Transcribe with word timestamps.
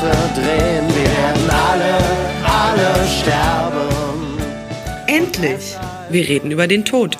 Seite 0.00 0.16
drehen, 0.34 0.86
wir 0.94 1.10
werden 1.10 1.50
alle, 1.50 1.98
alle 2.44 3.08
sterben. 3.08 4.38
Endlich! 5.08 5.76
Wir 6.08 6.28
reden 6.28 6.52
über 6.52 6.68
den 6.68 6.84
Tod. 6.84 7.18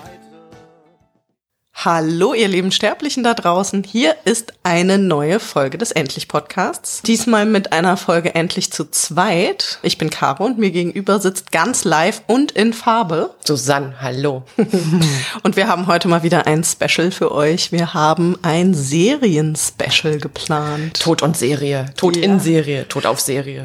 Hallo, 1.90 2.34
ihr 2.34 2.48
lieben 2.48 2.70
Sterblichen 2.70 3.24
da 3.24 3.32
draußen. 3.32 3.82
Hier 3.82 4.14
ist 4.26 4.52
eine 4.62 4.98
neue 4.98 5.40
Folge 5.40 5.78
des 5.78 5.90
Endlich-Podcasts. 5.90 7.00
Diesmal 7.00 7.46
mit 7.46 7.72
einer 7.72 7.96
Folge 7.96 8.34
Endlich 8.34 8.70
zu 8.70 8.90
zweit. 8.90 9.78
Ich 9.80 9.96
bin 9.96 10.10
Caro 10.10 10.44
und 10.44 10.58
mir 10.58 10.70
gegenüber 10.70 11.18
sitzt 11.18 11.50
ganz 11.50 11.84
live 11.84 12.20
und 12.26 12.52
in 12.52 12.74
Farbe. 12.74 13.30
Susanne, 13.42 13.94
hallo. 14.02 14.42
und 15.44 15.56
wir 15.56 15.66
haben 15.66 15.86
heute 15.86 16.08
mal 16.08 16.22
wieder 16.22 16.46
ein 16.46 16.62
Special 16.62 17.10
für 17.10 17.32
euch. 17.32 17.72
Wir 17.72 17.94
haben 17.94 18.36
ein 18.42 18.74
Serien-Special 18.74 20.18
geplant. 20.18 21.00
Tod 21.00 21.22
und 21.22 21.38
Serie. 21.38 21.86
Tod 21.96 22.16
ja. 22.16 22.22
in 22.22 22.38
Serie. 22.38 22.86
Tod 22.86 23.06
auf 23.06 23.18
Serie. 23.18 23.64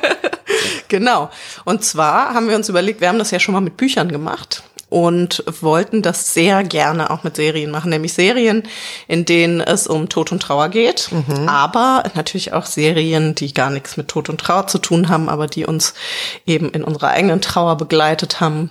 genau. 0.88 1.28
Und 1.66 1.84
zwar 1.84 2.32
haben 2.32 2.48
wir 2.48 2.56
uns 2.56 2.70
überlegt, 2.70 3.02
wir 3.02 3.08
haben 3.08 3.18
das 3.18 3.32
ja 3.32 3.38
schon 3.38 3.52
mal 3.52 3.60
mit 3.60 3.76
Büchern 3.76 4.10
gemacht 4.10 4.62
und 4.88 5.44
wollten 5.60 6.02
das 6.02 6.32
sehr 6.32 6.64
gerne 6.64 7.10
auch 7.10 7.22
mit 7.22 7.36
Serien 7.36 7.70
machen, 7.70 7.90
nämlich 7.90 8.14
Serien, 8.14 8.62
in 9.06 9.24
denen 9.24 9.60
es 9.60 9.86
um 9.86 10.08
Tod 10.08 10.32
und 10.32 10.42
Trauer 10.42 10.68
geht, 10.68 11.10
mhm. 11.12 11.48
aber 11.48 12.04
natürlich 12.14 12.52
auch 12.52 12.66
Serien, 12.66 13.34
die 13.34 13.52
gar 13.52 13.70
nichts 13.70 13.96
mit 13.96 14.08
Tod 14.08 14.28
und 14.28 14.40
Trauer 14.40 14.66
zu 14.66 14.78
tun 14.78 15.08
haben, 15.08 15.28
aber 15.28 15.46
die 15.46 15.66
uns 15.66 15.94
eben 16.46 16.70
in 16.70 16.84
unserer 16.84 17.08
eigenen 17.08 17.40
Trauer 17.40 17.76
begleitet 17.76 18.40
haben. 18.40 18.70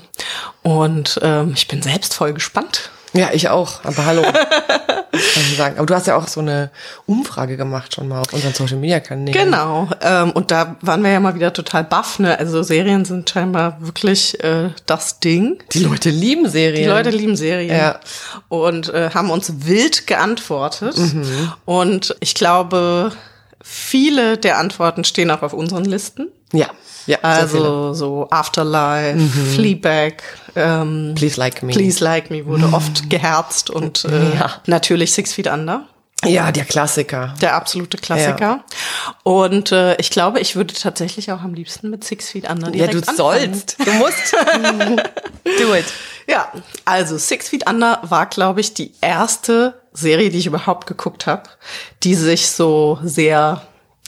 Und 0.64 1.20
ähm, 1.22 1.54
ich 1.56 1.68
bin 1.68 1.82
selbst 1.82 2.14
voll 2.14 2.34
gespannt, 2.34 2.92
ja, 3.18 3.30
ich 3.34 3.50
auch. 3.50 3.84
Aber 3.84 4.06
hallo. 4.06 4.24
sagen. 5.58 5.78
Aber 5.78 5.86
du 5.86 5.94
hast 5.94 6.08
ja 6.08 6.16
auch 6.16 6.28
so 6.28 6.40
eine 6.40 6.70
Umfrage 7.06 7.58
gemacht 7.58 7.94
schon 7.94 8.08
mal 8.08 8.22
auf 8.22 8.32
unseren 8.34 8.54
Social 8.54 8.78
Media 8.78 9.00
Kanälen. 9.00 9.34
Genau. 9.46 9.90
Ähm, 10.02 10.32
und 10.32 10.52
da 10.52 10.76
waren 10.82 11.04
wir 11.04 11.12
ja 11.12 11.20
mal 11.20 11.36
wieder 11.36 11.54
total 11.54 11.84
baff. 11.84 12.20
Ne? 12.20 12.38
Also 12.38 12.64
Serien 12.64 13.06
sind 13.06 13.30
scheinbar 13.30 13.78
wirklich 13.80 14.42
äh, 14.44 14.70
das 14.86 15.20
Ding. 15.20 15.62
Die 15.74 15.80
Leute 15.80 16.10
lieben 16.10 16.50
Serien. 16.50 16.84
Die 16.84 16.90
Leute 16.90 17.10
lieben 17.10 17.36
Serien. 17.36 17.76
Ja. 17.76 18.00
Und 18.50 18.94
äh, 18.94 19.10
haben 19.14 19.30
uns 19.30 19.52
wild 19.66 20.08
geantwortet. 20.08 20.98
Mhm. 20.98 21.52
Und 21.66 22.16
ich 22.20 22.36
glaube, 22.36 23.12
viele 23.68 24.38
der 24.38 24.58
Antworten 24.58 25.04
stehen 25.04 25.30
auch 25.30 25.42
auf 25.42 25.54
unseren 25.54 25.86
Listen. 25.86 26.30
Ja. 26.54 26.70
Ja, 27.06 27.20
also 27.22 27.94
so 27.94 28.28
Afterlife, 28.32 29.16
mhm. 29.18 29.54
Fleabag, 29.56 30.24
ähm, 30.58 31.14
Please 31.16 31.40
Like 31.40 31.64
Me. 31.64 31.72
Please 31.72 32.04
Like 32.04 32.30
Me 32.30 32.46
wurde 32.46 32.68
mhm. 32.68 32.74
oft 32.74 33.10
geherzt 33.10 33.70
und 33.70 34.04
äh, 34.04 34.36
ja. 34.36 34.62
natürlich 34.66 35.14
Six 35.14 35.34
Feet 35.34 35.48
Under. 35.48 35.88
Ja, 36.26 36.52
der 36.52 36.66
Klassiker. 36.66 37.36
Der 37.42 37.56
absolute 37.56 37.98
Klassiker. 37.98 38.40
Ja. 38.40 38.64
Und 39.24 39.72
äh, 39.72 39.96
ich 39.98 40.10
glaube, 40.10 40.40
ich 40.40 40.56
würde 40.56 40.74
tatsächlich 40.74 41.32
auch 41.32 41.42
am 41.42 41.54
liebsten 41.54 41.90
mit 41.90 42.04
Six 42.04 42.32
Feet 42.32 42.50
Under 42.50 42.72
direkt 42.72 42.94
Ja, 42.94 43.02
du 43.02 43.08
anfangen. 43.08 43.54
sollst. 43.54 43.78
Du 43.86 43.92
musst. 43.94 44.34
Do 45.60 45.76
it. 45.76 45.86
Ja, 46.28 46.52
also 46.84 47.18
Six 47.18 47.50
Feet 47.50 47.70
Under 47.70 48.00
war, 48.02 48.26
glaube 48.26 48.62
ich, 48.62 48.74
die 48.74 48.94
erste 49.00 49.76
Serie, 49.98 50.30
die 50.30 50.38
ich 50.38 50.48
überhaupt 50.48 50.88
geguckt 50.88 51.28
habe, 51.28 51.44
die 52.04 52.16
sich 52.16 52.50
so 52.50 53.00
sehr 53.04 53.62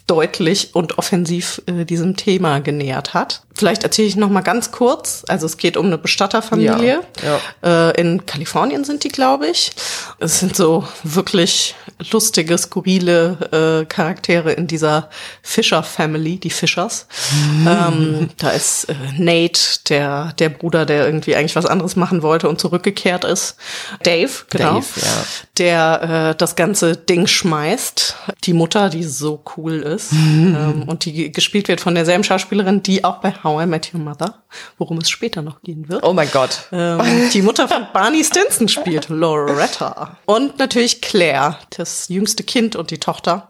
deutlich 0.07 0.75
und 0.75 0.97
offensiv 0.97 1.61
äh, 1.67 1.85
diesem 1.85 2.15
Thema 2.15 2.59
genähert 2.59 3.13
hat. 3.13 3.43
Vielleicht 3.59 3.83
erzähle 3.83 4.07
ich 4.07 4.15
noch 4.15 4.29
mal 4.29 4.39
ganz 4.39 4.71
kurz. 4.71 5.25
Also 5.27 5.45
es 5.45 5.57
geht 5.57 5.75
um 5.75 5.88
eine 5.88 5.97
Bestatterfamilie. 5.97 7.02
Ja, 7.21 7.39
ja. 7.61 7.89
Äh, 7.89 7.99
in 7.99 8.25
Kalifornien 8.25 8.85
sind 8.85 9.03
die, 9.03 9.09
glaube 9.09 9.47
ich. 9.47 9.73
Es 10.17 10.39
sind 10.39 10.55
so 10.55 10.87
wirklich 11.03 11.75
lustige, 12.11 12.58
skurrile 12.58 13.81
äh, 13.81 13.86
Charaktere 13.86 14.53
in 14.53 14.67
dieser 14.67 15.09
Fisher 15.42 15.83
Family, 15.83 16.37
die 16.37 16.52
Fischers. 16.52 17.08
Mhm. 17.33 17.67
Ähm, 17.67 18.30
da 18.37 18.52
ist 18.52 18.86
äh, 18.86 18.93
Nate, 19.17 19.59
der 19.89 20.31
der 20.39 20.47
Bruder, 20.47 20.86
der 20.86 21.05
irgendwie 21.05 21.36
eigentlich 21.36 21.58
was 21.58 21.65
anderes 21.65 21.97
machen 21.97 22.21
wollte 22.21 22.47
und 22.47 22.61
zurückgekehrt 22.61 23.26
ist. 23.26 23.58
Dave, 24.03 24.31
genau. 24.49 24.76
Dave, 24.76 24.86
ja. 24.95 25.23
Der 25.58 26.30
äh, 26.30 26.36
das 26.37 26.55
ganze 26.55 26.95
Ding 26.95 27.27
schmeißt. 27.27 28.15
Die 28.45 28.53
Mutter, 28.53 28.89
die 28.89 29.03
so 29.03 29.43
cool 29.58 29.80
ist 29.81 30.14
mhm. 30.14 30.55
ähm, 30.58 30.83
und 30.83 31.03
die 31.03 31.33
gespielt 31.33 31.67
wird 31.67 31.81
von 31.81 31.93
derselben 31.93 32.23
Schauspielerin, 32.23 32.83
die 32.83 33.03
auch 33.03 33.17
bei 33.17 33.33
How 33.49 33.64
I 33.64 33.65
Met 33.65 33.92
Your 33.93 33.99
Mother, 33.99 34.43
worum 34.77 34.99
es 34.99 35.10
später 35.10 35.42
noch 35.42 35.61
gehen 35.64 35.89
wird. 35.89 36.04
Oh 36.04 36.14
mein 36.14 36.30
Gott. 36.30 36.67
Ähm, 36.71 37.30
die 37.33 37.42
Mutter 37.42 37.67
von 37.67 37.87
Barney 37.92 38.23
Stinson 38.23 38.67
spielt, 38.67 39.10
Loretta. 39.10 40.17
Und 40.26 40.60
natürlich 40.60 41.02
Claire, 41.02 41.58
das 41.76 42.09
jüngste 42.09 42.43
Kind 42.43 42.76
und 42.76 42.92
die 42.92 42.99
Tochter. 42.99 43.49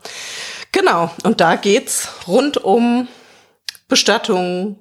Genau, 0.72 1.12
und 1.24 1.42
da 1.42 1.58
geht's 1.58 2.08
rund 2.28 2.58
um 2.58 3.09
Bestattung, 3.90 4.78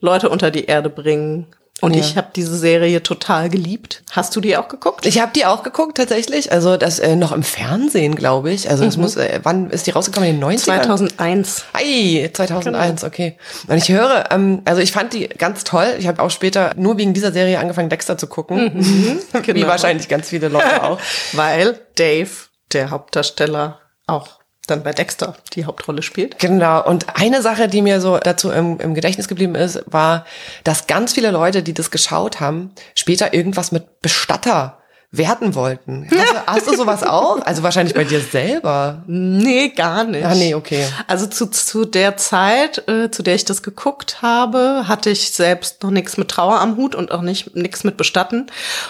Leute 0.00 0.30
unter 0.30 0.50
die 0.50 0.64
Erde 0.64 0.88
bringen, 0.88 1.46
und 1.80 1.94
ja. 1.94 2.00
ich 2.00 2.16
habe 2.16 2.28
diese 2.34 2.56
Serie 2.56 3.02
total 3.02 3.50
geliebt. 3.50 4.04
Hast 4.12 4.34
du 4.36 4.40
die 4.40 4.56
auch 4.56 4.68
geguckt? 4.68 5.04
Ich 5.06 5.20
habe 5.20 5.32
die 5.34 5.44
auch 5.44 5.64
geguckt 5.64 5.96
tatsächlich. 5.96 6.52
Also 6.52 6.76
das 6.76 7.00
äh, 7.00 7.16
noch 7.16 7.32
im 7.32 7.42
Fernsehen, 7.42 8.14
glaube 8.14 8.52
ich. 8.52 8.70
Also 8.70 8.84
es 8.84 8.96
mhm. 8.96 9.02
muss. 9.02 9.16
Äh, 9.16 9.40
wann 9.42 9.70
ist 9.70 9.86
die 9.86 9.90
rausgekommen? 9.90 10.30
In 10.30 10.40
den 10.40 10.48
90ern? 10.48 10.82
2001. 10.82 11.64
Ei, 11.72 12.30
2001. 12.32 13.00
Genau. 13.00 13.12
Okay. 13.12 13.36
Und 13.66 13.76
ich 13.76 13.88
höre, 13.88 14.30
ähm, 14.30 14.62
also 14.64 14.80
ich 14.80 14.92
fand 14.92 15.12
die 15.12 15.28
ganz 15.28 15.64
toll. 15.64 15.94
Ich 15.98 16.06
habe 16.06 16.22
auch 16.22 16.30
später 16.30 16.72
nur 16.76 16.96
wegen 16.96 17.12
dieser 17.12 17.32
Serie 17.32 17.58
angefangen, 17.58 17.88
Dexter 17.88 18.16
zu 18.16 18.28
gucken. 18.28 18.72
Mhm. 18.74 19.18
Genau. 19.44 19.60
Wie 19.60 19.66
wahrscheinlich 19.66 20.08
ganz 20.08 20.28
viele 20.28 20.48
Leute 20.48 20.82
auch. 20.82 20.98
Weil 21.32 21.78
Dave, 21.96 22.30
der 22.72 22.90
Hauptdarsteller, 22.90 23.80
auch 24.06 24.38
dann 24.66 24.82
bei 24.82 24.92
Dexter 24.92 25.36
die 25.52 25.64
Hauptrolle 25.64 26.02
spielt. 26.02 26.38
Genau. 26.38 26.84
Und 26.84 27.06
eine 27.16 27.42
Sache, 27.42 27.68
die 27.68 27.82
mir 27.82 28.00
so 28.00 28.18
dazu 28.18 28.50
im, 28.50 28.78
im, 28.80 28.94
Gedächtnis 28.94 29.28
geblieben 29.28 29.54
ist, 29.54 29.82
war, 29.86 30.24
dass 30.64 30.86
ganz 30.86 31.12
viele 31.12 31.30
Leute, 31.30 31.62
die 31.62 31.74
das 31.74 31.90
geschaut 31.90 32.40
haben, 32.40 32.72
später 32.94 33.34
irgendwas 33.34 33.72
mit 33.72 34.00
Bestatter 34.00 34.78
werden 35.16 35.54
wollten. 35.54 36.08
Hast 36.10 36.32
du, 36.32 36.46
hast 36.46 36.66
du 36.66 36.76
sowas 36.76 37.02
auch? 37.02 37.40
Also 37.44 37.62
wahrscheinlich 37.62 37.94
bei 37.94 38.04
dir 38.04 38.20
selber. 38.20 39.04
Nee, 39.06 39.68
gar 39.68 40.04
nicht. 40.04 40.24
Ah, 40.24 40.34
nee, 40.34 40.54
okay. 40.54 40.84
Also 41.06 41.26
zu, 41.26 41.46
zu 41.46 41.84
der 41.84 42.16
Zeit, 42.16 42.88
äh, 42.88 43.10
zu 43.10 43.22
der 43.22 43.34
ich 43.34 43.44
das 43.44 43.62
geguckt 43.62 44.22
habe, 44.22 44.84
hatte 44.88 45.10
ich 45.10 45.30
selbst 45.30 45.82
noch 45.82 45.90
nichts 45.90 46.16
mit 46.16 46.28
Trauer 46.30 46.60
am 46.60 46.76
Hut 46.76 46.94
und 46.94 47.12
auch 47.12 47.22
nicht 47.22 47.54
nichts 47.54 47.84
mit 47.84 47.96
Bestatten. 47.96 48.46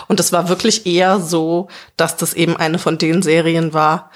Und 0.09 0.19
es 0.21 0.33
war 0.33 0.49
wirklich 0.49 0.87
eher 0.87 1.21
so, 1.21 1.69
dass 1.97 2.17
das 2.17 2.35
eben 2.35 2.57
eine 2.57 2.79
von 2.79 2.97
den 2.97 3.23
Serien 3.23 3.75
war, 3.75 4.11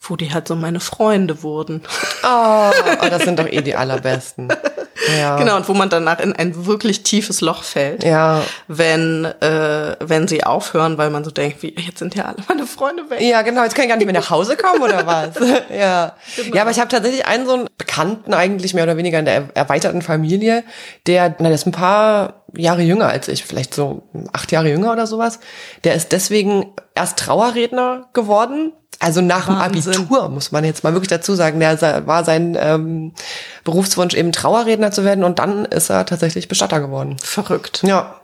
wo 0.00 0.16
die 0.16 0.32
halt 0.32 0.48
so 0.48 0.56
meine 0.56 0.80
Freunde 0.80 1.42
wurden. 1.42 1.82
Oh, 2.24 2.70
oh 3.02 3.08
das 3.08 3.22
sind 3.24 3.38
doch 3.38 3.46
eh 3.46 3.60
die 3.60 3.76
allerbesten. 3.76 4.48
Ja. 5.18 5.36
Genau, 5.36 5.56
und 5.56 5.68
wo 5.68 5.74
man 5.74 5.88
danach 5.88 6.20
in 6.20 6.34
ein 6.34 6.66
wirklich 6.66 7.02
tiefes 7.02 7.40
Loch 7.40 7.62
fällt, 7.62 8.04
ja. 8.04 8.42
wenn, 8.68 9.24
äh, 9.24 9.96
wenn 10.00 10.28
sie 10.28 10.44
aufhören, 10.44 10.98
weil 10.98 11.10
man 11.10 11.24
so 11.24 11.30
denkt, 11.30 11.62
wie, 11.62 11.74
jetzt 11.78 11.98
sind 11.98 12.14
ja 12.14 12.26
alle 12.26 12.36
meine 12.48 12.66
Freunde 12.66 13.08
weg. 13.08 13.20
Ja, 13.20 13.42
genau, 13.42 13.62
jetzt 13.62 13.74
kann 13.74 13.84
ich 13.84 13.88
gar 13.88 13.96
nicht 13.96 14.06
mehr 14.06 14.14
nach 14.14 14.30
Hause 14.30 14.56
kommen 14.56 14.82
oder 14.82 15.06
was? 15.06 15.30
ja. 15.74 16.14
Genau. 16.36 16.56
Ja, 16.56 16.62
aber 16.62 16.70
ich 16.70 16.78
habe 16.78 16.88
tatsächlich 16.88 17.26
einen 17.26 17.46
so 17.46 17.54
einen 17.54 17.68
Bekannten 17.78 18.34
eigentlich 18.34 18.74
mehr 18.74 18.84
oder 18.84 18.96
weniger 18.96 19.18
in 19.18 19.24
der 19.24 19.48
erweiterten 19.54 20.02
Familie, 20.02 20.64
der, 21.06 21.34
na, 21.38 21.48
der 21.48 21.54
ist 21.54 21.66
ein 21.66 21.72
paar 21.72 22.44
Jahre 22.56 22.82
jünger 22.82 23.08
als 23.08 23.28
ich, 23.28 23.44
vielleicht 23.44 23.74
so 23.74 24.02
acht 24.32 24.52
Jahre 24.52 24.70
jünger 24.70 24.92
oder 24.92 25.06
sowas. 25.06 25.40
Der 25.84 25.94
ist 25.94 26.12
deswegen 26.12 26.72
erst 26.94 27.18
Trauerredner 27.18 28.08
geworden, 28.12 28.72
also 28.98 29.20
nach 29.20 29.48
Wahnsinn. 29.48 29.92
dem 29.92 30.02
Abitur, 30.02 30.28
muss 30.28 30.52
man 30.52 30.64
jetzt 30.64 30.84
mal 30.84 30.92
wirklich 30.92 31.08
dazu 31.08 31.34
sagen. 31.34 31.60
Der 31.60 32.06
war 32.06 32.24
sein 32.24 32.56
ähm, 32.60 33.12
Berufswunsch 33.64 34.14
eben 34.14 34.32
Trauerredner 34.32 34.90
zu 34.90 35.04
werden 35.04 35.24
und 35.24 35.38
dann 35.38 35.64
ist 35.64 35.90
er 35.90 36.04
tatsächlich 36.06 36.48
Bestatter 36.48 36.80
geworden. 36.80 37.16
Verrückt. 37.22 37.82
Ja 37.84 38.16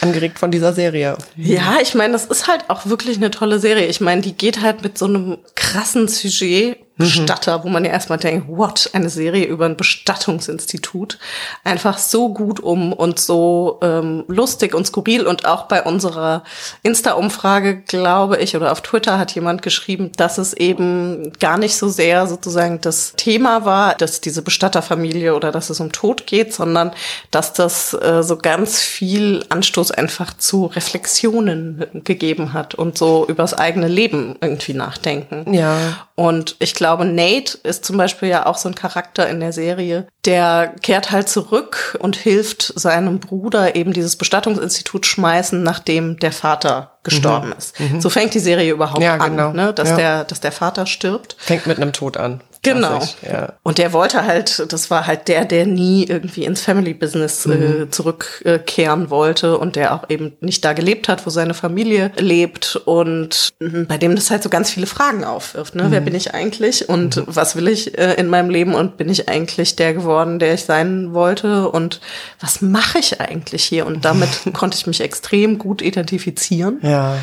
angeregt 0.00 0.38
von 0.38 0.50
dieser 0.50 0.72
Serie. 0.72 1.16
Ja, 1.36 1.76
ich 1.80 1.94
meine, 1.94 2.12
das 2.12 2.26
ist 2.26 2.48
halt 2.48 2.64
auch 2.68 2.86
wirklich 2.86 3.16
eine 3.16 3.30
tolle 3.30 3.58
Serie. 3.58 3.86
Ich 3.86 4.00
meine, 4.00 4.20
die 4.20 4.34
geht 4.36 4.60
halt 4.60 4.82
mit 4.82 4.98
so 4.98 5.06
einem 5.06 5.38
krassen 5.54 6.08
Sujet 6.08 6.78
Bestatter, 6.96 7.58
mhm. 7.58 7.64
wo 7.64 7.68
man 7.70 7.84
ja 7.84 7.90
erstmal 7.90 8.18
denkt, 8.18 8.46
what, 8.48 8.90
eine 8.92 9.08
Serie 9.08 9.46
über 9.46 9.64
ein 9.64 9.76
Bestattungsinstitut, 9.76 11.18
einfach 11.64 11.98
so 11.98 12.32
gut 12.32 12.60
um 12.60 12.92
und 12.92 13.18
so 13.18 13.80
ähm, 13.82 14.24
lustig 14.28 14.74
und 14.74 14.86
skurril. 14.86 15.26
Und 15.26 15.44
auch 15.44 15.64
bei 15.64 15.82
unserer 15.82 16.44
Insta-Umfrage, 16.82 17.80
glaube 17.80 18.38
ich, 18.38 18.54
oder 18.54 18.70
auf 18.70 18.80
Twitter 18.80 19.18
hat 19.18 19.34
jemand 19.34 19.62
geschrieben, 19.62 20.12
dass 20.16 20.38
es 20.38 20.52
eben 20.52 21.32
gar 21.40 21.58
nicht 21.58 21.76
so 21.76 21.88
sehr 21.88 22.28
sozusagen 22.28 22.80
das 22.80 23.14
Thema 23.16 23.64
war, 23.64 23.94
dass 23.94 24.20
diese 24.20 24.42
Bestatterfamilie 24.42 25.34
oder 25.34 25.50
dass 25.50 25.70
es 25.70 25.80
um 25.80 25.90
Tod 25.90 26.26
geht, 26.26 26.54
sondern 26.54 26.92
dass 27.32 27.52
das 27.52 27.94
äh, 27.94 28.22
so 28.22 28.36
ganz 28.36 28.80
viel 28.80 29.44
Anstoß 29.48 29.90
einfach 29.90 30.36
zu 30.36 30.66
Reflexionen 30.66 31.84
gegeben 32.04 32.52
hat 32.52 32.76
und 32.76 32.96
so 32.96 33.26
übers 33.26 33.54
eigene 33.54 33.88
Leben 33.88 34.36
irgendwie 34.40 34.74
nachdenken. 34.74 35.52
Ja. 35.52 35.76
Und 36.16 36.54
ich 36.60 36.74
glaube, 36.74 37.04
Nate 37.04 37.58
ist 37.64 37.84
zum 37.84 37.96
Beispiel 37.96 38.28
ja 38.28 38.46
auch 38.46 38.56
so 38.56 38.68
ein 38.68 38.76
Charakter 38.76 39.28
in 39.28 39.40
der 39.40 39.52
Serie, 39.52 40.06
der 40.24 40.74
kehrt 40.80 41.10
halt 41.10 41.28
zurück 41.28 41.98
und 42.00 42.14
hilft 42.14 42.72
seinem 42.78 43.18
Bruder 43.18 43.74
eben 43.74 43.92
dieses 43.92 44.14
Bestattungsinstitut 44.14 45.06
schmeißen, 45.06 45.62
nachdem 45.62 46.18
der 46.18 46.30
Vater 46.30 46.98
gestorben 47.02 47.48
mhm. 47.48 47.54
ist. 47.58 47.80
Mhm. 47.80 48.00
So 48.00 48.10
fängt 48.10 48.32
die 48.34 48.38
Serie 48.38 48.72
überhaupt 48.72 49.02
ja, 49.02 49.14
an, 49.16 49.32
genau. 49.32 49.52
ne? 49.52 49.74
dass, 49.74 49.90
ja. 49.90 49.96
der, 49.96 50.24
dass 50.24 50.40
der 50.40 50.52
Vater 50.52 50.86
stirbt. 50.86 51.36
Fängt 51.38 51.66
mit 51.66 51.78
einem 51.78 51.92
Tod 51.92 52.16
an. 52.16 52.40
Genau. 52.64 53.00
Ja. 53.22 53.52
Und 53.62 53.78
der 53.78 53.92
wollte 53.92 54.24
halt, 54.24 54.72
das 54.72 54.90
war 54.90 55.06
halt 55.06 55.28
der, 55.28 55.44
der 55.44 55.66
nie 55.66 56.04
irgendwie 56.04 56.44
ins 56.44 56.60
Family 56.60 56.94
Business 56.94 57.46
äh, 57.46 57.90
zurückkehren 57.90 59.10
wollte 59.10 59.58
und 59.58 59.76
der 59.76 59.94
auch 59.94 60.08
eben 60.08 60.32
nicht 60.40 60.64
da 60.64 60.72
gelebt 60.72 61.08
hat, 61.08 61.26
wo 61.26 61.30
seine 61.30 61.54
Familie 61.54 62.10
lebt 62.16 62.76
und 62.76 63.50
mhm, 63.60 63.86
bei 63.86 63.98
dem 63.98 64.16
das 64.16 64.30
halt 64.30 64.42
so 64.42 64.48
ganz 64.48 64.70
viele 64.70 64.86
Fragen 64.86 65.24
aufwirft. 65.24 65.74
Ne? 65.74 65.86
Wer 65.90 66.00
bin 66.00 66.14
ich 66.14 66.34
eigentlich 66.34 66.88
und 66.88 67.22
was 67.26 67.56
will 67.56 67.68
ich 67.68 67.96
äh, 67.98 68.14
in 68.14 68.28
meinem 68.28 68.50
Leben 68.50 68.74
und 68.74 68.96
bin 68.96 69.08
ich 69.08 69.28
eigentlich 69.28 69.76
der 69.76 69.94
geworden, 69.94 70.38
der 70.38 70.54
ich 70.54 70.64
sein 70.64 71.14
wollte 71.14 71.68
und 71.68 72.00
was 72.40 72.62
mache 72.62 72.98
ich 72.98 73.20
eigentlich 73.20 73.64
hier? 73.64 73.86
Und 73.86 74.04
damit 74.04 74.30
konnte 74.54 74.76
ich 74.76 74.86
mich 74.86 75.00
extrem 75.00 75.58
gut 75.58 75.82
identifizieren. 75.82 76.78
Ja. 76.82 77.18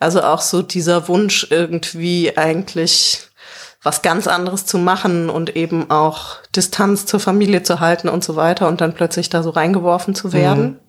Also 0.00 0.22
auch 0.22 0.40
so 0.40 0.62
dieser 0.62 1.08
Wunsch 1.08 1.46
irgendwie 1.50 2.36
eigentlich 2.36 3.28
was 3.84 4.02
ganz 4.02 4.26
anderes 4.26 4.66
zu 4.66 4.78
machen 4.78 5.30
und 5.30 5.54
eben 5.54 5.90
auch 5.90 6.38
Distanz 6.56 7.06
zur 7.06 7.20
Familie 7.20 7.62
zu 7.62 7.78
halten 7.78 8.08
und 8.08 8.24
so 8.24 8.34
weiter 8.34 8.66
und 8.66 8.80
dann 8.80 8.94
plötzlich 8.94 9.28
da 9.28 9.42
so 9.42 9.50
reingeworfen 9.50 10.14
zu 10.14 10.32
werden. 10.32 10.80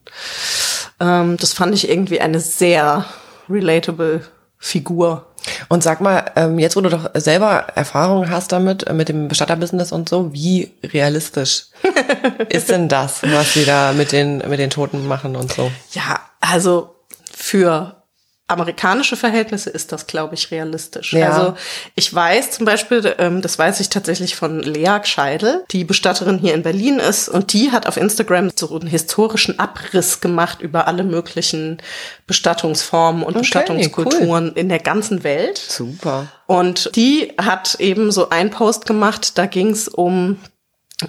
Ähm, 1.00 1.38
das 1.38 1.54
fand 1.54 1.76
ich 1.76 1.90
irgendwie 1.90 2.22
eine 2.22 2.40
sehr 2.40 3.06
relatable 3.50 4.22
Figur. 4.58 5.28
Und 5.68 5.84
sag 5.84 6.02
mal, 6.02 6.32
ähm, 6.36 6.58
jetzt 6.58 6.76
wo 6.76 6.82
du 6.82 6.90
doch 6.90 7.12
selber 7.14 7.68
Erfahrung 7.76 8.30
hast 8.30 8.52
damit, 8.52 8.88
äh, 8.88 8.94
mit 8.94 9.10
dem 9.10 9.28
Bestatterbusiness 9.28 9.92
und 9.92 10.10
so, 10.10 10.34
wie 10.34 10.72
realistisch 10.82 11.66
ist 12.50 12.70
denn 12.70 12.88
das, 12.88 13.22
was 13.24 13.54
sie 13.54 13.66
da 13.66 13.92
mit 13.92 14.12
den, 14.14 14.38
mit 14.38 14.60
den 14.60 14.70
Toten 14.70 15.06
machen 15.08 15.36
und 15.36 15.52
so? 15.54 15.70
Ja, 15.92 16.22
also 16.40 16.96
für 17.32 18.04
amerikanische 18.48 19.16
Verhältnisse 19.16 19.72
ist 19.72 19.92
das, 19.92 20.06
glaube 20.06 20.36
ich, 20.36 20.52
realistisch. 20.52 21.14
Ja. 21.14 21.32
Also 21.32 21.56
ich 21.96 22.14
weiß 22.14 22.52
zum 22.52 22.66
Beispiel, 22.66 23.16
ähm, 23.18 23.42
das 23.42 23.58
weiß 23.58 23.80
ich 23.80 23.90
tatsächlich 23.90 24.36
von 24.36 24.62
Lea 24.62 25.00
Scheidel, 25.04 25.64
die 25.72 25.84
Bestatterin 25.84 26.38
hier 26.38 26.54
in 26.54 26.62
Berlin 26.62 27.00
ist 27.00 27.28
und 27.28 27.54
die 27.54 27.72
hat 27.72 27.88
auf 27.88 27.98
Instagram 27.98 28.52
so 28.56 28.78
einen 28.78 28.88
historischen 28.88 29.58
Abriss 29.58 30.22
gemacht 30.22 30.62
über 30.62 30.88
alle 30.88 31.04
möglichen 31.04 31.80
Bestattungsformen 32.28 33.24
und 33.24 33.30
Okay, 33.30 33.40
Bestattungskulturen 33.40 34.54
in 34.54 34.70
der 34.70 34.80
ganzen 34.80 35.24
Welt. 35.24 35.58
Super. 35.58 36.28
Und 36.46 36.96
die 36.96 37.34
hat 37.42 37.76
eben 37.80 38.12
so 38.12 38.30
einen 38.30 38.52
Post 38.52 38.86
gemacht, 38.86 39.40
da 39.40 39.48
ging 39.48 39.72
es 39.72 39.88
um, 39.88 40.38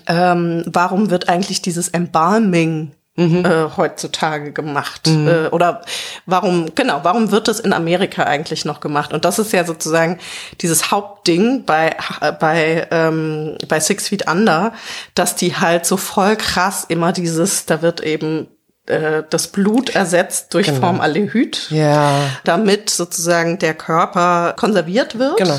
ähm, 0.06 0.64
warum 0.66 1.10
wird 1.10 1.28
eigentlich 1.28 1.60
dieses 1.60 1.88
Embalming 1.88 2.92
äh, 3.16 3.68
heutzutage 3.76 4.52
gemacht? 4.52 5.08
Äh, 5.08 5.48
oder 5.48 5.82
warum, 6.26 6.74
genau, 6.74 7.00
warum 7.02 7.30
wird 7.30 7.48
das 7.48 7.60
in 7.60 7.72
Amerika 7.72 8.24
eigentlich 8.24 8.64
noch 8.64 8.80
gemacht? 8.80 9.12
Und 9.12 9.24
das 9.24 9.38
ist 9.38 9.52
ja 9.52 9.64
sozusagen 9.64 10.18
dieses 10.60 10.90
Hauptding 10.90 11.64
bei, 11.64 11.96
bei, 12.40 12.86
ähm, 12.90 13.56
bei 13.68 13.80
Six 13.80 14.08
Feet 14.08 14.28
Under, 14.30 14.72
dass 15.14 15.36
die 15.36 15.56
halt 15.56 15.86
so 15.86 15.96
voll 15.96 16.36
krass 16.36 16.84
immer 16.88 17.12
dieses, 17.12 17.66
da 17.66 17.82
wird 17.82 18.00
eben 18.02 18.48
äh, 18.86 19.22
das 19.30 19.48
Blut 19.48 19.90
ersetzt 19.90 20.54
durch 20.54 20.66
Genau. 20.66 20.80
Formaldehyd 20.80 21.70
Ja. 21.70 22.20
damit 22.44 22.90
sozusagen 22.90 23.58
der 23.58 23.74
Körper 23.74 24.54
konserviert 24.56 25.18
wird. 25.18 25.36
Genau. 25.38 25.58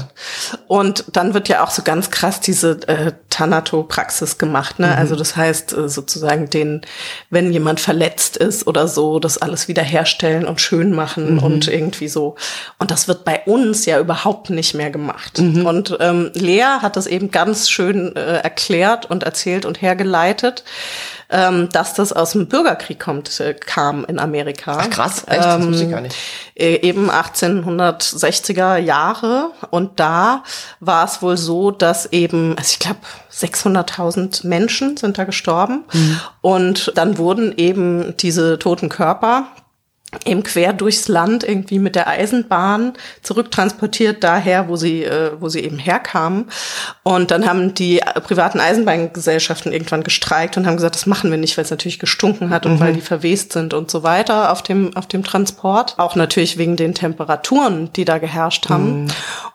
Und 0.67 1.05
dann 1.13 1.33
wird 1.33 1.49
ja 1.49 1.63
auch 1.63 1.71
so 1.71 1.81
ganz 1.83 2.09
krass 2.11 2.39
diese 2.39 2.79
äh, 2.87 3.11
Thanato-Praxis 3.29 4.37
gemacht. 4.37 4.79
Ne? 4.79 4.95
Also 4.95 5.15
das 5.15 5.35
heißt 5.35 5.73
äh, 5.73 5.89
sozusagen 5.89 6.49
den, 6.49 6.81
wenn 7.29 7.51
jemand 7.51 7.79
verletzt 7.79 8.37
ist 8.37 8.67
oder 8.67 8.87
so, 8.87 9.19
das 9.19 9.37
alles 9.37 9.67
wiederherstellen 9.67 10.45
und 10.45 10.61
schön 10.61 10.93
machen 10.93 11.39
und 11.39 11.67
irgendwie 11.67 12.07
so. 12.07 12.35
Und 12.79 12.91
das 12.91 13.07
wird 13.07 13.25
bei 13.25 13.41
uns 13.45 13.85
ja 13.85 13.99
überhaupt 13.99 14.49
nicht 14.49 14.73
mehr 14.73 14.89
gemacht. 14.89 15.39
Und 15.39 15.97
ähm, 15.99 16.31
Lea 16.33 16.63
hat 16.81 16.95
das 16.95 17.07
eben 17.07 17.31
ganz 17.31 17.69
schön 17.69 18.15
äh, 18.15 18.37
erklärt 18.37 19.09
und 19.09 19.23
erzählt 19.23 19.65
und 19.65 19.81
hergeleitet. 19.81 20.63
Ähm, 21.29 21.67
dass 21.73 21.93
das 21.93 22.13
aus 22.13 22.31
dem 22.31 22.47
Bürgerkrieg 22.47 23.01
kommt, 23.01 23.39
äh, 23.41 23.53
kam 23.53 24.05
in 24.05 24.17
Amerika. 24.17 24.77
Ach 24.79 24.89
krass, 24.89 25.23
echt? 25.27 25.43
Das 25.43 25.61
wusste 25.65 25.83
ich 25.83 25.91
gar 25.91 25.99
nicht. 25.99 26.15
Äh, 26.55 26.75
eben 26.87 27.11
1860er 27.11 28.77
Jahre 28.77 29.51
und 29.69 29.99
da 29.99 30.43
war 30.79 31.03
es 31.03 31.21
wohl 31.21 31.35
so, 31.35 31.71
dass 31.71 32.05
eben, 32.13 32.57
also 32.57 32.69
ich 32.71 32.79
glaube 32.79 33.01
600.000 33.31 34.47
Menschen 34.47 34.95
sind 34.95 35.17
da 35.17 35.25
gestorben 35.25 35.83
und 36.41 36.93
dann 36.95 37.17
wurden 37.17 37.53
eben 37.57 38.15
diese 38.17 38.57
toten 38.57 38.87
Körper 38.87 39.47
eben 40.25 40.43
quer 40.43 40.71
durchs 40.71 41.09
Land 41.09 41.43
irgendwie 41.43 41.79
mit 41.79 41.95
der 41.95 42.07
Eisenbahn 42.07 42.93
zurücktransportiert 43.23 44.23
daher, 44.23 44.69
wo 44.69 44.77
sie, 44.77 45.03
äh, 45.03 45.31
wo 45.39 45.49
sie 45.49 45.59
eben 45.59 45.77
herkamen. 45.77 46.45
Und 47.03 47.29
dann 47.31 47.45
haben 47.45 47.73
die 47.73 47.99
privaten 48.23 48.61
Eisenbahngesellschaften 48.61 49.73
irgendwann 49.73 50.03
gestreikt 50.03 50.55
und 50.55 50.65
haben 50.65 50.77
gesagt, 50.77 50.95
das 50.95 51.07
machen 51.07 51.29
wir 51.29 51.37
nicht, 51.37 51.57
weil 51.57 51.65
es 51.65 51.71
natürlich 51.71 51.99
gestunken 51.99 52.51
hat 52.51 52.65
und 52.65 52.79
weil 52.79 52.93
die 52.93 53.01
verwest 53.01 53.51
sind 53.51 53.73
und 53.73 53.91
so 53.91 54.03
weiter 54.03 54.51
auf 54.51 54.63
dem, 54.63 54.95
auf 54.95 55.07
dem 55.07 55.23
Transport. 55.23 55.95
Auch 55.97 56.15
natürlich 56.15 56.57
wegen 56.57 56.77
den 56.77 56.93
Temperaturen, 56.93 57.91
die 57.93 58.05
da 58.05 58.17
geherrscht 58.17 58.69
haben. 58.69 59.07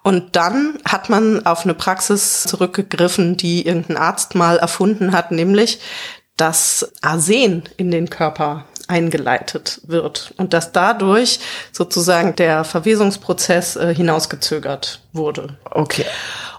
Und 0.02 0.37
dann 0.37 0.78
hat 0.84 1.08
man 1.08 1.46
auf 1.46 1.64
eine 1.64 1.75
Praxis 1.75 2.43
zurückgegriffen, 2.43 3.38
die 3.38 3.66
irgendein 3.66 3.96
Arzt 3.96 4.34
mal 4.34 4.58
erfunden 4.58 5.12
hat, 5.12 5.31
nämlich, 5.31 5.81
dass 6.37 6.93
Arsen 7.02 7.62
in 7.76 7.90
den 7.90 8.10
Körper 8.10 8.64
eingeleitet 8.93 9.81
wird 9.87 10.35
und 10.37 10.53
dass 10.53 10.73
dadurch 10.73 11.41
sozusagen 11.73 12.37
der 12.37 12.65
Verwesungsprozess 12.65 13.77
äh, 13.77 13.94
hinausgezögert 13.94 15.00
wurde. 15.12 15.56
Okay. 15.71 16.05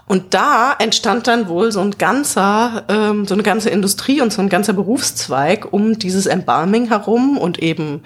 Und 0.06 0.34
da 0.34 0.74
entstand 0.78 1.28
dann 1.28 1.48
wohl 1.48 1.72
so 1.72 1.80
ein 1.80 1.92
ganzer, 1.92 2.84
ähm, 2.88 3.26
so 3.26 3.34
eine 3.34 3.44
ganze 3.44 3.70
Industrie 3.70 4.20
und 4.20 4.32
so 4.32 4.42
ein 4.42 4.48
ganzer 4.48 4.72
Berufszweig 4.72 5.72
um 5.72 5.98
dieses 5.98 6.26
Embalming 6.26 6.88
herum 6.88 7.38
und 7.38 7.60
eben 7.60 8.02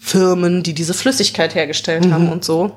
Firmen, 0.00 0.62
die 0.62 0.74
diese 0.74 0.94
Flüssigkeit 0.94 1.54
hergestellt 1.54 2.10
haben 2.10 2.30
und 2.30 2.44
so. 2.44 2.72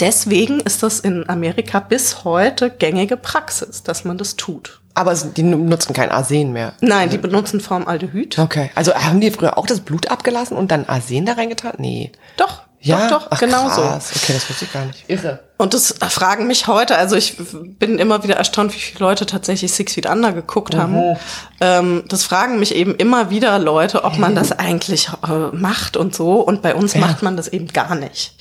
Deswegen 0.00 0.60
ist 0.60 0.82
das 0.82 1.00
in 1.00 1.28
Amerika 1.28 1.80
bis 1.80 2.24
heute 2.24 2.70
gängige 2.70 3.16
Praxis, 3.16 3.82
dass 3.82 4.04
man 4.04 4.18
das 4.18 4.36
tut. 4.36 4.80
Aber 4.96 5.12
es- 5.12 5.32
die 5.34 5.42
nutzen 5.42 5.92
kein 5.92 6.10
Arsen 6.10 6.52
mehr. 6.52 6.72
Nein, 6.80 7.10
die 7.10 7.18
benutzen 7.18 7.60
Formaldehyd. 7.60 8.38
Okay. 8.38 8.70
Also 8.74 8.94
haben 8.94 9.20
die 9.20 9.30
früher 9.30 9.58
auch 9.58 9.66
das 9.66 9.80
Blut 9.80 10.10
abgelassen 10.10 10.56
und 10.56 10.70
dann 10.70 10.86
Arsen 10.86 11.26
da 11.26 11.34
reingetan? 11.34 11.74
Nee. 11.78 12.12
Doch, 12.38 12.62
Ja? 12.80 13.08
doch, 13.08 13.20
doch, 13.24 13.26
Ach, 13.30 13.38
genau 13.38 13.68
so. 13.68 13.82
krass. 13.82 14.12
Okay, 14.16 14.32
das 14.32 14.48
wusste 14.48 14.64
ich 14.64 14.72
gar 14.72 14.86
nicht. 14.86 15.04
Irre. 15.08 15.40
Und 15.58 15.74
das 15.74 15.94
fragen 16.10 16.46
mich 16.46 16.66
heute, 16.66 16.96
also 16.96 17.14
ich 17.16 17.36
bin 17.78 17.98
immer 17.98 18.22
wieder 18.22 18.36
erstaunt, 18.36 18.74
wie 18.74 18.78
viele 18.78 19.00
Leute 19.00 19.26
tatsächlich 19.26 19.72
Six 19.72 19.92
Feet 19.94 20.06
Under 20.06 20.32
geguckt 20.32 20.74
haben. 20.74 21.16
Ähm, 21.60 22.04
das 22.08 22.24
fragen 22.24 22.58
mich 22.58 22.74
eben 22.74 22.94
immer 22.94 23.28
wieder 23.30 23.58
Leute, 23.58 24.04
ob 24.04 24.16
man 24.18 24.34
das 24.34 24.52
eigentlich 24.52 25.08
äh, 25.28 25.54
macht 25.56 25.96
und 25.98 26.14
so. 26.14 26.40
Und 26.40 26.62
bei 26.62 26.74
uns 26.74 26.94
macht 26.94 27.22
man 27.22 27.36
das 27.36 27.48
eben 27.48 27.68
gar 27.68 27.94
nicht. 27.96 28.34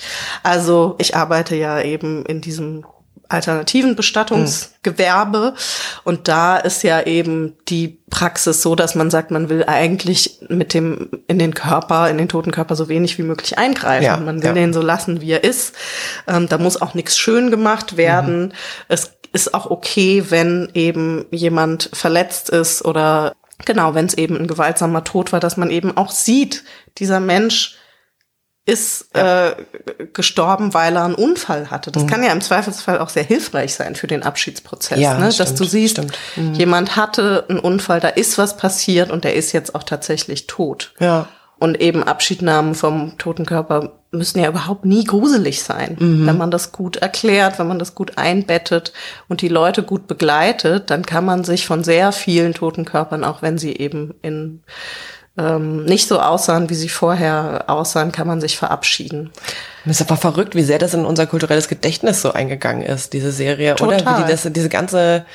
Also 0.43 0.95
ich 0.99 1.15
arbeite 1.17 1.55
ja 1.55 1.81
eben 1.81 2.25
in 2.25 2.39
diesem 2.41 2.85
alternativen 3.29 3.95
Bestattungsgewerbe 3.95 5.53
und 6.03 6.27
da 6.27 6.57
ist 6.57 6.83
ja 6.83 7.01
eben 7.01 7.53
die 7.67 7.99
Praxis 8.09 8.61
so, 8.61 8.75
dass 8.75 8.95
man 8.95 9.09
sagt, 9.09 9.31
man 9.31 9.49
will 9.49 9.63
eigentlich 9.65 10.39
mit 10.49 10.73
dem 10.73 11.09
in 11.27 11.39
den 11.39 11.53
Körper, 11.53 12.09
in 12.09 12.17
den 12.17 12.29
toten 12.29 12.51
Körper 12.51 12.75
so 12.75 12.87
wenig 12.87 13.17
wie 13.17 13.23
möglich 13.23 13.57
eingreifen. 13.57 14.05
Ja, 14.05 14.17
man 14.17 14.41
will 14.41 14.49
ja. 14.49 14.53
den 14.53 14.73
so 14.73 14.81
lassen, 14.81 15.21
wie 15.21 15.31
er 15.31 15.43
ist. 15.43 15.75
Ähm, 16.27 16.47
da 16.47 16.57
muss 16.57 16.81
auch 16.81 16.93
nichts 16.93 17.17
schön 17.17 17.51
gemacht 17.51 17.97
werden. 17.97 18.47
Mhm. 18.47 18.51
Es 18.87 19.11
ist 19.33 19.53
auch 19.53 19.69
okay, 19.69 20.25
wenn 20.29 20.69
eben 20.73 21.25
jemand 21.31 21.89
verletzt 21.93 22.49
ist 22.49 22.85
oder 22.85 23.33
genau, 23.65 23.93
wenn 23.93 24.05
es 24.05 24.13
eben 24.13 24.37
ein 24.37 24.47
gewaltsamer 24.47 25.03
Tod 25.03 25.33
war, 25.33 25.39
dass 25.39 25.57
man 25.57 25.69
eben 25.69 25.95
auch 25.97 26.11
sieht, 26.11 26.63
dieser 26.97 27.19
Mensch 27.19 27.75
ist 28.67 29.13
äh, 29.15 29.53
gestorben, 30.13 30.73
weil 30.73 30.95
er 30.95 31.05
einen 31.05 31.13
Unfall 31.13 31.69
hatte. 31.69 31.91
Das 31.91 32.07
kann 32.07 32.23
ja 32.23 32.31
im 32.31 32.41
Zweifelsfall 32.41 32.97
auch 32.97 33.09
sehr 33.09 33.23
hilfreich 33.23 33.75
sein 33.75 33.95
für 33.95 34.07
den 34.07 34.23
Abschiedsprozess, 34.23 34.97
Mhm. 34.97 35.03
Ja, 35.03 35.13
ne? 35.19 35.25
dass 35.25 35.35
stimmt, 35.35 35.59
du 35.59 35.63
siehst. 35.65 36.01
Mhm. 36.35 36.53
jemand 36.55 36.95
hatte 36.95 37.45
einen 37.47 37.59
Unfall, 37.59 37.99
da 37.99 38.07
ist 38.07 38.37
was 38.39 38.57
passiert 38.57 39.11
und 39.11 39.23
der 39.23 39.35
ist 39.35 39.51
jetzt 39.51 39.75
auch 39.75 39.83
tatsächlich 39.83 40.47
tot. 40.47 40.93
Ja. 40.99 41.27
Und 41.57 41.79
eben 41.79 42.03
Abschiednahmen 42.03 42.75
vom 42.75 43.17
toten 43.17 43.45
Körper 43.45 43.93
müssen 44.11 44.39
ja 44.39 44.49
überhaupt 44.49 44.83
nie 44.83 45.03
gruselig 45.05 45.63
sein. 45.63 45.95
Mhm. 45.99 46.25
Wenn 46.27 46.37
man 46.37 46.51
das 46.51 46.71
gut 46.71 46.97
erklärt, 46.97 47.59
wenn 47.59 47.67
man 47.67 47.79
das 47.79 47.95
gut 47.95 48.17
einbettet 48.17 48.93
und 49.29 49.41
die 49.41 49.47
Leute 49.47 49.83
gut 49.83 50.07
begleitet, 50.07 50.89
dann 50.89 51.05
kann 51.05 51.23
man 51.23 51.43
sich 51.43 51.65
von 51.65 51.83
sehr 51.83 52.11
vielen 52.11 52.53
toten 52.53 52.83
Körpern, 52.83 53.23
auch 53.23 53.41
wenn 53.41 53.57
sie 53.57 53.73
eben 53.77 54.15
in 54.21 54.63
ähm, 55.37 55.83
nicht 55.85 56.07
so 56.07 56.19
aussahen, 56.19 56.69
wie 56.69 56.75
sie 56.75 56.89
vorher 56.89 57.65
aussahen, 57.67 58.11
kann 58.11 58.27
man 58.27 58.39
sich 58.41 58.57
verabschieden. 58.57 59.31
Das 59.85 59.99
ist 59.99 60.09
aber 60.09 60.17
verrückt, 60.19 60.55
wie 60.55 60.63
sehr 60.63 60.79
das 60.79 60.93
in 60.93 61.05
unser 61.05 61.27
kulturelles 61.27 61.67
Gedächtnis 61.67 62.21
so 62.21 62.31
eingegangen 62.33 62.81
ist, 62.83 63.13
diese 63.13 63.31
Serie. 63.31 63.73
Oder 63.81 63.97
Total. 63.97 64.19
wie 64.19 64.23
die 64.23 64.31
das, 64.31 64.47
diese 64.51 64.69
ganze 64.69 65.25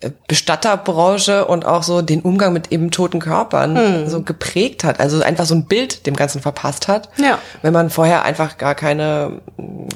äh, 0.00 0.10
Bestatterbranche 0.26 1.44
und 1.44 1.64
auch 1.66 1.82
so 1.82 2.02
den 2.02 2.20
Umgang 2.22 2.52
mit 2.52 2.72
eben 2.72 2.90
toten 2.90 3.20
Körpern 3.20 3.76
Hm. 3.76 4.08
so 4.08 4.22
geprägt 4.22 4.84
hat. 4.84 5.00
Also 5.00 5.22
einfach 5.22 5.44
so 5.44 5.54
ein 5.54 5.66
Bild 5.66 6.06
dem 6.06 6.16
Ganzen 6.16 6.40
verpasst 6.40 6.88
hat. 6.88 7.08
Ja. 7.18 7.38
Wenn 7.62 7.72
man 7.72 7.90
vorher 7.90 8.22
einfach 8.24 8.58
gar 8.58 8.74
keine, 8.74 9.40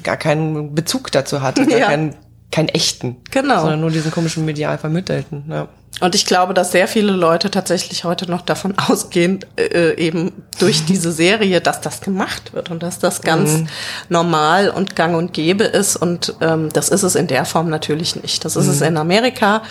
gar 0.03 0.17
keinen 0.17 0.73
Bezug 0.75 1.11
dazu 1.11 1.41
hatte, 1.41 1.65
gar 1.65 1.79
Ja. 1.79 1.87
keinen 1.87 2.15
keinen 2.49 2.69
echten. 2.69 3.17
Genau. 3.31 3.59
Sondern 3.59 3.81
nur 3.81 3.91
diesen 3.91 4.09
komischen 4.09 4.45
medial 4.45 4.77
vermittelten. 4.77 5.43
Ja. 5.49 5.67
Und 5.99 6.13
ich 6.13 6.27
glaube, 6.27 6.53
dass 6.53 6.71
sehr 6.71 6.87
viele 6.87 7.11
Leute 7.11 7.49
tatsächlich 7.49 8.03
heute 8.03 8.29
noch 8.29 8.41
davon 8.43 8.75
ausgehen, 8.87 9.39
äh, 9.57 9.95
eben 9.95 10.31
durch 10.59 10.85
diese 10.85 11.11
Serie, 11.11 11.59
dass 11.59 11.81
das 11.81 12.01
gemacht 12.01 12.53
wird 12.53 12.69
und 12.69 12.83
dass 12.83 12.99
das 12.99 13.21
ganz 13.21 13.51
Mhm. 13.51 13.67
normal 14.09 14.69
und 14.69 14.95
gang 14.95 15.15
und 15.15 15.33
gäbe 15.33 15.63
ist. 15.63 15.95
Und 15.95 16.35
ähm, 16.41 16.69
das 16.71 16.89
ist 16.89 17.01
es 17.01 17.15
in 17.15 17.25
der 17.27 17.45
Form 17.45 17.69
natürlich 17.69 18.15
nicht. 18.15 18.45
Das 18.45 18.55
ist 18.55 18.67
es 18.67 18.79
Mhm. 18.81 18.87
in 18.87 18.97
Amerika, 18.97 19.63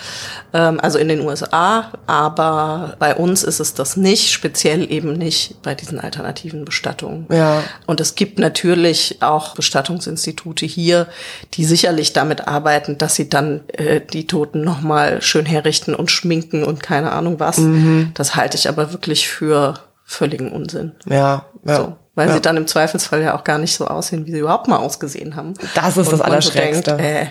ähm, 0.53 0.79
also 0.81 0.97
in 0.97 1.07
den 1.07 1.21
USA, 1.21 1.91
aber 2.07 2.95
bei 2.99 3.15
uns 3.15 3.43
ist 3.43 3.61
es 3.61 3.73
das 3.73 3.95
nicht, 3.95 4.31
speziell 4.31 4.91
eben 4.91 5.13
nicht 5.13 5.61
bei 5.61 5.75
diesen 5.75 5.97
alternativen 5.99 6.65
Bestattungen. 6.65 7.25
Ja. 7.31 7.63
Und 7.85 8.01
es 8.01 8.15
gibt 8.15 8.37
natürlich 8.37 9.17
auch 9.21 9.55
Bestattungsinstitute 9.55 10.65
hier, 10.65 11.07
die 11.53 11.63
sicherlich 11.63 12.11
damit 12.11 12.49
arbeiten, 12.49 12.97
dass 12.97 13.15
sie 13.15 13.29
dann 13.29 13.61
äh, 13.73 14.01
die 14.01 14.27
Toten 14.27 14.63
nochmal 14.65 15.21
schön 15.21 15.45
herrichten 15.45 15.95
und 15.95 16.06
schminken 16.09 16.63
und 16.63 16.81
keine 16.81 17.11
Ahnung 17.11 17.39
was. 17.39 17.57
Mhm. 17.57 18.11
Das 18.13 18.35
halte 18.35 18.57
ich 18.57 18.69
aber 18.69 18.91
wirklich 18.91 19.27
für 19.27 19.75
völligen 20.05 20.51
Unsinn. 20.51 20.93
Ja, 21.05 21.45
ja. 21.65 21.75
So, 21.75 21.95
weil 22.15 22.29
ja. 22.29 22.33
sie 22.33 22.41
dann 22.41 22.57
im 22.57 22.65
Zweifelsfall 22.65 23.21
ja 23.21 23.35
auch 23.35 23.43
gar 23.43 23.57
nicht 23.57 23.75
so 23.75 23.87
aussehen, 23.87 24.25
wie 24.25 24.31
sie 24.31 24.39
überhaupt 24.39 24.67
mal 24.67 24.77
ausgesehen 24.77 25.35
haben. 25.35 25.53
Das 25.75 25.89
ist 25.89 25.97
das 25.97 26.07
Und 26.13 26.17
so 26.17 26.23
Allerschreckste. 26.23 26.95
denkt, 26.95 27.01
äh, 27.01 27.27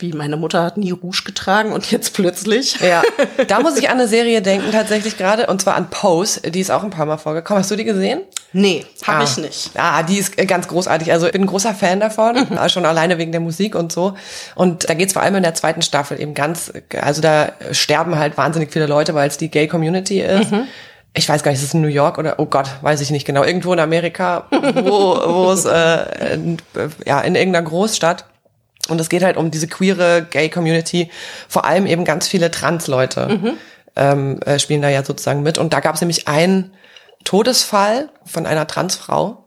wie 0.00 0.12
meine 0.12 0.36
Mutter 0.36 0.62
hat 0.62 0.76
nie 0.76 0.92
Rouge 0.92 1.22
getragen 1.24 1.72
und 1.72 1.90
jetzt 1.90 2.14
plötzlich. 2.14 2.78
Ja, 2.80 3.02
da 3.48 3.60
muss 3.60 3.76
ich 3.76 3.88
an 3.90 3.98
eine 3.98 4.06
Serie 4.08 4.42
denken 4.42 4.70
tatsächlich 4.70 5.16
gerade 5.18 5.46
und 5.48 5.60
zwar 5.60 5.74
an 5.74 5.90
Pose, 5.90 6.40
die 6.42 6.60
ist 6.60 6.70
auch 6.70 6.84
ein 6.84 6.90
paar 6.90 7.06
Mal 7.06 7.16
vorgekommen. 7.18 7.60
Hast 7.62 7.70
du 7.70 7.76
die 7.76 7.84
gesehen? 7.84 8.20
Nee, 8.52 8.86
habe 9.06 9.18
Ah. 9.20 9.24
ich 9.24 9.36
nicht. 9.38 9.74
Ja, 9.74 10.02
die 10.02 10.18
ist 10.18 10.38
äh, 10.38 10.46
ganz 10.46 10.68
großartig. 10.68 11.10
Also 11.12 11.26
ich 11.26 11.32
bin 11.32 11.42
ein 11.42 11.46
großer 11.46 11.74
Fan 11.74 12.00
davon, 12.00 12.36
äh, 12.36 12.68
schon 12.68 12.86
alleine 12.86 13.18
wegen 13.18 13.32
der 13.32 13.40
Musik 13.40 13.74
und 13.74 13.90
so. 13.92 14.14
Und 14.54 14.88
da 14.88 14.94
geht's 14.94 15.12
vor 15.12 15.22
allem 15.22 15.34
in 15.34 15.42
der 15.42 15.54
zweiten 15.54 15.82
Staffel 15.82 16.20
eben 16.20 16.32
ganz, 16.34 16.72
also 17.00 17.20
da 17.20 17.52
sterben 17.72 18.16
halt 18.18 18.36
wahnsinnig 18.38 18.72
viele 18.72 18.86
Leute, 18.86 19.14
weil 19.14 19.28
es 19.28 19.36
die 19.36 19.50
Gay 19.50 19.66
Community 19.68 20.20
ist. 20.20 20.52
Ich 21.14 21.28
weiß 21.28 21.42
gar 21.42 21.50
nicht, 21.50 21.60
ist 21.60 21.66
es 21.68 21.74
in 21.74 21.80
New 21.82 21.88
York 21.88 22.18
oder, 22.18 22.36
oh 22.38 22.46
Gott, 22.46 22.68
weiß 22.82 23.00
ich 23.00 23.10
nicht 23.10 23.26
genau. 23.26 23.42
Irgendwo 23.42 23.72
in 23.72 23.80
Amerika, 23.80 24.46
wo, 24.50 25.18
wo 25.26 25.50
es, 25.50 25.64
äh, 25.64 26.34
in, 26.34 26.58
äh, 26.76 26.88
ja, 27.04 27.20
in 27.20 27.34
irgendeiner 27.34 27.66
Großstadt. 27.68 28.24
Und 28.88 29.00
es 29.00 29.08
geht 29.08 29.22
halt 29.22 29.36
um 29.36 29.50
diese 29.50 29.68
queere 29.68 30.26
Gay-Community, 30.30 31.10
vor 31.48 31.64
allem 31.64 31.86
eben 31.86 32.04
ganz 32.04 32.26
viele 32.26 32.50
Trans-Leute 32.50 33.38
ähm, 33.96 34.40
äh, 34.42 34.58
spielen 34.58 34.82
da 34.82 34.88
ja 34.88 35.04
sozusagen 35.04 35.42
mit. 35.42 35.58
Und 35.58 35.72
da 35.72 35.80
gab 35.80 35.94
es 35.94 36.00
nämlich 36.00 36.28
einen 36.28 36.72
Todesfall 37.24 38.08
von 38.24 38.46
einer 38.46 38.66
Transfrau, 38.66 39.44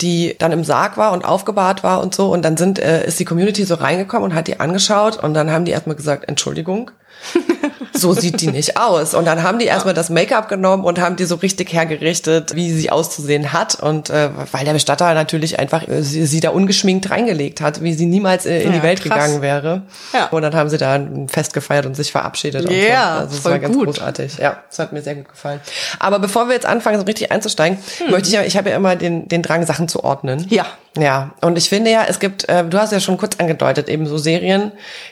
die 0.00 0.36
dann 0.38 0.52
im 0.52 0.64
Sarg 0.64 0.96
war 0.96 1.12
und 1.12 1.24
aufgebahrt 1.24 1.84
war 1.84 2.02
und 2.02 2.14
so. 2.14 2.30
Und 2.32 2.44
dann 2.44 2.56
sind, 2.56 2.78
äh, 2.78 3.06
ist 3.06 3.20
die 3.20 3.24
Community 3.24 3.64
so 3.64 3.76
reingekommen 3.76 4.30
und 4.30 4.34
hat 4.34 4.48
die 4.48 4.60
angeschaut 4.60 5.22
und 5.22 5.34
dann 5.34 5.50
haben 5.50 5.64
die 5.64 5.70
erstmal 5.70 5.96
gesagt, 5.96 6.28
Entschuldigung. 6.28 6.90
so 7.96 8.12
sieht 8.12 8.40
die 8.40 8.48
nicht 8.48 8.76
aus. 8.76 9.14
Und 9.14 9.24
dann 9.24 9.42
haben 9.42 9.58
die 9.58 9.66
erstmal 9.66 9.94
das 9.94 10.10
Make-up 10.10 10.48
genommen 10.48 10.84
und 10.84 11.00
haben 11.00 11.16
die 11.16 11.24
so 11.24 11.36
richtig 11.36 11.72
hergerichtet, 11.72 12.54
wie 12.54 12.72
sie 12.72 12.90
auszusehen 12.90 13.52
hat. 13.52 13.76
Und 13.76 14.10
äh, 14.10 14.30
weil 14.52 14.64
der 14.64 14.72
Bestatter 14.72 15.14
natürlich 15.14 15.58
einfach 15.58 15.86
äh, 15.88 16.02
sie, 16.02 16.26
sie 16.26 16.40
da 16.40 16.50
ungeschminkt 16.50 17.10
reingelegt 17.10 17.60
hat, 17.60 17.82
wie 17.82 17.94
sie 17.94 18.06
niemals 18.06 18.46
äh, 18.46 18.62
in 18.62 18.72
die 18.72 18.78
Ja, 18.78 18.82
Welt 18.82 19.00
krass. 19.00 19.12
gegangen 19.14 19.42
wäre. 19.42 19.82
Ja. 20.12 20.26
Und 20.26 20.42
dann 20.42 20.54
haben 20.54 20.68
sie 20.68 20.78
da 20.78 20.94
ein 20.94 21.28
Fest 21.28 21.54
gefeiert 21.54 21.86
und 21.86 21.94
sich 21.94 22.10
verabschiedet. 22.12 22.68
Ja, 22.70 23.14
so. 23.16 23.20
Also 23.20 23.34
es 23.36 23.38
voll 23.40 23.52
war 23.52 23.58
ganz 23.60 23.76
gut. 23.76 23.86
großartig. 23.86 24.38
Ja, 24.38 24.62
das 24.68 24.78
hat 24.78 24.92
mir 24.92 25.02
sehr 25.02 25.14
gut 25.14 25.28
gefallen. 25.28 25.60
Aber 26.00 26.18
bevor 26.18 26.48
wir 26.48 26.54
jetzt 26.54 26.66
anfangen, 26.66 26.98
so 26.98 27.04
richtig 27.04 27.30
einzusteigen, 27.32 27.78
Hm. 27.98 28.10
möchte 28.10 28.28
ich 28.28 28.34
ja, 28.34 28.42
ich 28.42 28.56
habe 28.56 28.70
ja 28.70 28.76
immer 28.76 28.96
den, 28.96 29.28
den 29.28 29.42
Drang, 29.42 29.64
Sachen 29.66 29.88
zu 29.88 30.02
ordnen. 30.02 30.46
Ja. 30.50 30.66
Ja, 30.98 31.32
und 31.40 31.58
ich 31.58 31.68
finde 31.68 31.90
ja, 31.90 32.04
es 32.08 32.20
gibt, 32.20 32.48
äh, 32.48 32.64
du 32.64 32.78
hast 32.78 32.92
ja 32.92 33.00
schon 33.00 33.16
kurz 33.18 33.36
angedeutet, 33.38 33.88
eben 33.88 34.06
so 34.06 34.16
Serien, 34.16 34.70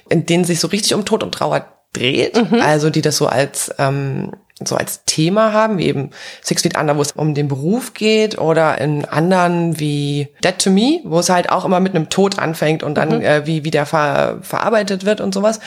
in 0.09 0.27
denen 0.27 0.45
sich 0.45 0.61
so 0.61 0.69
richtig 0.69 0.95
um 0.95 1.05
Tod 1.05 1.23
und 1.25 1.33
Trauer 1.33 1.65
dreht, 1.93 2.37
Mhm. 2.51 2.61
also 2.61 2.91
die 2.91 3.03
das 3.03 3.17
so 3.17 3.27
als 3.27 3.75
ähm, 3.79 4.33
so 4.65 4.77
als 4.77 5.01
Thema 5.07 5.53
haben, 5.53 5.79
wie 5.79 5.87
eben 5.87 6.11
Six 6.41 6.63
Feet 6.63 6.79
Under, 6.79 6.97
wo 6.97 7.03
es 7.03 7.11
um 7.13 7.35
den 7.35 7.49
Beruf 7.49 7.95
geht, 7.95 8.39
oder 8.39 8.81
in 8.81 9.05
anderen 9.07 9.81
wie 9.81 10.29
Dead 10.45 10.57
to 10.57 10.71
Me, 10.71 11.01
wo 11.03 11.19
es 11.19 11.31
halt 11.31 11.51
auch 11.51 11.65
immer 11.65 11.81
mit 11.81 11.97
einem 11.97 12.11
Tod 12.11 12.39
anfängt 12.39 12.85
und 12.85 12.95
dann 12.95 13.09
Mhm. 13.17 13.23
äh, 13.23 13.47
wie 13.47 13.65
wie 13.65 13.73
der 13.73 13.87
ver 13.87 14.39
verarbeitet 14.43 15.05
wird 15.05 15.21
und 15.21 15.35
sowas. 15.35 15.59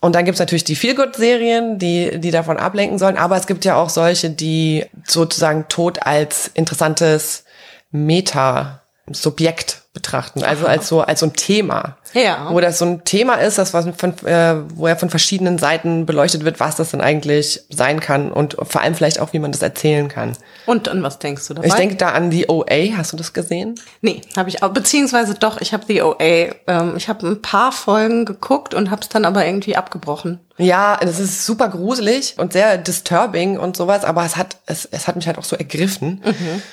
Und 0.00 0.14
dann 0.14 0.26
gibt's 0.26 0.40
natürlich 0.40 0.64
die 0.64 0.76
Feelgood-Serien, 0.76 1.78
die 1.78 2.18
die 2.20 2.30
davon 2.30 2.58
ablenken 2.58 2.98
sollen, 2.98 3.16
aber 3.16 3.36
es 3.38 3.46
gibt 3.46 3.64
ja 3.64 3.76
auch 3.76 3.88
solche, 3.88 4.28
die 4.28 4.84
sozusagen 5.06 5.66
Tod 5.68 6.02
als 6.06 6.50
interessantes 6.52 7.44
Meta-Subjekt 7.92 9.82
betrachten, 9.94 10.42
also 10.42 10.66
als 10.66 10.88
so 10.88 11.00
als 11.00 11.20
so 11.20 11.26
ein 11.26 11.32
Thema. 11.34 11.96
Ja. 12.14 12.48
Wo 12.50 12.60
das 12.60 12.78
so 12.78 12.84
ein 12.84 13.04
Thema 13.04 13.34
ist, 13.34 13.58
das 13.58 13.74
was 13.74 13.86
von, 13.96 14.14
äh, 14.26 14.56
wo 14.74 14.86
er 14.86 14.96
von 14.96 15.10
verschiedenen 15.10 15.58
Seiten 15.58 16.06
beleuchtet 16.06 16.44
wird, 16.44 16.60
was 16.60 16.76
das 16.76 16.90
denn 16.90 17.00
eigentlich 17.00 17.62
sein 17.68 18.00
kann 18.00 18.32
und 18.32 18.56
vor 18.62 18.80
allem 18.80 18.94
vielleicht 18.94 19.20
auch, 19.20 19.32
wie 19.32 19.38
man 19.38 19.52
das 19.52 19.62
erzählen 19.62 20.08
kann. 20.08 20.32
Und 20.66 20.88
an 20.88 21.02
was 21.02 21.18
denkst 21.18 21.46
du 21.48 21.54
dabei? 21.54 21.68
Ich 21.68 21.74
denke 21.74 21.96
da 21.96 22.10
an 22.10 22.30
die 22.30 22.48
OA, 22.48 22.96
hast 22.96 23.12
du 23.12 23.16
das 23.16 23.32
gesehen? 23.32 23.74
Nee, 24.00 24.22
habe 24.36 24.48
ich 24.48 24.62
auch. 24.62 24.70
Beziehungsweise 24.70 25.34
doch, 25.34 25.60
ich 25.60 25.72
habe 25.72 25.84
The 25.86 26.02
OA. 26.02 26.54
Ähm, 26.66 26.94
ich 26.96 27.08
habe 27.08 27.26
ein 27.26 27.42
paar 27.42 27.72
Folgen 27.72 28.24
geguckt 28.24 28.74
und 28.74 28.90
habe 28.90 29.02
es 29.02 29.08
dann 29.08 29.24
aber 29.24 29.44
irgendwie 29.44 29.76
abgebrochen. 29.76 30.40
Ja, 30.56 30.96
es 31.00 31.18
ist 31.18 31.44
super 31.44 31.68
gruselig 31.68 32.34
und 32.38 32.52
sehr 32.52 32.78
disturbing 32.78 33.58
und 33.58 33.76
sowas, 33.76 34.04
aber 34.04 34.24
es 34.24 34.36
hat, 34.36 34.56
es, 34.66 34.84
es 34.84 35.08
hat 35.08 35.16
mich 35.16 35.26
halt 35.26 35.36
auch 35.36 35.44
so 35.44 35.56
ergriffen. 35.56 36.22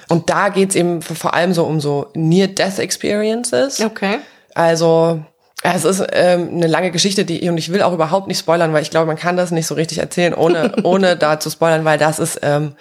Und 0.07 0.29
da 0.29 0.49
geht's 0.49 0.75
eben 0.75 1.01
vor 1.01 1.33
allem 1.33 1.53
so 1.53 1.63
um 1.65 1.81
so 1.81 2.11
Near-Death-Experiences. 2.13 3.81
Okay. 3.81 4.19
Also, 4.53 5.23
es 5.63 5.85
ist 5.85 6.03
ähm, 6.11 6.49
eine 6.53 6.67
lange 6.67 6.91
Geschichte, 6.91 7.23
die 7.25 7.47
und 7.49 7.57
ich 7.57 7.71
will 7.71 7.81
auch 7.83 7.93
überhaupt 7.93 8.27
nicht 8.27 8.39
spoilern, 8.39 8.73
weil 8.73 8.81
ich 8.81 8.89
glaube, 8.89 9.05
man 9.05 9.17
kann 9.17 9.37
das 9.37 9.51
nicht 9.51 9.67
so 9.67 9.75
richtig 9.75 9.99
erzählen, 9.99 10.33
ohne 10.33 10.73
ohne 10.83 11.15
da 11.15 11.39
zu 11.39 11.49
spoilern, 11.49 11.85
weil 11.85 11.97
das 11.97 12.19
ist 12.19 12.39
ähm, 12.41 12.73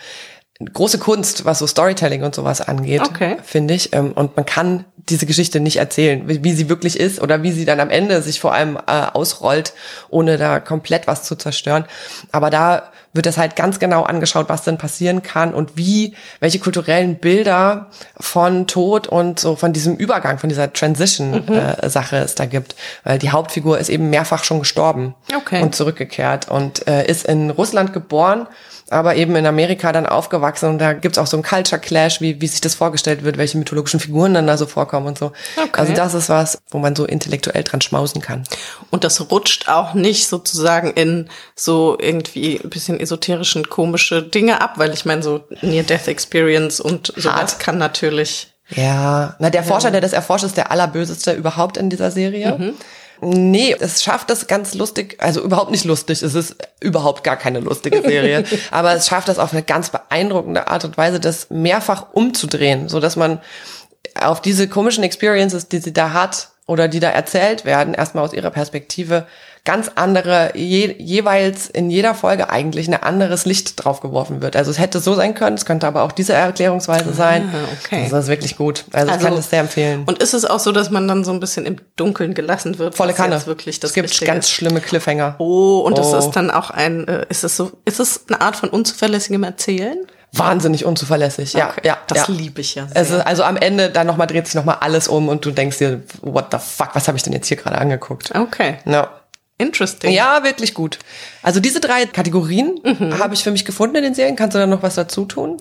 große 0.72 0.98
Kunst, 0.98 1.44
was 1.44 1.58
so 1.58 1.66
Storytelling 1.66 2.22
und 2.22 2.34
sowas 2.34 2.60
angeht, 2.60 3.02
Okay. 3.02 3.36
finde 3.42 3.74
ich. 3.74 3.94
Ähm, 3.94 4.12
und 4.12 4.36
man 4.36 4.44
kann 4.46 4.84
diese 4.96 5.26
Geschichte 5.26 5.58
nicht 5.60 5.78
erzählen, 5.78 6.22
wie, 6.26 6.52
sie 6.52 6.68
wirklich 6.68 7.00
ist 7.00 7.20
oder 7.20 7.42
wie 7.42 7.50
sie 7.52 7.64
dann 7.64 7.80
am 7.80 7.90
Ende 7.90 8.20
sich 8.22 8.38
vor 8.38 8.52
allem 8.52 8.76
äh, 8.76 9.06
ausrollt, 9.12 9.72
ohne 10.10 10.36
da 10.36 10.60
komplett 10.60 11.06
was 11.06 11.24
zu 11.24 11.34
zerstören. 11.36 11.84
Aber 12.30 12.50
da 12.50 12.90
wird 13.12 13.26
das 13.26 13.38
halt 13.38 13.56
ganz 13.56 13.80
genau 13.80 14.04
angeschaut, 14.04 14.48
was 14.48 14.62
denn 14.62 14.78
passieren 14.78 15.22
kann 15.22 15.52
und 15.52 15.76
wie, 15.76 16.14
welche 16.38 16.60
kulturellen 16.60 17.16
Bilder 17.16 17.88
von 18.20 18.68
Tod 18.68 19.08
und 19.08 19.40
so 19.40 19.56
von 19.56 19.72
diesem 19.72 19.96
Übergang, 19.96 20.38
von 20.38 20.48
dieser 20.48 20.72
Transition-Sache 20.72 22.16
es 22.18 22.34
da 22.36 22.44
gibt. 22.46 22.76
Weil 23.02 23.18
die 23.18 23.30
Hauptfigur 23.30 23.78
ist 23.78 23.88
eben 23.88 24.10
mehrfach 24.10 24.44
schon 24.44 24.60
gestorben 24.60 25.14
Okay. 25.34 25.62
und 25.62 25.74
zurückgekehrt 25.74 26.48
und 26.50 26.86
äh, 26.86 27.04
ist 27.06 27.26
in 27.26 27.50
Russland 27.50 27.92
geboren, 27.92 28.46
aber 28.90 29.14
eben 29.14 29.36
in 29.36 29.46
Amerika 29.46 29.92
dann 29.92 30.04
aufgewachsen 30.04 30.68
und 30.68 30.78
da 30.78 30.92
gibt's 30.92 31.16
auch 31.16 31.28
so 31.28 31.36
einen 31.36 31.44
Culture 31.44 31.80
Clash, 31.80 32.20
wie, 32.20 32.40
wie 32.40 32.46
sich 32.48 32.60
das 32.60 32.74
vorgestellt 32.74 33.22
wird, 33.22 33.38
welche 33.38 33.56
mythologischen 33.56 34.00
Figuren 34.00 34.34
dann 34.34 34.48
da 34.48 34.56
so 34.56 34.66
vorkommen 34.66 35.06
und 35.06 35.16
so. 35.16 35.26
Okay. 35.56 35.70
Also 35.72 35.92
das 35.92 36.14
ist 36.14 36.28
was, 36.28 36.58
wo 36.70 36.78
man 36.78 36.96
so 36.96 37.06
intellektuell 37.06 37.62
dran 37.62 37.80
schmausen 37.80 38.20
kann. 38.20 38.42
Und 38.90 39.04
das 39.04 39.30
rutscht 39.30 39.68
auch 39.68 39.94
nicht 39.94 40.28
sozusagen 40.28 40.90
in 40.90 41.28
so 41.54 41.96
irgendwie 42.00 42.60
ein 42.62 42.68
bisschen 42.68 42.98
esoterischen, 42.98 43.68
komische 43.70 44.24
Dinge 44.24 44.60
ab, 44.60 44.74
weil 44.76 44.92
ich 44.92 45.04
meine, 45.04 45.22
so 45.22 45.44
Near-Death-Experience 45.62 46.80
und 46.80 47.12
sowas 47.16 47.32
Hart. 47.32 47.60
kann 47.60 47.78
natürlich. 47.78 48.48
Ja, 48.70 49.36
na 49.38 49.50
der 49.50 49.64
Forscher, 49.64 49.90
der 49.90 50.00
das 50.00 50.12
erforscht, 50.12 50.44
ist 50.44 50.56
der 50.56 50.70
allerböseste 50.70 51.32
überhaupt 51.32 51.76
in 51.76 51.90
dieser 51.90 52.10
Serie. 52.10 52.56
Mhm. 52.58 52.74
Nee, 53.22 53.76
es 53.78 54.02
schafft 54.02 54.30
das 54.30 54.46
ganz 54.46 54.74
lustig, 54.74 55.16
also 55.18 55.42
überhaupt 55.42 55.70
nicht 55.70 55.84
lustig, 55.84 56.22
es 56.22 56.34
ist 56.34 56.56
überhaupt 56.80 57.22
gar 57.22 57.36
keine 57.36 57.60
lustige 57.60 58.00
Serie, 58.00 58.44
aber 58.70 58.94
es 58.94 59.06
schafft 59.06 59.28
das 59.28 59.38
auf 59.38 59.52
eine 59.52 59.62
ganz 59.62 59.90
beeindruckende 59.90 60.68
Art 60.68 60.84
und 60.84 60.96
Weise, 60.96 61.20
das 61.20 61.50
mehrfach 61.50 62.06
umzudrehen, 62.12 62.88
so 62.88 62.98
dass 62.98 63.16
man 63.16 63.40
auf 64.14 64.40
diese 64.40 64.68
komischen 64.68 65.04
Experiences, 65.04 65.68
die 65.68 65.78
sie 65.78 65.92
da 65.92 66.12
hat 66.12 66.48
oder 66.66 66.88
die 66.88 67.00
da 67.00 67.10
erzählt 67.10 67.64
werden, 67.64 67.94
erstmal 67.94 68.24
aus 68.24 68.32
ihrer 68.32 68.50
Perspektive 68.50 69.26
ganz 69.64 69.90
andere, 69.94 70.52
je, 70.54 70.94
jeweils 70.98 71.68
in 71.68 71.90
jeder 71.90 72.14
Folge 72.14 72.50
eigentlich 72.50 72.88
ein 72.88 72.94
anderes 72.94 73.44
Licht 73.44 73.82
drauf 73.84 74.00
geworfen 74.00 74.40
wird. 74.42 74.56
Also 74.56 74.70
es 74.70 74.78
hätte 74.78 75.00
so 75.00 75.14
sein 75.14 75.34
können, 75.34 75.56
es 75.56 75.64
könnte 75.66 75.86
aber 75.86 76.02
auch 76.02 76.12
diese 76.12 76.32
Erklärungsweise 76.32 77.12
sein. 77.12 77.50
Ah, 77.52 77.68
okay. 77.84 78.08
Das 78.10 78.24
ist 78.24 78.30
wirklich 78.30 78.56
gut. 78.56 78.84
Also, 78.92 79.12
ich 79.14 79.20
kann 79.20 79.34
das 79.36 79.50
sehr 79.50 79.60
empfehlen. 79.60 80.04
Und 80.06 80.22
ist 80.22 80.34
es 80.34 80.44
auch 80.44 80.60
so, 80.60 80.72
dass 80.72 80.90
man 80.90 81.06
dann 81.06 81.24
so 81.24 81.32
ein 81.32 81.40
bisschen 81.40 81.66
im 81.66 81.76
Dunkeln 81.96 82.34
gelassen 82.34 82.78
wird? 82.78 82.94
Volle 82.94 83.12
Kanne. 83.12 83.44
Wirklich 83.46 83.80
das 83.80 83.90
es 83.90 83.94
gibt 83.94 84.08
Wichtige 84.10 84.30
ganz 84.30 84.46
ist? 84.46 84.52
schlimme 84.52 84.80
Cliffhanger. 84.80 85.34
Oh, 85.38 85.80
und 85.80 85.98
das 85.98 86.12
Oh. 86.12 86.18
ist 86.18 86.30
dann 86.32 86.50
auch 86.50 86.70
ein, 86.70 87.06
äh, 87.06 87.26
ist 87.28 87.44
es 87.44 87.56
so, 87.56 87.70
ist 87.84 88.00
es 88.00 88.24
eine 88.28 88.40
Art 88.40 88.56
von 88.56 88.68
unzuverlässigem 88.70 89.42
Erzählen? 89.44 89.98
Wahnsinnig 90.32 90.84
unzuverlässig. 90.84 91.52
Ja, 91.54 91.70
Okay. 91.70 91.80
ja. 91.84 91.98
Das 92.06 92.28
ja. 92.28 92.34
liebe 92.34 92.60
ich 92.60 92.76
ja 92.76 92.86
sehr. 92.86 92.96
Es 92.96 93.10
ist, 93.10 93.20
also 93.26 93.42
am 93.42 93.56
Ende 93.56 93.90
dann 93.90 94.06
nochmal 94.06 94.26
dreht 94.28 94.46
sich 94.46 94.54
nochmal 94.54 94.76
alles 94.80 95.08
um 95.08 95.28
und 95.28 95.44
du 95.44 95.50
denkst 95.50 95.78
dir, 95.78 96.02
what 96.22 96.46
the 96.52 96.58
fuck, 96.58 96.90
was 96.94 97.08
habe 97.08 97.16
ich 97.18 97.24
denn 97.24 97.32
jetzt 97.32 97.48
hier 97.48 97.56
gerade 97.56 97.76
angeguckt? 97.78 98.32
Okay. 98.34 98.78
Ja. 98.84 99.10
Interesting. 99.60 100.10
Ja, 100.12 100.42
wirklich 100.42 100.74
gut. 100.74 100.98
Also 101.42 101.60
diese 101.60 101.80
drei 101.80 102.06
Kategorien 102.06 102.80
Mhm. 102.84 103.18
habe 103.18 103.34
ich 103.34 103.42
für 103.44 103.50
mich 103.50 103.64
gefunden 103.64 103.96
in 103.96 104.02
den 104.02 104.14
Serien. 104.14 104.36
Kannst 104.36 104.54
du 104.54 104.58
da 104.58 104.66
noch 104.66 104.82
was 104.82 104.94
dazu 104.94 105.24
tun? 105.24 105.58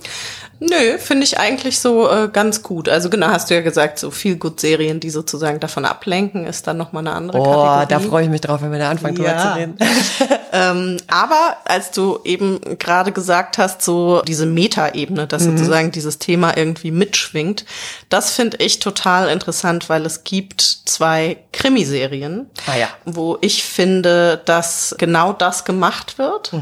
Nö, 0.60 0.98
finde 0.98 1.24
ich 1.24 1.40
eigentlich 1.40 1.80
so 1.80 2.10
äh, 2.10 2.28
ganz 2.32 2.64
gut. 2.64 2.90
Also 2.90 3.10
genau, 3.10 3.28
hast 3.28 3.50
du 3.50 3.54
ja 3.56 3.62
gesagt, 3.62 3.98
so 3.98 4.12
viel 4.12 4.36
gut 4.36 4.60
Serien, 4.60 5.00
die 5.00 5.10
sozusagen 5.10 5.60
davon 5.62 5.86
ablenken, 5.86 6.46
ist 6.46 6.68
dann 6.68 6.76
noch 6.78 6.92
mal 6.92 7.00
eine 7.00 7.14
andere 7.14 7.38
Oh, 7.40 7.44
Kategorie. 7.44 7.86
da 7.88 8.00
freue 8.00 8.24
ich 8.26 8.30
mich 8.30 8.42
drauf, 8.42 8.62
wenn 8.62 8.72
wir 8.72 8.80
da 8.80 8.90
anfangen 8.90 9.16
drüber 9.16 9.30
Ja. 9.32 9.54
zu 9.54 9.60
reden. 9.60 9.78
Ähm, 10.52 10.98
aber 11.08 11.58
als 11.66 11.92
du 11.92 12.22
eben 12.24 12.60
gerade 12.80 13.12
gesagt 13.12 13.60
hast, 13.60 13.84
so 13.84 14.24
diese 14.24 14.48
Metaebene, 14.48 15.28
dass 15.28 15.44
Mhm. 15.44 15.60
sozusagen 15.60 15.92
dieses 15.92 16.18
Thema 16.18 16.58
irgendwie 16.58 16.90
mitschwingt, 16.90 17.66
das 18.10 18.32
finde 18.32 18.58
ich 18.58 18.80
total 18.80 19.30
interessant, 19.30 19.90
weil 19.90 20.08
es 20.08 20.24
gibt 20.24 20.62
zwei 20.62 21.38
Krimiserien, 21.52 22.50
Ah 22.66 22.78
ja. 22.80 22.88
wo 23.06 23.38
ich 23.42 23.64
finde, 23.64 24.42
dass 24.46 24.96
genau 24.98 25.34
das 25.34 25.66
gemacht 25.66 26.18
wird, 26.18 26.52
Mhm. 26.52 26.62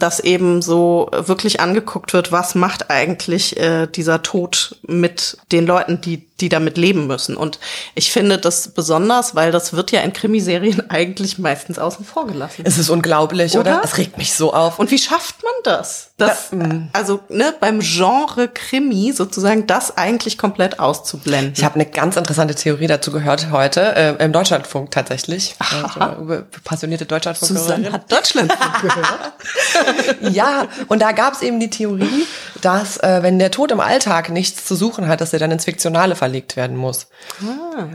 dass 0.00 0.18
eben 0.18 0.60
so 0.60 1.08
wirklich 1.12 1.60
angeguckt 1.60 2.12
wird, 2.12 2.32
was 2.32 2.56
macht 2.56 2.90
eigentlich 2.90 3.37
äh, 3.56 3.86
dieser 3.88 4.22
Tod 4.22 4.76
mit 4.82 5.36
den 5.52 5.66
Leuten, 5.66 6.00
die 6.00 6.27
die 6.40 6.48
damit 6.48 6.76
leben 6.76 7.06
müssen. 7.06 7.36
Und 7.36 7.58
ich 7.94 8.12
finde 8.12 8.38
das 8.38 8.68
besonders, 8.68 9.34
weil 9.34 9.52
das 9.52 9.72
wird 9.72 9.92
ja 9.92 10.00
in 10.00 10.12
Krimiserien 10.12 10.88
eigentlich 10.90 11.38
meistens 11.38 11.78
außen 11.78 12.04
vor 12.04 12.26
gelassen. 12.26 12.62
Es 12.64 12.78
ist 12.78 12.90
unglaublich, 12.90 13.56
oder? 13.56 13.78
Oder? 13.78 13.84
Es 13.84 13.98
regt 13.98 14.18
mich 14.18 14.34
so 14.34 14.52
auf. 14.52 14.78
Und 14.78 14.90
wie 14.90 14.98
schafft 14.98 15.42
man 15.42 15.52
das? 15.64 16.10
das 16.18 16.50
also 16.92 17.20
ne, 17.28 17.54
beim 17.60 17.78
Genre 17.78 18.48
Krimi 18.48 19.12
sozusagen 19.12 19.66
das 19.68 19.96
eigentlich 19.96 20.36
komplett 20.36 20.80
auszublenden. 20.80 21.52
Ich 21.56 21.64
habe 21.64 21.76
eine 21.76 21.86
ganz 21.86 22.16
interessante 22.16 22.56
Theorie 22.56 22.88
dazu 22.88 23.12
gehört 23.12 23.50
heute 23.52 23.94
äh, 23.94 24.24
im 24.24 24.32
Deutschlandfunk 24.32 24.90
tatsächlich. 24.90 25.54
Also, 25.58 26.42
passionierte 26.64 27.06
Deutschlandfunk. 27.06 27.58
Susanne 27.58 27.92
hat 27.92 28.10
Deutschland 28.10 28.52
gehört. 28.82 30.34
Ja, 30.34 30.66
und 30.88 31.00
da 31.00 31.12
gab 31.12 31.34
es 31.34 31.42
eben 31.42 31.60
die 31.60 31.70
Theorie, 31.70 32.26
dass 32.62 32.96
äh, 32.98 33.22
wenn 33.22 33.38
der 33.38 33.52
Tod 33.52 33.70
im 33.70 33.80
Alltag 33.80 34.30
nichts 34.30 34.64
zu 34.64 34.74
suchen 34.74 35.06
hat, 35.06 35.20
dass 35.20 35.32
er 35.32 35.38
dann 35.38 35.52
ins 35.52 35.66
Fiktionale 35.66 36.16
verlegt 36.28 36.56
werden 36.56 36.76
muss. 36.76 37.08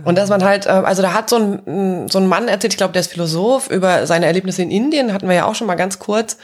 Und 0.06 0.18
dass 0.18 0.30
man 0.30 0.44
halt, 0.44 0.66
äh, 0.66 0.70
also 0.70 1.02
da 1.02 1.14
hat 1.14 1.30
so 1.30 1.38
ein, 1.38 2.08
so 2.10 2.18
ein 2.18 2.28
Mann 2.28 2.48
erzählt, 2.48 2.74
ich 2.74 2.78
glaube, 2.78 2.94
der 2.94 3.02
ist 3.02 3.12
Philosoph, 3.12 3.70
über 3.70 4.08
seine 4.08 4.26
Erlebnisse 4.26 4.64
in 4.64 4.72
Indien, 4.72 5.14
hatten 5.14 5.28
wir 5.28 5.36
ja 5.36 5.46
auch 5.46 5.56
schon 5.56 5.68
mal 5.68 5.76
ganz 5.76 6.00
kurz, 6.00 6.38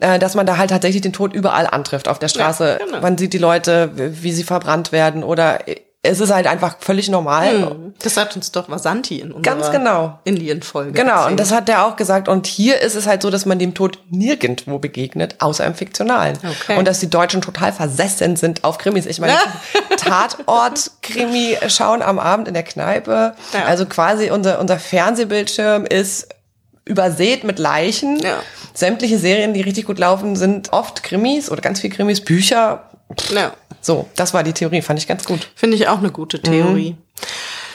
äh, 0.00 0.18
dass 0.18 0.34
man 0.34 0.46
da 0.46 0.56
halt 0.56 0.70
tatsächlich 0.70 1.02
den 1.02 1.12
Tod 1.12 1.32
überall 1.32 1.66
antrifft, 1.66 2.08
auf 2.08 2.18
der 2.18 2.28
Straße. 2.28 2.78
Ja, 2.80 2.84
genau. 2.84 3.00
Man 3.00 3.16
sieht 3.16 3.32
die 3.32 3.38
Leute, 3.38 3.90
wie 3.94 4.32
sie 4.32 4.42
verbrannt 4.42 4.90
werden 4.90 5.22
oder 5.22 5.60
es 6.02 6.20
ist 6.20 6.32
halt 6.32 6.46
einfach 6.46 6.76
völlig 6.78 7.08
normal. 7.10 7.92
Das 8.02 8.16
hat 8.16 8.36
uns 8.36 8.52
doch 8.52 8.68
Vasanti 8.70 9.18
in 9.18 9.32
unserer 9.32 9.56
Ganz 9.56 9.70
genau. 9.72 10.18
Indien-Folge 10.24 10.92
Genau, 10.92 11.10
erzählt. 11.14 11.30
und 11.32 11.40
das 11.40 11.50
hat 11.50 11.66
der 11.66 11.84
auch 11.84 11.96
gesagt. 11.96 12.28
Und 12.28 12.46
hier 12.46 12.80
ist 12.80 12.94
es 12.94 13.06
halt 13.08 13.20
so, 13.22 13.30
dass 13.30 13.46
man 13.46 13.58
dem 13.58 13.74
Tod 13.74 13.98
nirgendwo 14.08 14.78
begegnet, 14.78 15.34
außer 15.40 15.66
im 15.66 15.74
Fiktionalen. 15.74 16.38
Okay. 16.38 16.78
Und 16.78 16.86
dass 16.86 17.00
die 17.00 17.10
Deutschen 17.10 17.40
total 17.40 17.72
versessen 17.72 18.36
sind 18.36 18.62
auf 18.62 18.78
Krimis. 18.78 19.06
Ich 19.06 19.18
meine, 19.18 19.34
Tatort-Krimi 19.96 21.56
schauen 21.68 22.02
am 22.02 22.18
Abend 22.18 22.48
in 22.48 22.54
der 22.54 22.62
Kneipe. 22.62 23.34
Ja. 23.52 23.64
Also 23.66 23.86
quasi 23.86 24.30
unser, 24.30 24.60
unser 24.60 24.78
Fernsehbildschirm 24.78 25.84
ist 25.84 26.28
übersät 26.84 27.44
mit 27.44 27.58
Leichen. 27.58 28.18
Ja. 28.20 28.38
Sämtliche 28.72 29.18
Serien, 29.18 29.52
die 29.52 29.60
richtig 29.62 29.86
gut 29.86 29.98
laufen, 29.98 30.36
sind 30.36 30.72
oft 30.72 31.02
Krimis 31.02 31.50
oder 31.50 31.60
ganz 31.60 31.80
viel 31.80 31.90
Krimis, 31.90 32.20
Bücher. 32.20 32.84
ja. 33.34 33.52
So, 33.88 34.06
das 34.16 34.34
war 34.34 34.42
die 34.42 34.52
Theorie, 34.52 34.82
fand 34.82 34.98
ich 34.98 35.08
ganz 35.08 35.24
gut. 35.24 35.48
Finde 35.54 35.74
ich 35.74 35.88
auch 35.88 35.96
eine 35.96 36.10
gute 36.10 36.42
Theorie. 36.42 36.90
Mhm. 36.90 36.98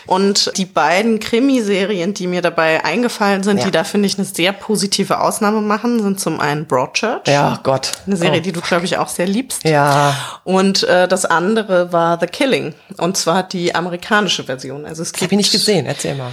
Und 0.06 0.56
die 0.58 0.66
beiden 0.66 1.20
Krimiserien, 1.20 2.14
die 2.14 2.28
mir 2.28 2.44
dabei 2.44 2.86
eingefallen 2.86 3.42
sind, 3.42 3.58
Ja. 3.58 3.66
die 3.66 3.72
da, 3.72 3.84
finde 3.84 4.06
ich, 4.06 4.20
eine 4.20 4.26
sehr 4.26 4.54
positive 4.54 5.20
Ausnahme 5.20 5.62
machen, 5.62 6.04
sind 6.04 6.20
zum 6.20 6.40
einen 6.40 6.68
Broadchurch. 6.68 7.28
Ja, 7.28 7.60
Gott. 7.64 7.94
Eine 8.06 8.18
Serie, 8.18 8.42
oh. 8.42 8.44
die 8.44 8.52
du, 8.52 8.62
glaube 8.62 8.86
ich, 8.86 9.00
auch 9.00 9.08
sehr 9.08 9.26
liebst. 9.26 9.64
Ja. 9.64 10.16
Und 10.44 10.84
äh, 10.84 11.08
das 11.08 11.26
andere 11.26 11.92
war 11.92 12.20
The 12.20 12.28
Killing. 12.28 12.76
Und 12.98 13.18
zwar 13.18 13.42
die 13.42 13.74
amerikanische 13.74 14.44
Version. 14.44 14.86
Also 14.86 15.02
es 15.02 15.14
gibt 15.14 15.32
ich 15.32 15.36
nicht 15.36 15.52
gesehen, 15.52 15.88
erzähl 15.88 16.14
mal. 16.14 16.32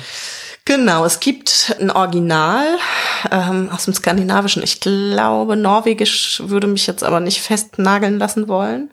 Genau, 0.71 1.05
es 1.05 1.19
gibt 1.19 1.75
ein 1.81 1.91
Original 1.91 2.65
ähm, 3.33 3.71
aus 3.75 3.87
dem 3.87 3.95
Skandinavischen. 3.95 4.63
Ich 4.63 4.79
glaube, 4.79 5.57
Norwegisch 5.57 6.41
würde 6.47 6.69
mich 6.69 6.87
jetzt 6.87 7.03
aber 7.03 7.19
nicht 7.19 7.41
festnageln 7.41 8.21
lassen 8.21 8.47
wollen. 8.47 8.89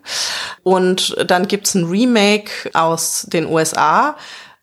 Und 0.64 1.16
dann 1.24 1.46
gibt's 1.46 1.76
ein 1.76 1.84
Remake 1.84 2.50
aus 2.74 3.28
den 3.28 3.46
USA 3.46 4.16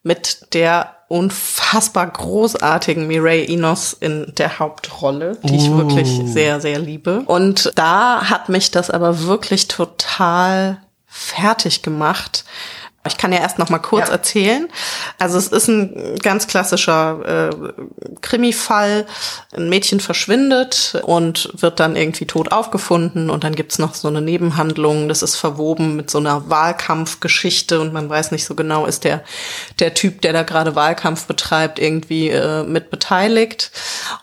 mit 0.03 0.53
der 0.53 0.93
unfassbar 1.07 2.07
großartigen 2.07 3.07
Mireille 3.07 3.47
Enos 3.47 3.93
in 3.93 4.33
der 4.37 4.59
Hauptrolle, 4.59 5.37
die 5.41 5.55
ich 5.55 5.71
wirklich 5.71 6.09
sehr, 6.25 6.59
sehr 6.59 6.79
liebe. 6.79 7.21
Und 7.27 7.71
da 7.75 8.29
hat 8.29 8.49
mich 8.49 8.71
das 8.71 8.89
aber 8.89 9.21
wirklich 9.21 9.69
total 9.69 10.81
fertig 11.07 11.81
gemacht. 11.81 12.43
Ich 13.07 13.17
kann 13.17 13.31
ja 13.31 13.39
erst 13.39 13.59
noch 13.59 13.69
mal 13.69 13.79
kurz 13.79 14.07
Ja. 14.07 14.13
erzählen. 14.13 14.67
Also 15.19 15.37
es 15.37 15.47
ist 15.47 15.67
ein 15.67 16.17
ganz 16.21 16.47
klassischer 16.47 17.49
äh, 17.51 17.73
Krimi-Fall. 18.21 19.05
Ein 19.55 19.69
Mädchen 19.69 19.99
verschwindet 19.99 20.99
und 21.03 21.49
wird 21.53 21.79
dann 21.79 21.95
irgendwie 21.95 22.25
tot 22.25 22.51
aufgefunden 22.51 23.29
und 23.29 23.43
dann 23.43 23.55
gibt's 23.55 23.79
noch 23.79 23.93
so 23.93 24.07
eine 24.07 24.21
Nebenhandlung. 24.21 25.07
Das 25.07 25.21
ist 25.21 25.35
verwoben 25.35 25.95
mit 25.95 26.09
so 26.09 26.17
einer 26.17 26.49
Wahlkampfgeschichte 26.49 27.79
und 27.79 27.93
man 27.93 28.09
weiß 28.09 28.31
nicht 28.31 28.45
so 28.45 28.55
genau, 28.55 28.85
ist 28.85 29.03
der 29.03 29.23
der 29.79 29.93
Typ, 29.93 30.21
der 30.21 30.33
da 30.33 30.43
gerade 30.43 30.75
Wahlkampf 30.75 31.25
betreibt, 31.25 31.79
irgendwie 31.79 32.29
äh, 32.29 32.63
mit 32.63 32.89
beteiligt. 32.89 33.71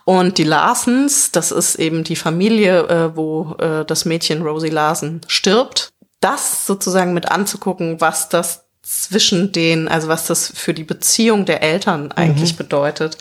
Und 0.05 0.38
die 0.38 0.45
Larsens, 0.45 1.31
das 1.33 1.51
ist 1.53 1.77
eben 1.77 2.05
die 2.05 2.16
Familie, 2.16 2.81
äh, 2.88 3.16
wo 3.16 3.55
äh, 3.59 3.85
das 3.85 4.05
Mädchen 4.05 4.42
Rosie 4.42 4.71
Larsen 4.71 5.21
stirbt 5.29 5.92
das 6.21 6.66
sozusagen 6.66 7.14
mit 7.14 7.31
anzugucken, 7.31 8.01
was 8.01 8.29
das 8.29 8.64
zwischen 8.83 9.53
den, 9.53 9.88
also 9.88 10.09
was 10.09 10.27
das 10.27 10.53
für 10.55 10.75
die 10.75 10.85
Beziehung 10.85 11.45
der 11.45 11.62
Eltern 11.62 12.12
eigentlich 12.12 12.57
bedeutet, 12.57 13.16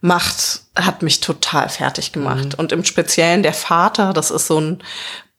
macht, 0.00 0.60
hat 0.76 1.02
mich 1.02 1.20
total 1.20 1.68
fertig 1.68 2.12
gemacht. 2.12 2.56
Und 2.56 2.72
im 2.72 2.84
Speziellen 2.84 3.42
der 3.42 3.54
Vater, 3.54 4.12
das 4.12 4.30
ist 4.30 4.46
so 4.46 4.60
ein 4.60 4.82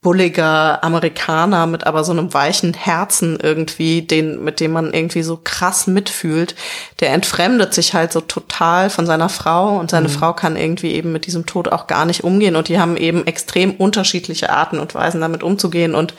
bulliger 0.06 0.84
Amerikaner 0.84 1.66
mit 1.66 1.88
aber 1.88 2.04
so 2.04 2.12
einem 2.12 2.32
weichen 2.32 2.76
Herzen 2.76 3.40
irgendwie, 3.42 4.04
den, 4.04 4.44
mit 4.44 4.60
dem 4.60 4.72
man 4.72 4.94
irgendwie 4.94 5.24
so 5.24 5.40
krass 5.44 5.88
mitfühlt, 5.88 6.54
der 7.00 7.12
entfremdet 7.12 7.74
sich 7.74 7.96
halt 7.96 8.12
so 8.12 8.22
total 8.22 8.92
von 8.92 9.08
seiner 9.08 9.30
Frau 9.30 9.80
und 9.80 9.90
seine 9.90 10.10
Frau 10.10 10.34
kann 10.34 10.58
irgendwie 10.58 10.92
eben 10.92 11.12
mit 11.12 11.26
diesem 11.26 11.48
Tod 11.48 11.70
auch 11.70 11.88
gar 11.88 12.06
nicht 12.06 12.24
umgehen 12.24 12.56
und 12.56 12.68
die 12.68 12.78
haben 12.78 12.98
eben 12.98 13.26
extrem 13.26 13.72
unterschiedliche 13.72 14.52
Arten 14.52 14.78
und 14.78 14.94
Weisen 14.94 15.22
damit 15.22 15.42
umzugehen 15.42 15.96
und 15.96 16.14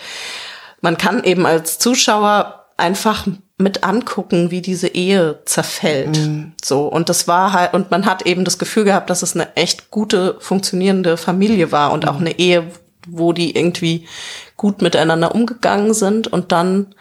man 0.81 0.99
kann 0.99 1.23
eben 1.23 1.47
als 1.47 1.79
Zuschauer 1.79 2.66
einfach 2.77 3.27
mit 3.59 3.85
angucken, 3.85 4.51
wie 4.51 4.61
diese 4.61 4.89
Ehe 4.89 5.41
zerfällt. 5.47 6.21
So. 6.63 6.87
Und 6.87 7.09
das 7.09 7.27
war 7.27 7.53
halt, 7.53 7.73
und 7.75 7.91
man 7.91 8.05
hat 8.05 8.23
eben 8.27 8.45
das 8.45 8.59
Gefühl 8.59 8.85
gehabt, 8.85 9.09
dass 9.09 9.23
es 9.23 9.35
eine 9.35 9.57
echt 9.57 9.91
gute, 9.91 10.37
funktionierende 10.41 11.17
Familie 11.17 11.73
war 11.73 11.93
und 11.93 12.07
auch 12.07 12.21
eine 12.21 12.39
Ehe, 12.39 12.71
wo 13.09 13.33
die 13.33 13.57
irgendwie 13.57 14.07
gut 14.57 14.83
miteinander 14.83 15.35
umgegangen 15.35 15.95
sind 15.95 16.27
und 16.27 16.53
dann 16.53 16.95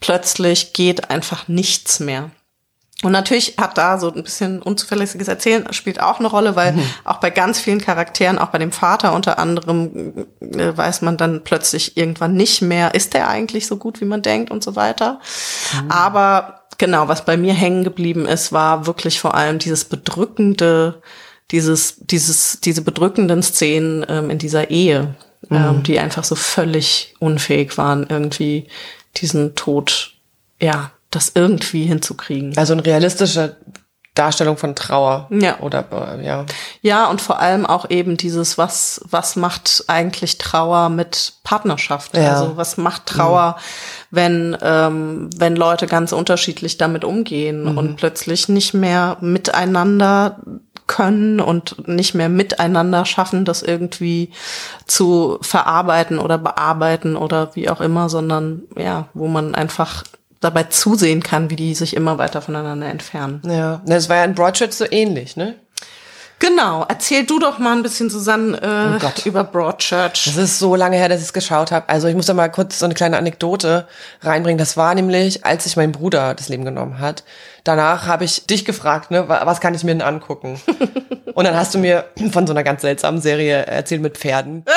plötzlich 0.00 0.72
geht 0.72 1.10
einfach 1.10 1.48
nichts 1.48 2.00
mehr. 2.00 2.30
Und 3.02 3.12
natürlich 3.12 3.54
hat 3.58 3.78
da 3.78 3.98
so 3.98 4.12
ein 4.12 4.22
bisschen 4.22 4.60
unzuverlässiges 4.60 5.26
Erzählen 5.26 5.72
spielt 5.72 6.02
auch 6.02 6.18
eine 6.18 6.28
Rolle, 6.28 6.54
weil 6.54 6.74
auch 7.04 7.16
bei 7.16 7.30
ganz 7.30 7.58
vielen 7.58 7.80
Charakteren, 7.80 8.38
auch 8.38 8.48
bei 8.48 8.58
dem 8.58 8.72
Vater 8.72 9.14
unter 9.14 9.38
anderem, 9.38 10.26
äh, 10.40 10.76
weiß 10.76 11.00
man 11.00 11.16
dann 11.16 11.42
plötzlich 11.42 11.96
irgendwann 11.96 12.34
nicht 12.34 12.60
mehr, 12.60 12.94
ist 12.94 13.14
der 13.14 13.28
eigentlich 13.28 13.66
so 13.66 13.78
gut, 13.78 14.02
wie 14.02 14.04
man 14.04 14.20
denkt 14.20 14.50
und 14.50 14.62
so 14.62 14.76
weiter. 14.76 15.20
Aber 15.88 16.60
genau, 16.76 17.08
was 17.08 17.24
bei 17.24 17.38
mir 17.38 17.54
hängen 17.54 17.84
geblieben 17.84 18.26
ist, 18.26 18.52
war 18.52 18.86
wirklich 18.86 19.18
vor 19.18 19.34
allem 19.34 19.58
dieses 19.58 19.84
bedrückende, 19.84 21.00
dieses, 21.52 21.96
dieses, 22.00 22.60
diese 22.60 22.82
bedrückenden 22.82 23.42
Szenen 23.42 24.04
ähm, 24.08 24.28
in 24.28 24.38
dieser 24.38 24.70
Ehe, 24.70 25.14
ähm, 25.50 25.82
die 25.82 25.98
einfach 25.98 26.24
so 26.24 26.34
völlig 26.34 27.14
unfähig 27.18 27.78
waren, 27.78 28.06
irgendwie 28.08 28.68
diesen 29.16 29.54
Tod, 29.54 30.12
ja, 30.60 30.90
das 31.10 31.32
irgendwie 31.34 31.84
hinzukriegen. 31.84 32.56
Also 32.56 32.72
eine 32.72 32.84
realistische 32.84 33.56
Darstellung 34.14 34.56
von 34.56 34.74
Trauer. 34.74 35.28
Ja. 35.30 35.60
Oder 35.60 35.84
äh, 35.92 36.26
ja. 36.26 36.44
Ja, 36.82 37.06
und 37.08 37.20
vor 37.20 37.38
allem 37.38 37.64
auch 37.64 37.88
eben 37.90 38.16
dieses, 38.16 38.58
was, 38.58 39.00
was 39.08 39.36
macht 39.36 39.84
eigentlich 39.86 40.36
Trauer 40.38 40.88
mit 40.88 41.34
Partnerschaft? 41.44 42.16
Ja. 42.16 42.32
Also 42.32 42.56
was 42.56 42.76
macht 42.76 43.06
Trauer, 43.06 43.56
wenn, 44.10 44.56
ähm, 44.62 45.30
wenn 45.36 45.54
Leute 45.54 45.86
ganz 45.86 46.12
unterschiedlich 46.12 46.76
damit 46.76 47.04
umgehen 47.04 47.78
und 47.78 47.96
plötzlich 47.96 48.48
nicht 48.48 48.74
mehr 48.74 49.16
miteinander 49.20 50.40
können 50.88 51.38
und 51.38 51.86
nicht 51.86 52.14
mehr 52.14 52.28
miteinander 52.28 53.04
schaffen, 53.04 53.44
das 53.44 53.62
irgendwie 53.62 54.32
zu 54.86 55.38
verarbeiten 55.40 56.18
oder 56.18 56.36
bearbeiten 56.36 57.14
oder 57.14 57.54
wie 57.54 57.70
auch 57.70 57.80
immer, 57.80 58.08
sondern 58.08 58.62
ja, 58.76 59.06
wo 59.14 59.28
man 59.28 59.54
einfach 59.54 60.02
dabei 60.40 60.64
zusehen 60.64 61.22
kann, 61.22 61.50
wie 61.50 61.56
die 61.56 61.74
sich 61.74 61.94
immer 61.94 62.18
weiter 62.18 62.42
voneinander 62.42 62.88
entfernen. 62.88 63.42
Ja. 63.44 63.82
Das 63.86 64.08
war 64.08 64.16
ja 64.16 64.24
in 64.24 64.34
Broadchurch 64.34 64.72
so 64.72 64.86
ähnlich, 64.90 65.36
ne? 65.36 65.54
Genau, 66.40 66.84
erzähl 66.88 67.24
du 67.26 67.38
doch 67.38 67.58
mal 67.58 67.76
ein 67.76 67.82
bisschen, 67.82 68.10
Susanne, 68.10 68.98
äh, 69.00 69.04
Oh 69.06 69.10
über 69.28 69.44
Broadchurch. 69.44 70.24
Das 70.24 70.36
ist 70.36 70.58
so 70.58 70.74
lange 70.74 70.96
her, 70.96 71.08
dass 71.08 71.18
ich 71.20 71.26
es 71.26 71.32
geschaut 71.32 71.70
habe. 71.70 71.88
Also 71.88 72.08
ich 72.08 72.16
muss 72.16 72.26
da 72.26 72.34
mal 72.34 72.48
kurz 72.50 72.78
so 72.78 72.86
eine 72.86 72.94
kleine 72.94 73.18
Anekdote 73.18 73.86
reinbringen. 74.22 74.58
Das 74.58 74.76
war 74.76 74.94
nämlich, 74.94 75.44
als 75.44 75.64
sich 75.64 75.76
mein 75.76 75.92
Bruder 75.92 76.34
das 76.34 76.48
Leben 76.48 76.64
genommen 76.64 76.98
hat. 76.98 77.24
Danach 77.62 78.06
habe 78.06 78.24
ich 78.24 78.46
dich 78.46 78.64
gefragt, 78.64 79.10
ne, 79.10 79.28
wa- 79.28 79.42
was 79.44 79.60
kann 79.60 79.74
ich 79.74 79.84
mir 79.84 79.90
denn 79.92 80.00
angucken? 80.02 80.58
Und 81.34 81.44
dann 81.44 81.54
hast 81.54 81.74
du 81.74 81.78
mir 81.78 82.06
von 82.32 82.46
so 82.46 82.52
einer 82.54 82.64
ganz 82.64 82.80
seltsamen 82.80 83.20
Serie 83.20 83.66
erzählt 83.66 84.00
mit 84.02 84.16
Pferden. 84.18 84.64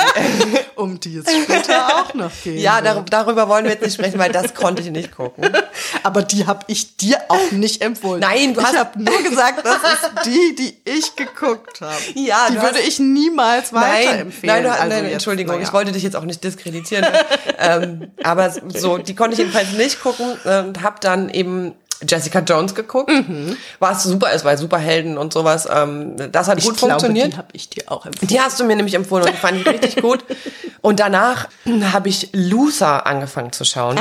Um 0.76 1.00
die 1.00 1.18
es 1.18 1.26
später 1.32 1.86
auch 1.96 2.14
noch 2.16 2.32
geht. 2.44 2.60
Ja, 2.60 2.82
dar 2.82 3.04
darüber 3.08 3.48
wollen 3.48 3.64
wir 3.66 3.72
jetzt 3.74 3.84
nicht 3.84 3.94
sprechen, 3.94 4.18
weil 4.18 4.32
das 4.32 4.56
konnte 4.56 4.82
ich 4.82 4.90
nicht 4.90 5.16
gucken. 5.16 5.48
Aber 6.04 6.24
die 6.24 6.48
habe 6.48 6.62
ich 6.68 6.98
dir 6.98 7.18
auch 7.30 7.52
nicht 7.52 7.82
empfohlen. 7.84 8.20
Nein, 8.20 8.56
du 8.56 8.60
ich 8.60 8.66
hast- 8.66 8.78
habe 8.78 9.02
nur 9.02 9.22
gesagt, 9.22 9.64
das 9.64 9.76
ist 9.76 10.26
die, 10.26 10.56
die 10.56 10.82
ich 10.90 11.16
geguckt 11.16 11.53
habe. 11.82 11.96
Ja, 12.16 12.48
die 12.50 12.56
würde 12.56 12.76
hast- 12.80 12.88
ich 12.88 13.00
niemals 13.00 13.72
Nein, 13.72 13.84
weiterempfehlen. 13.84 14.56
nein, 14.56 14.64
du, 14.64 14.72
Also 14.72 14.88
nein 14.88 15.04
jetzt, 15.06 15.14
Entschuldigung, 15.14 15.56
naja. 15.56 15.68
ich 15.68 15.74
wollte 15.74 15.92
dich 15.92 16.04
jetzt 16.04 16.16
auch 16.16 16.24
nicht 16.26 16.44
diskreditieren. 16.44 17.06
ähm, 17.60 18.12
aber 18.24 18.52
so, 18.70 18.98
die 18.98 19.16
konnte 19.16 19.34
ich 19.34 19.40
jedenfalls 19.40 19.72
nicht 19.74 20.02
gucken 20.02 20.38
äh, 20.46 20.60
und 20.60 20.82
habe 20.82 20.96
dann 21.02 21.30
eben 21.30 21.74
Jessica 22.06 22.40
Jones 22.40 22.76
geguckt, 22.76 23.10
was 23.80 24.04
super 24.04 24.32
ist, 24.34 24.44
weil 24.44 24.58
Superhelden 24.58 25.18
und 25.18 25.32
sowas, 25.32 25.66
ähm, 25.72 26.16
das 26.34 26.50
hat 26.50 26.58
Ich 26.58 26.66
gut 26.66 26.76
glaube, 26.76 26.92
funktioniert. 26.96 27.32
die 27.34 27.38
habe 27.38 27.48
ich 27.54 27.70
dir 27.70 27.84
auch 27.90 28.06
empfohlen. 28.06 28.28
Die 28.28 28.42
hast 28.42 28.60
du 28.60 28.66
mir 28.66 28.76
nämlich 28.76 28.96
empfohlen 28.96 29.24
und 29.26 29.32
die 29.34 29.38
fand 29.38 29.60
ich 29.62 29.66
richtig 29.68 30.02
gut. 30.02 30.26
Und 30.82 31.00
danach 31.00 31.48
habe 31.94 32.10
ich 32.10 32.28
Luther 32.34 33.08
angefangen 33.08 33.54
zu 33.54 33.64
schauen. 33.64 33.98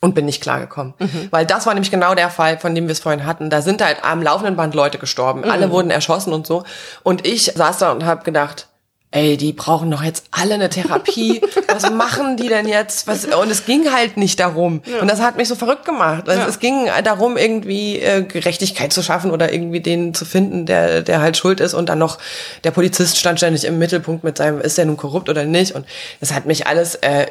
Und 0.00 0.14
bin 0.14 0.26
nicht 0.26 0.40
klargekommen. 0.40 0.94
Weil 1.30 1.44
das 1.44 1.66
war 1.66 1.74
nämlich 1.74 1.90
genau 1.90 2.14
der 2.14 2.30
Fall, 2.30 2.58
von 2.58 2.74
dem 2.74 2.86
wir 2.86 2.92
es 2.92 3.00
vorhin 3.00 3.26
hatten. 3.26 3.50
Da 3.50 3.62
sind 3.62 3.82
halt 3.82 4.04
am 4.04 4.22
laufenden 4.22 4.54
Band 4.54 4.74
Leute 4.74 4.98
gestorben. 4.98 5.44
Alle 5.44 5.70
wurden 5.70 5.90
erschossen 5.90 6.32
und 6.32 6.46
so. 6.46 6.62
Und 7.02 7.26
ich 7.26 7.52
saß 7.54 7.78
da 7.78 7.90
und 7.90 8.04
habe 8.04 8.22
gedacht, 8.22 8.68
ey, 9.10 9.36
die 9.38 9.52
brauchen 9.52 9.90
doch 9.90 10.02
jetzt 10.02 10.26
alle 10.30 10.54
eine 10.54 10.68
Therapie. 10.68 11.40
Was 11.66 11.90
machen 11.90 12.36
die 12.36 12.48
denn 12.48 12.68
jetzt? 12.68 13.06
Was? 13.06 13.24
Und 13.24 13.50
es 13.50 13.64
ging 13.64 13.90
halt 13.90 14.16
nicht 14.18 14.38
darum. 14.38 14.82
Und 15.00 15.10
das 15.10 15.20
hat 15.20 15.36
mich 15.36 15.48
so 15.48 15.54
verrückt 15.54 15.84
gemacht. 15.84 16.28
Also 16.28 16.42
Es 16.42 16.58
ging 16.58 16.88
darum, 17.04 17.36
irgendwie 17.36 17.98
äh, 17.98 18.22
Gerechtigkeit 18.22 18.92
zu 18.92 19.02
schaffen 19.02 19.30
oder 19.30 19.52
irgendwie 19.52 19.80
den 19.80 20.12
zu 20.12 20.24
finden, 20.24 20.66
der, 20.66 21.02
der 21.02 21.20
halt 21.20 21.36
schuld 21.36 21.60
ist. 21.60 21.74
Und 21.74 21.88
dann 21.88 21.98
noch, 21.98 22.18
der 22.64 22.70
Polizist 22.70 23.16
stand 23.16 23.38
ständig 23.38 23.64
im 23.64 23.78
Mittelpunkt 23.78 24.24
mit 24.24 24.36
seinem, 24.36 24.60
ist 24.60 24.76
der 24.76 24.84
nun 24.84 24.96
korrupt 24.96 25.28
oder 25.28 25.44
nicht? 25.44 25.74
Und 25.74 25.86
das 26.20 26.34
hat 26.34 26.44
mich 26.44 26.66
alles 26.66 26.96
äh, 26.96 27.26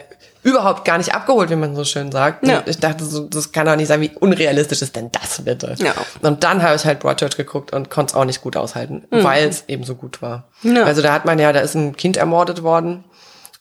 überhaupt 0.47 0.86
gar 0.86 0.97
nicht 0.97 1.13
abgeholt, 1.13 1.49
wie 1.49 1.57
man 1.57 1.75
so 1.75 1.83
schön 1.83 2.10
sagt. 2.10 2.47
Ja. 2.47 2.63
Ich 2.65 2.79
dachte, 2.79 3.03
so, 3.03 3.25
das 3.25 3.51
kann 3.51 3.65
doch 3.65 3.75
nicht 3.75 3.89
sein, 3.89 3.99
wie 3.99 4.12
unrealistisch 4.17 4.81
ist 4.81 4.95
denn 4.95 5.12
das 5.12 5.43
bitte? 5.43 5.75
Ja. 5.77 5.93
Und 6.21 6.45
dann 6.45 6.63
habe 6.63 6.75
ich 6.75 6.86
halt 6.86 6.99
Broadchurch 6.99 7.36
geguckt 7.36 7.73
und 7.73 7.89
konnte 7.89 8.12
es 8.12 8.15
auch 8.15 8.23
nicht 8.23 8.41
gut 8.41 8.55
aushalten, 8.55 9.03
weil 9.10 9.49
es 9.49 9.65
eben 9.67 9.83
so 9.83 9.95
gut 9.95 10.21
war. 10.21 10.45
Mhm. 10.62 10.77
Ja. 10.77 10.83
Also 10.86 11.01
da 11.01 11.12
hat 11.12 11.25
man 11.25 11.38
ja, 11.38 11.51
da 11.51 11.60
ist 11.60 11.75
ein 11.75 11.97
Kind 11.97 12.15
ermordet 12.15 12.63
worden 12.63 13.03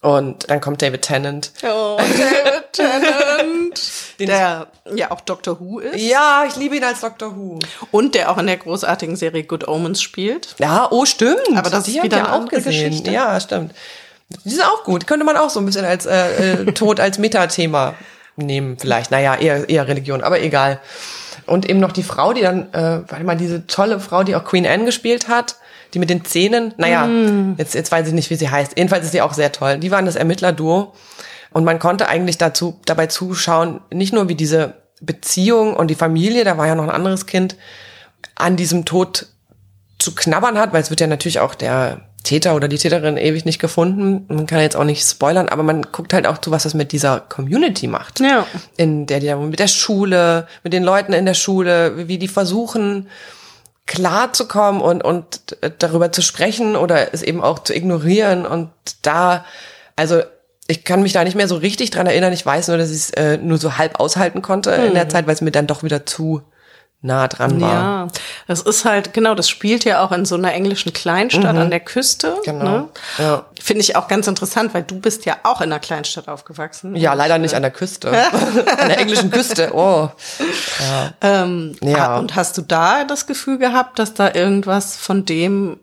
und 0.01 0.49
dann 0.49 0.61
kommt 0.61 0.81
David 0.81 1.03
Tennant. 1.03 1.51
Oh, 1.65 1.97
David 1.97 2.73
Tennant. 2.73 3.83
der 4.21 4.69
ja 4.95 5.11
auch 5.11 5.21
Doctor 5.23 5.59
Who 5.59 5.81
ist. 5.81 6.01
Ja, 6.01 6.45
ich 6.49 6.55
liebe 6.55 6.77
ihn 6.77 6.85
als 6.85 7.01
Doctor 7.01 7.37
Who. 7.37 7.59
Und 7.91 8.15
der 8.15 8.31
auch 8.31 8.39
in 8.39 8.47
der 8.47 8.59
großartigen 8.59 9.17
Serie 9.17 9.43
Good 9.43 9.67
Omens 9.67 10.01
spielt. 10.01 10.55
Ja, 10.59 10.87
oh 10.93 11.05
stimmt. 11.05 11.41
Aber 11.57 11.69
das 11.69 11.85
Die 11.85 11.97
ist 11.97 12.05
wieder 12.05 12.19
ich 12.19 12.25
eine 12.25 12.33
auch 12.33 12.49
gesehen. 12.49 12.91
Geschichte. 12.91 13.11
Ja, 13.11 13.41
stimmt. 13.41 13.75
Die 14.45 14.51
sind 14.51 14.65
auch 14.65 14.85
gut. 14.85 15.07
Könnte 15.07 15.25
man 15.25 15.37
auch 15.37 15.51
so 15.51 15.61
ein 15.61 15.67
bisschen 15.67 15.85
als 15.85 16.07
äh, 16.07 16.63
äh, 16.63 16.73
Tod 16.73 17.01
als 17.01 17.19
Metathema 17.19 17.95
nehmen, 18.37 18.77
vielleicht. 18.79 19.11
Naja, 19.11 19.37
eher, 19.37 19.69
eher 19.69 19.87
Religion, 19.89 20.23
aber 20.23 20.41
egal. 20.41 20.81
Und 21.47 21.69
eben 21.69 21.79
noch 21.79 21.93
die 21.93 22.03
Frau, 22.03 22.33
die 22.33 22.43
dann, 22.43 22.73
äh, 22.73 23.03
warte 23.09 23.25
mal, 23.25 23.37
diese 23.37 23.67
tolle 23.67 24.01
Frau, 24.01 24.25
die 24.25 24.35
auch 24.35 24.45
Queen 24.45 24.67
Anne 24.67 24.85
gespielt 24.85 25.29
hat, 25.29 25.57
die 25.95 26.01
mit 26.01 26.11
den 26.11 26.25
Zähnen, 26.25 26.75
naja, 26.77 27.07
Mm. 27.07 27.55
jetzt, 27.57 27.75
jetzt 27.75 27.93
weiß 27.93 28.09
ich 28.09 28.15
nicht, 28.15 28.29
wie 28.31 28.35
sie 28.35 28.51
heißt. 28.51 28.73
Jedenfalls 28.77 29.05
ist 29.05 29.13
sie 29.13 29.23
auch 29.23 29.33
sehr 29.33 29.53
toll. 29.53 29.79
Die 29.79 29.93
waren 29.93 30.05
das 30.07 30.17
Ermittlerduo. 30.17 30.93
Und 31.53 31.65
man 31.65 31.79
konnte 31.79 32.09
eigentlich 32.09 32.37
dazu, 32.37 32.81
dabei 32.85 33.07
zuschauen, 33.07 33.81
nicht 33.93 34.13
nur 34.13 34.29
wie 34.29 34.35
diese 34.35 34.75
Beziehung 35.01 35.75
und 35.75 35.89
die 35.89 35.95
Familie, 35.95 36.45
da 36.45 36.59
war 36.59 36.67
ja 36.67 36.75
noch 36.75 36.85
ein 36.85 36.91
anderes 36.91 37.27
Kind, 37.27 37.57
an 38.35 38.57
diesem 38.57 38.85
Tod 38.85 39.27
zu 39.99 40.15
knabbern 40.15 40.59
hat, 40.59 40.73
weil 40.73 40.83
es 40.83 40.91
wird 40.91 41.01
ja 41.01 41.07
natürlich 41.07 41.39
auch 41.39 41.55
der 41.55 42.01
Täter 42.27 42.55
oder 42.55 42.69
die 42.69 42.77
Täterin 42.77 43.17
ewig 43.17 43.45
nicht 43.45 43.61
gefunden. 43.61 44.27
Man 44.29 44.47
kann 44.47 44.61
jetzt 44.61 44.77
auch 44.77 44.85
nicht 44.85 45.03
spoilern, 45.03 45.49
aber 45.49 45.63
man 45.63 45.83
guckt 45.83 46.13
halt 46.13 46.27
auch 46.27 46.39
zu, 46.39 46.51
was 46.51 46.65
das 46.65 46.75
mit 46.75 46.93
dieser 46.93 47.21
Community 47.21 47.87
macht. 47.87 48.21
Ja. 48.21 48.47
In 48.77 49.07
der, 49.07 49.21
die 49.21 49.35
mit 49.35 49.59
der 49.59 49.69
Schule, 49.69 50.47
mit 50.65 50.73
den 50.73 50.83
Leuten 50.83 51.13
in 51.13 51.25
der 51.25 51.35
Schule, 51.35 52.09
wie 52.09 52.19
die 52.19 52.29
versuchen, 52.29 53.09
klar 53.87 54.33
zu 54.33 54.49
kommen 54.49 54.81
und, 54.81 55.05
und 55.05 55.57
darüber 55.79 56.11
zu 56.11 56.21
sprechen 56.21 56.77
oder 56.77 57.15
es 57.15 57.23
eben 57.23 57.41
auch 57.41 57.61
zu 57.61 57.75
ignorieren. 57.75 58.45
Und 58.45 58.71
da, 59.03 59.45
also 59.95 60.23
ich 60.67 60.85
kann 60.85 61.03
mich 61.03 61.13
da 61.13 61.23
nicht 61.23 61.37
mehr 61.37 61.49
so 61.49 61.57
richtig 61.57 61.91
dran 61.91 62.07
erinnern. 62.07 62.33
Ich 62.33 62.45
weiß 62.45 62.69
nur, 62.69 62.77
dass 62.77 62.91
ich 62.91 62.97
es 62.97 63.11
äh, 63.11 63.39
nur 63.39 63.59
so 63.59 63.79
halb 63.79 64.01
aushalten 64.01 64.43
konnte 64.43 64.73
in 64.73 64.95
der 64.95 65.09
Zeit, 65.09 65.27
weil 65.27 65.35
es 65.35 65.41
mir 65.41 65.53
dann 65.53 65.69
doch 65.69 65.85
wieder 65.85 66.05
zu 66.05 66.43
nah 67.07 67.29
dran 67.29 67.61
war. 67.61 67.71
Ja, 67.73 68.09
das 68.47 68.61
ist 68.63 68.85
halt, 68.85 69.15
genau, 69.15 69.35
das 69.35 69.49
spielt 69.49 69.85
ja 69.85 70.05
auch 70.05 70.13
in 70.13 70.25
so 70.25 70.35
einer 70.35 70.53
englischen 70.53 70.93
Kleinstadt 70.93 71.57
an 71.57 71.71
der 71.71 71.81
Küste. 71.81 72.37
Genau, 72.45 72.65
Ne? 72.65 72.89
ja. 73.19 73.45
Finde 73.63 73.81
ich 73.81 73.97
auch 73.97 74.07
ganz 74.09 74.27
interessant, 74.27 74.75
weil 74.75 74.83
du 74.83 75.01
bist 75.01 75.25
ja 75.25 75.37
auch 75.45 75.61
in 75.61 75.73
einer 75.73 75.81
Kleinstadt 75.81 76.29
aufgewachsen. 76.29 76.95
Ja, 76.95 77.15
leider 77.15 77.39
nicht 77.39 77.55
an 77.55 77.63
der 77.63 77.71
Küste. 77.71 78.11
an 78.79 78.89
der 78.89 78.99
englischen 78.99 79.31
Küste. 79.31 79.71
Oh. 79.75 80.11
Ähm, 81.21 81.77
Ja. 81.83 82.19
Und 82.19 82.35
hast 82.35 82.59
du 82.59 82.63
da 82.63 83.05
das 83.05 83.27
Gefühl 83.27 83.59
gehabt, 83.59 83.99
dass 83.99 84.15
da 84.15 84.33
irgendwas 84.35 84.97
von 84.97 85.25
dem 85.25 85.79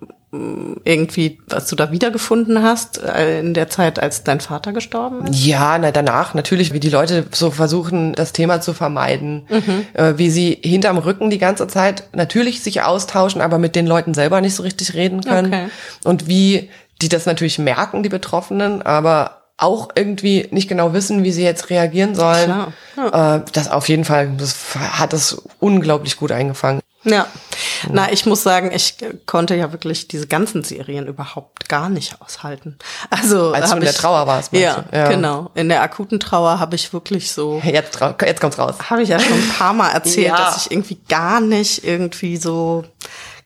irgendwie, 0.84 1.40
was 1.48 1.68
du 1.68 1.76
da 1.76 1.92
wiedergefunden 1.92 2.64
hast, 2.64 3.02
äh, 3.02 3.40
in 3.40 3.54
der 3.54 3.70
Zeit, 3.70 4.00
als 4.00 4.24
dein 4.24 4.40
Vater 4.42 4.74
gestorben 4.74 5.28
ist? 5.28 5.46
Ja, 5.46 5.78
na 5.78 5.92
danach 5.92 6.34
natürlich, 6.34 6.74
wie 6.74 6.80
die 6.80 6.90
Leute 6.90 7.26
so 7.32 7.52
versuchen, 7.52 8.14
das 8.14 8.34
Thema 8.34 8.60
zu 8.62 8.74
vermeiden, 8.74 9.46
äh, 9.94 10.14
wie 10.18 10.30
sie 10.30 10.58
hinterm 10.64 10.98
Rücken 10.98 11.30
die 11.30 11.38
ganze 11.38 11.68
Zeit 11.68 12.04
natürlich 12.14 12.62
sich 12.64 12.82
austauschen, 12.82 13.42
aber 13.42 13.58
mit 13.60 13.76
den 13.76 13.86
Leuten 13.88 14.14
selber 14.14 14.42
nicht 14.42 14.56
so 14.56 14.64
richtig 14.64 14.94
reden 14.94 15.22
können 15.22 15.54
Okay. 15.54 15.66
und 16.04 16.28
wie 16.28 16.70
die 17.02 17.10
das 17.10 17.26
natürlich 17.26 17.60
merken, 17.60 18.02
die 18.04 18.10
Betroffenen, 18.10 18.82
aber 18.82 19.42
auch 19.58 19.90
irgendwie 19.96 20.48
nicht 20.52 20.68
genau 20.68 20.94
wissen, 20.94 21.24
wie 21.24 21.32
sie 21.32 21.44
jetzt 21.44 21.70
reagieren 21.70 22.16
sollen. 22.16 22.46
Klar, 22.96 23.38
Äh, 23.38 23.42
das 23.54 23.70
auf 23.70 23.88
jeden 23.90 24.06
Fall, 24.06 24.32
das 24.38 24.56
hat 24.76 25.14
das 25.14 25.42
unglaublich 25.60 26.18
gut 26.18 26.32
eingefangen. 26.32 26.82
Ja. 27.04 27.28
Na, 27.92 28.12
ich 28.12 28.26
muss 28.26 28.44
sagen, 28.44 28.72
ich 28.74 28.96
konnte 29.26 29.56
ja 29.56 29.72
wirklich 29.72 30.08
diese 30.08 30.28
ganzen 30.28 30.64
Serien 30.64 31.08
überhaupt 31.08 31.68
gar 31.70 31.90
nicht 31.90 32.22
aushalten. 32.22 32.78
Also 33.10 33.52
Als 33.54 33.70
du 33.70 33.76
in 33.78 33.82
der 33.82 33.92
ich- 33.92 33.98
Trauer 33.98 34.26
warst, 34.28 34.54
Ja? 34.54 34.84
Ja. 34.92 35.10
genau. 35.10 35.52
In 35.56 35.70
der 35.70 35.82
akuten 35.82 36.20
Trauer 36.20 36.60
habe 36.60 36.76
ich 36.76 36.94
wirklich 36.94 37.32
so 37.32 37.62
Jetzt, 37.64 38.00
jetzt 38.22 38.42
kommt's 38.42 38.58
raus. 38.60 38.76
habe 38.90 39.04
ich 39.04 39.10
ja 39.10 39.20
schon 39.20 39.34
ein 39.34 39.50
paar 39.58 39.74
Mal 39.74 39.90
erzählt, 39.92 40.28
Ja. 40.28 40.38
dass 40.38 40.66
ich 40.66 40.72
irgendwie 40.72 41.00
gar 41.10 41.42
nicht 41.42 41.84
irgendwie 41.84 42.38
so 42.38 42.84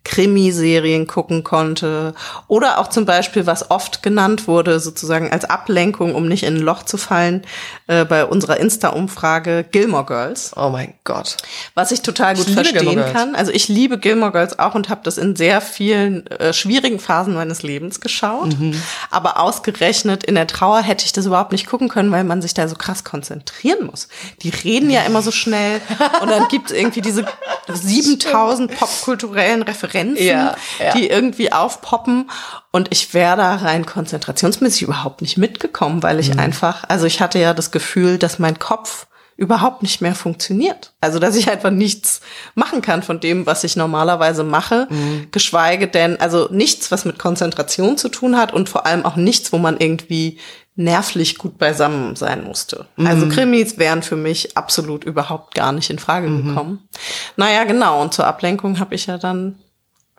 Krimiserien 0.08 1.06
gucken 1.06 1.44
konnte. 1.44 2.16
Oder 2.48 2.80
auch 2.80 2.88
zum 2.88 3.06
Beispiel, 3.06 3.46
was 3.46 3.70
oft 3.70 4.02
genannt 4.02 4.48
wurde, 4.48 4.80
sozusagen 4.80 5.32
als 5.32 5.44
Ablenkung, 5.44 6.16
um 6.16 6.30
nicht 6.30 6.44
in 6.44 6.56
ein 6.56 6.62
Loch 6.62 6.84
zu 6.84 6.98
fallen, 6.98 7.46
äh, 7.88 8.06
bei 8.06 8.26
unserer 8.26 8.58
Insta-Umfrage 8.58 9.66
Gilmore 9.70 10.06
Girls. 10.06 10.54
Oh 10.56 10.70
mein 10.70 10.94
Gott. 11.04 11.36
Was 11.76 11.92
ich 11.92 12.02
total 12.04 12.36
gut 12.36 12.48
Ich 12.48 12.54
verstehen 12.54 13.04
kann. 13.12 13.36
Also 13.36 13.52
ich 13.52 13.68
liebe 13.68 13.98
Gilmore 13.98 14.32
Girls 14.32 14.58
auch 14.60 14.76
und 14.76 14.88
habe 14.88 15.02
das 15.04 15.18
in 15.18 15.36
sehr 15.36 15.60
vielen 15.60 16.26
äh, 16.28 16.54
schwierigen 16.54 17.00
Phasen 17.00 17.36
meines 17.36 17.62
Lebens 17.62 18.00
geschaut. 18.00 18.58
Mhm. 18.58 18.82
Aber 19.12 19.42
ausgerechnet 19.42 20.24
in 20.24 20.36
der 20.36 20.48
Trauer 20.48 20.82
hätte 20.82 21.06
ich 21.06 21.12
das 21.12 21.26
überhaupt 21.26 21.52
nicht 21.52 21.68
gucken 21.68 21.90
können, 21.90 22.12
weil 22.14 22.24
man 22.24 22.42
sich 22.42 22.54
da 22.54 22.70
so 22.70 22.76
krass 22.76 23.04
konzentrieren 23.04 23.86
muss. 23.86 24.08
Die 24.42 24.50
reden 24.50 24.90
ja 24.90 25.02
immer 25.02 25.22
so 25.22 25.32
schnell 25.32 25.82
und 26.22 26.30
dann 26.30 26.48
gibt 26.48 26.72
es 26.72 26.78
irgendwie 26.78 27.02
diese 27.02 27.26
7000 27.68 28.78
popkulturellen 28.78 29.64
Referenzen, 29.64 29.97
Ja, 30.18 30.56
ja. 30.80 30.94
die 30.94 31.08
irgendwie 31.10 31.52
aufpoppen. 31.52 32.30
Und 32.72 32.88
ich 32.92 33.14
wäre 33.14 33.38
da 33.38 33.56
rein 33.56 33.86
konzentrationsmäßig 33.86 34.84
überhaupt 34.84 35.22
nicht 35.22 35.38
mitgekommen, 35.38 36.04
weil 36.04 36.16
Mhm. 36.16 36.20
ich 36.22 36.40
einfach, 36.40 36.84
also 36.88 37.06
ich 37.06 37.22
hatte 37.22 37.40
ja 37.40 37.54
das 37.54 37.72
Gefühl, 37.72 38.18
dass 38.18 38.40
mein 38.40 38.60
Kopf 38.60 39.08
überhaupt 39.36 39.84
nicht 39.84 40.02
mehr 40.02 40.16
funktioniert. 40.16 40.94
Also, 41.00 41.20
dass 41.20 41.36
ich 41.36 41.52
einfach 41.52 41.70
nichts 41.70 42.22
machen 42.56 42.82
kann 42.82 43.04
von 43.04 43.20
dem, 43.20 43.46
was 43.46 43.64
ich 43.64 43.76
normalerweise 43.76 44.44
mache, 44.44 44.88
Mhm. 44.90 45.28
geschweige 45.32 45.88
denn, 45.88 46.20
also 46.20 46.48
nichts, 46.52 46.90
was 46.92 47.06
mit 47.06 47.20
Konzentration 47.20 47.98
zu 47.98 48.10
tun 48.10 48.36
hat 48.36 48.52
und 48.52 48.68
vor 48.68 48.88
allem 48.88 49.06
auch 49.06 49.16
nichts, 49.16 49.54
wo 49.54 49.60
man 49.60 49.78
irgendwie 49.78 50.40
nervlich 50.80 51.38
gut 51.38 51.58
beisammen 51.60 52.16
sein 52.16 52.44
musste. 52.44 52.88
Mhm. 52.98 53.08
Also 53.08 53.30
Krimis 53.30 53.78
wären 53.78 54.02
für 54.04 54.16
mich 54.16 54.58
absolut 54.58 55.04
überhaupt 55.04 55.54
gar 55.56 55.72
nicht 55.72 55.90
in 55.92 56.00
Frage 56.00 56.28
Mhm. 56.30 56.48
gekommen. 56.50 56.88
Naja, 57.36 57.64
genau. 57.64 58.02
Und 58.02 58.14
zur 58.16 58.26
Ablenkung 58.26 58.80
habe 58.80 58.96
ich 58.96 59.06
ja 59.06 59.18
dann 59.20 59.60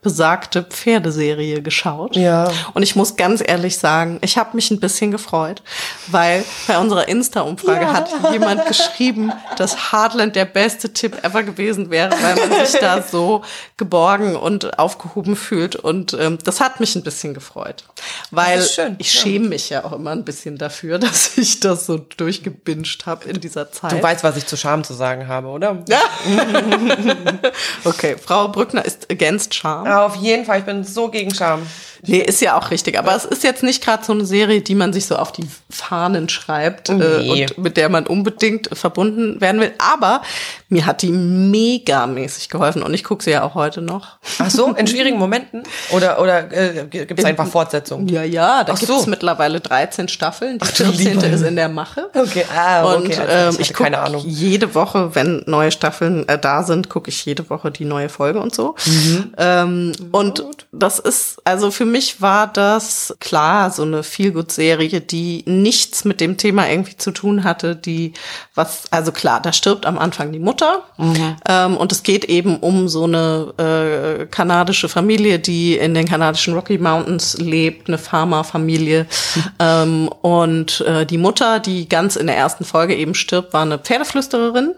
besagte 0.08 0.62
Pferdeserie 0.62 1.60
geschaut. 1.60 2.16
Ja. 2.16 2.50
Und 2.72 2.82
ich 2.82 2.96
muss 2.96 3.16
ganz 3.16 3.42
ehrlich 3.46 3.76
sagen, 3.76 4.18
ich 4.22 4.38
habe 4.38 4.56
mich 4.56 4.70
ein 4.70 4.80
bisschen 4.80 5.10
gefreut, 5.10 5.62
weil 6.06 6.46
bei 6.66 6.78
unserer 6.78 7.06
Insta-Umfrage 7.08 7.82
Ja. 7.82 7.92
hat 7.92 8.08
jemand 8.32 8.64
geschrieben, 8.64 9.34
dass 9.58 9.92
Heartland 9.92 10.34
der 10.34 10.46
beste 10.46 10.94
Tipp 10.94 11.22
ever 11.22 11.42
gewesen 11.42 11.90
wäre, 11.90 12.10
weil 12.22 12.36
man 12.48 12.64
sich 12.66 12.80
da 12.80 13.02
so 13.10 13.42
geborgen 13.76 14.34
und 14.34 14.78
aufgehoben 14.78 15.36
fühlt. 15.36 15.76
Und 15.76 16.14
ähm, 16.14 16.38
das 16.42 16.62
hat 16.62 16.80
mich 16.80 16.96
ein 16.96 17.02
bisschen 17.02 17.34
gefreut. 17.34 17.84
Weil 18.30 18.62
schön, 18.62 18.96
ich 18.98 19.12
ja. 19.14 19.20
schäme 19.20 19.48
mich 19.48 19.68
ja 19.68 19.84
auch 19.84 19.92
immer 19.92 20.12
ein 20.12 20.24
bisschen 20.24 20.56
dafür, 20.56 20.98
dass 20.98 21.36
ich 21.36 21.60
das 21.60 21.84
so 21.84 21.98
durchgebinscht 21.98 23.04
habe 23.04 23.28
in 23.28 23.40
dieser 23.42 23.70
Zeit. 23.72 23.92
Du 23.92 24.02
weißt, 24.02 24.24
was 24.24 24.38
ich 24.38 24.46
zu 24.46 24.56
Scham 24.56 24.84
zu 24.84 24.94
sagen 24.94 25.28
habe, 25.28 25.48
oder? 25.48 25.84
Ja. 25.86 26.00
okay, 27.84 28.16
Frau 28.16 28.48
Brückner 28.48 28.86
ist 28.86 29.06
against 29.10 29.54
Charm. 29.54 29.84
Ja, 29.84 29.97
auf 30.06 30.16
jeden 30.16 30.44
Fall. 30.44 30.60
Ich 30.60 30.64
bin 30.64 30.84
so 30.84 31.08
gegen 31.08 31.34
Scham. 31.34 31.66
Nee, 32.06 32.18
ist 32.18 32.40
ja 32.40 32.56
auch 32.58 32.70
richtig. 32.70 32.98
Aber 32.98 33.14
es 33.14 33.24
ist 33.24 33.42
jetzt 33.44 33.62
nicht 33.62 33.84
gerade 33.84 34.04
so 34.04 34.12
eine 34.12 34.24
Serie, 34.24 34.60
die 34.60 34.74
man 34.74 34.92
sich 34.92 35.06
so 35.06 35.16
auf 35.16 35.32
die 35.32 35.46
Fahnen 35.70 36.28
schreibt 36.28 36.88
Nee. 36.90 37.02
äh, 37.02 37.46
und 37.48 37.58
mit 37.58 37.76
der 37.76 37.88
man 37.88 38.06
unbedingt 38.06 38.68
verbunden 38.72 39.40
werden 39.40 39.60
will. 39.60 39.72
Aber 39.78 40.22
mir 40.68 40.86
hat 40.86 41.02
die 41.02 41.10
megamäßig 41.10 42.48
geholfen 42.48 42.82
und 42.82 42.92
ich 42.94 43.04
gucke 43.04 43.24
sie 43.24 43.30
ja 43.30 43.42
auch 43.42 43.54
heute 43.54 43.80
noch. 43.82 44.18
Ach 44.38 44.50
so, 44.50 44.72
in 44.74 44.86
schwierigen 44.86 45.18
Momenten? 45.18 45.62
Oder, 45.90 46.20
oder 46.20 46.52
äh, 46.52 46.84
gibt 46.86 47.18
es 47.18 47.24
einfach 47.24 47.46
Fortsetzungen? 47.46 48.08
Ja, 48.08 48.22
ja, 48.22 48.64
da 48.64 48.74
gibt 48.74 48.90
es 48.90 49.04
so. 49.04 49.10
mittlerweile 49.10 49.60
13 49.60 50.08
Staffeln. 50.08 50.58
Die 50.58 50.64
Ach 50.64 50.72
du 50.72 50.84
14. 50.84 51.06
lieber 51.12 51.26
ist 51.26 51.42
in 51.42 51.56
der 51.56 51.68
Mache. 51.68 52.10
Okay, 52.14 52.44
ah, 52.54 52.84
okay. 52.84 52.96
Und 52.96 53.18
also 53.18 53.22
ähm, 53.32 53.48
ich 53.54 53.60
ich 53.60 53.68
gucke 53.74 53.84
keine 53.84 54.00
Ahnung. 54.00 54.22
jede 54.26 54.74
Woche, 54.74 55.14
wenn 55.14 55.42
neue 55.46 55.70
Staffeln 55.70 56.28
äh, 56.28 56.38
da 56.38 56.62
sind, 56.62 56.88
gucke 56.88 57.10
ich 57.10 57.24
jede 57.24 57.48
Woche 57.50 57.70
die 57.70 57.84
neue 57.84 58.08
Folge 58.08 58.40
und 58.40 58.54
so. 58.54 58.74
Mhm. 58.86 59.32
Ähm, 59.36 59.92
und 60.12 60.44
das 60.72 60.98
ist, 60.98 61.38
also 61.44 61.70
für 61.70 61.84
mich 61.88 62.20
war 62.20 62.46
das 62.46 63.16
klar 63.20 63.70
so 63.70 63.82
eine 63.82 64.02
Feelgood-Serie, 64.02 65.00
die 65.00 65.42
nichts 65.46 66.04
mit 66.04 66.20
dem 66.20 66.36
Thema 66.36 66.68
irgendwie 66.68 66.96
zu 66.96 67.10
tun 67.10 67.44
hatte, 67.44 67.74
die 67.74 68.12
was, 68.54 68.84
also 68.90 69.12
klar, 69.12 69.40
da 69.40 69.52
stirbt 69.52 69.86
am 69.86 69.98
Anfang 69.98 70.32
die 70.32 70.38
Mutter. 70.38 70.84
Mhm. 70.96 71.36
ähm, 71.48 71.76
und 71.76 71.92
es 71.92 72.02
geht 72.02 72.24
eben 72.26 72.58
um 72.58 72.88
so 72.88 73.04
eine 73.04 73.54
äh, 73.58 74.26
kanadische 74.26 74.88
Familie, 74.88 75.38
die 75.38 75.76
in 75.76 75.94
den 75.94 76.06
kanadischen 76.06 76.54
Rocky 76.54 76.78
Mountains 76.78 77.36
lebt, 77.38 77.88
eine 77.88 77.98
Farmerfamilie. 77.98 79.06
Ähm, 79.60 80.08
und 80.08 80.82
äh, 80.82 81.04
die 81.04 81.18
Mutter, 81.18 81.58
die 81.58 81.88
ganz 81.88 82.16
in 82.16 82.26
der 82.26 82.36
ersten 82.36 82.64
Folge 82.64 82.94
eben 82.94 83.14
stirbt, 83.14 83.52
war 83.52 83.62
eine 83.62 83.78
Pferdeflüstererin. 83.78 84.74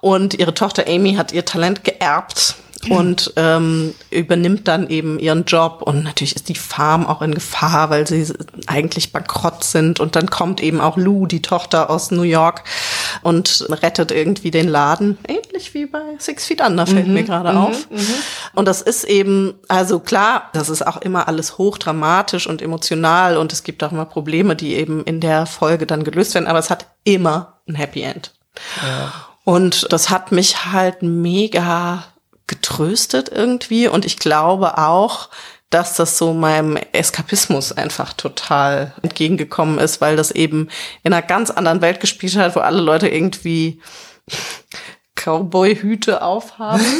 Und 0.00 0.34
ihre 0.34 0.54
Tochter 0.54 0.84
Amy 0.86 1.14
hat 1.14 1.32
ihr 1.32 1.44
Talent 1.44 1.84
geerbt 1.84 2.54
und 2.90 3.32
ähm, 3.36 3.94
übernimmt 4.10 4.68
dann 4.68 4.88
eben 4.88 5.18
ihren 5.18 5.44
Job. 5.44 5.82
Und 5.82 6.04
natürlich 6.04 6.36
ist 6.36 6.48
die 6.48 6.54
Farm 6.54 7.06
auch 7.06 7.22
in 7.22 7.34
Gefahr, 7.34 7.90
weil 7.90 8.06
sie 8.06 8.26
eigentlich 8.66 9.12
bankrott 9.12 9.64
sind. 9.64 10.00
Und 10.00 10.16
dann 10.16 10.30
kommt 10.30 10.62
eben 10.62 10.80
auch 10.80 10.96
Lou, 10.96 11.26
die 11.26 11.42
Tochter 11.42 11.90
aus 11.90 12.10
New 12.10 12.22
York 12.22 12.64
und 13.22 13.66
rettet 13.70 14.10
irgendwie 14.10 14.50
den 14.50 14.68
Laden, 14.68 15.18
ähnlich 15.28 15.74
wie 15.74 15.86
bei 15.86 16.02
Six 16.18 16.46
Feet 16.46 16.60
Under 16.60 16.86
fällt 16.86 17.08
mir 17.08 17.24
gerade 17.24 17.56
auf. 17.56 17.88
Und 18.54 18.66
das 18.66 18.82
ist 18.82 19.04
eben, 19.04 19.54
also 19.68 20.00
klar, 20.00 20.50
das 20.52 20.68
ist 20.68 20.86
auch 20.86 20.98
immer 20.98 21.28
alles 21.28 21.58
hochdramatisch 21.58 22.46
und 22.46 22.62
emotional. 22.62 23.36
Und 23.36 23.52
es 23.52 23.62
gibt 23.62 23.82
auch 23.82 23.92
immer 23.92 24.04
Probleme, 24.04 24.56
die 24.56 24.74
eben 24.74 25.04
in 25.04 25.20
der 25.20 25.46
Folge 25.46 25.86
dann 25.86 26.04
gelöst 26.04 26.34
werden, 26.34 26.46
aber 26.46 26.58
es 26.58 26.70
hat 26.70 26.86
immer 27.04 27.58
ein 27.68 27.74
Happy 27.74 28.02
End. 28.02 28.32
Und 29.44 29.86
das 29.92 30.10
hat 30.10 30.32
mich 30.32 30.64
halt 30.66 31.02
mega 31.02 32.04
getröstet 32.46 33.30
irgendwie. 33.30 33.88
Und 33.88 34.04
ich 34.04 34.18
glaube 34.18 34.78
auch, 34.78 35.30
dass 35.70 35.96
das 35.96 36.18
so 36.18 36.32
meinem 36.32 36.76
Eskapismus 36.92 37.72
einfach 37.72 38.12
total 38.12 38.94
entgegengekommen 39.02 39.78
ist, 39.78 40.00
weil 40.00 40.14
das 40.14 40.30
eben 40.30 40.68
in 41.02 41.12
einer 41.12 41.26
ganz 41.26 41.50
anderen 41.50 41.80
Welt 41.80 42.00
gespielt 42.00 42.36
hat, 42.36 42.54
wo 42.54 42.60
alle 42.60 42.80
Leute 42.80 43.08
irgendwie 43.08 43.80
Cowboy-Hüte 45.24 46.22
aufhaben. 46.22 46.84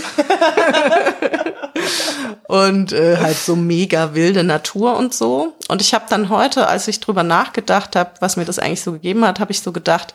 und 2.49 2.93
äh, 2.93 3.17
halt 3.19 3.37
so 3.37 3.57
mega 3.57 4.15
wilde 4.15 4.45
Natur 4.45 4.97
und 4.97 5.15
so. 5.15 5.55
Und 5.69 5.81
ich 5.81 5.95
habe 5.95 6.05
dann 6.09 6.29
heute, 6.29 6.67
als 6.69 6.89
ich 6.89 7.01
drüber 7.01 7.23
nachgedacht 7.23 7.97
habe, 7.97 8.11
was 8.21 8.37
mir 8.37 8.45
das 8.45 8.59
eigentlich 8.59 8.83
so 8.83 8.93
gegeben 8.93 9.25
hat, 9.27 9.41
habe 9.41 9.53
ich 9.53 9.63
so 9.63 9.73
gedacht, 9.73 10.15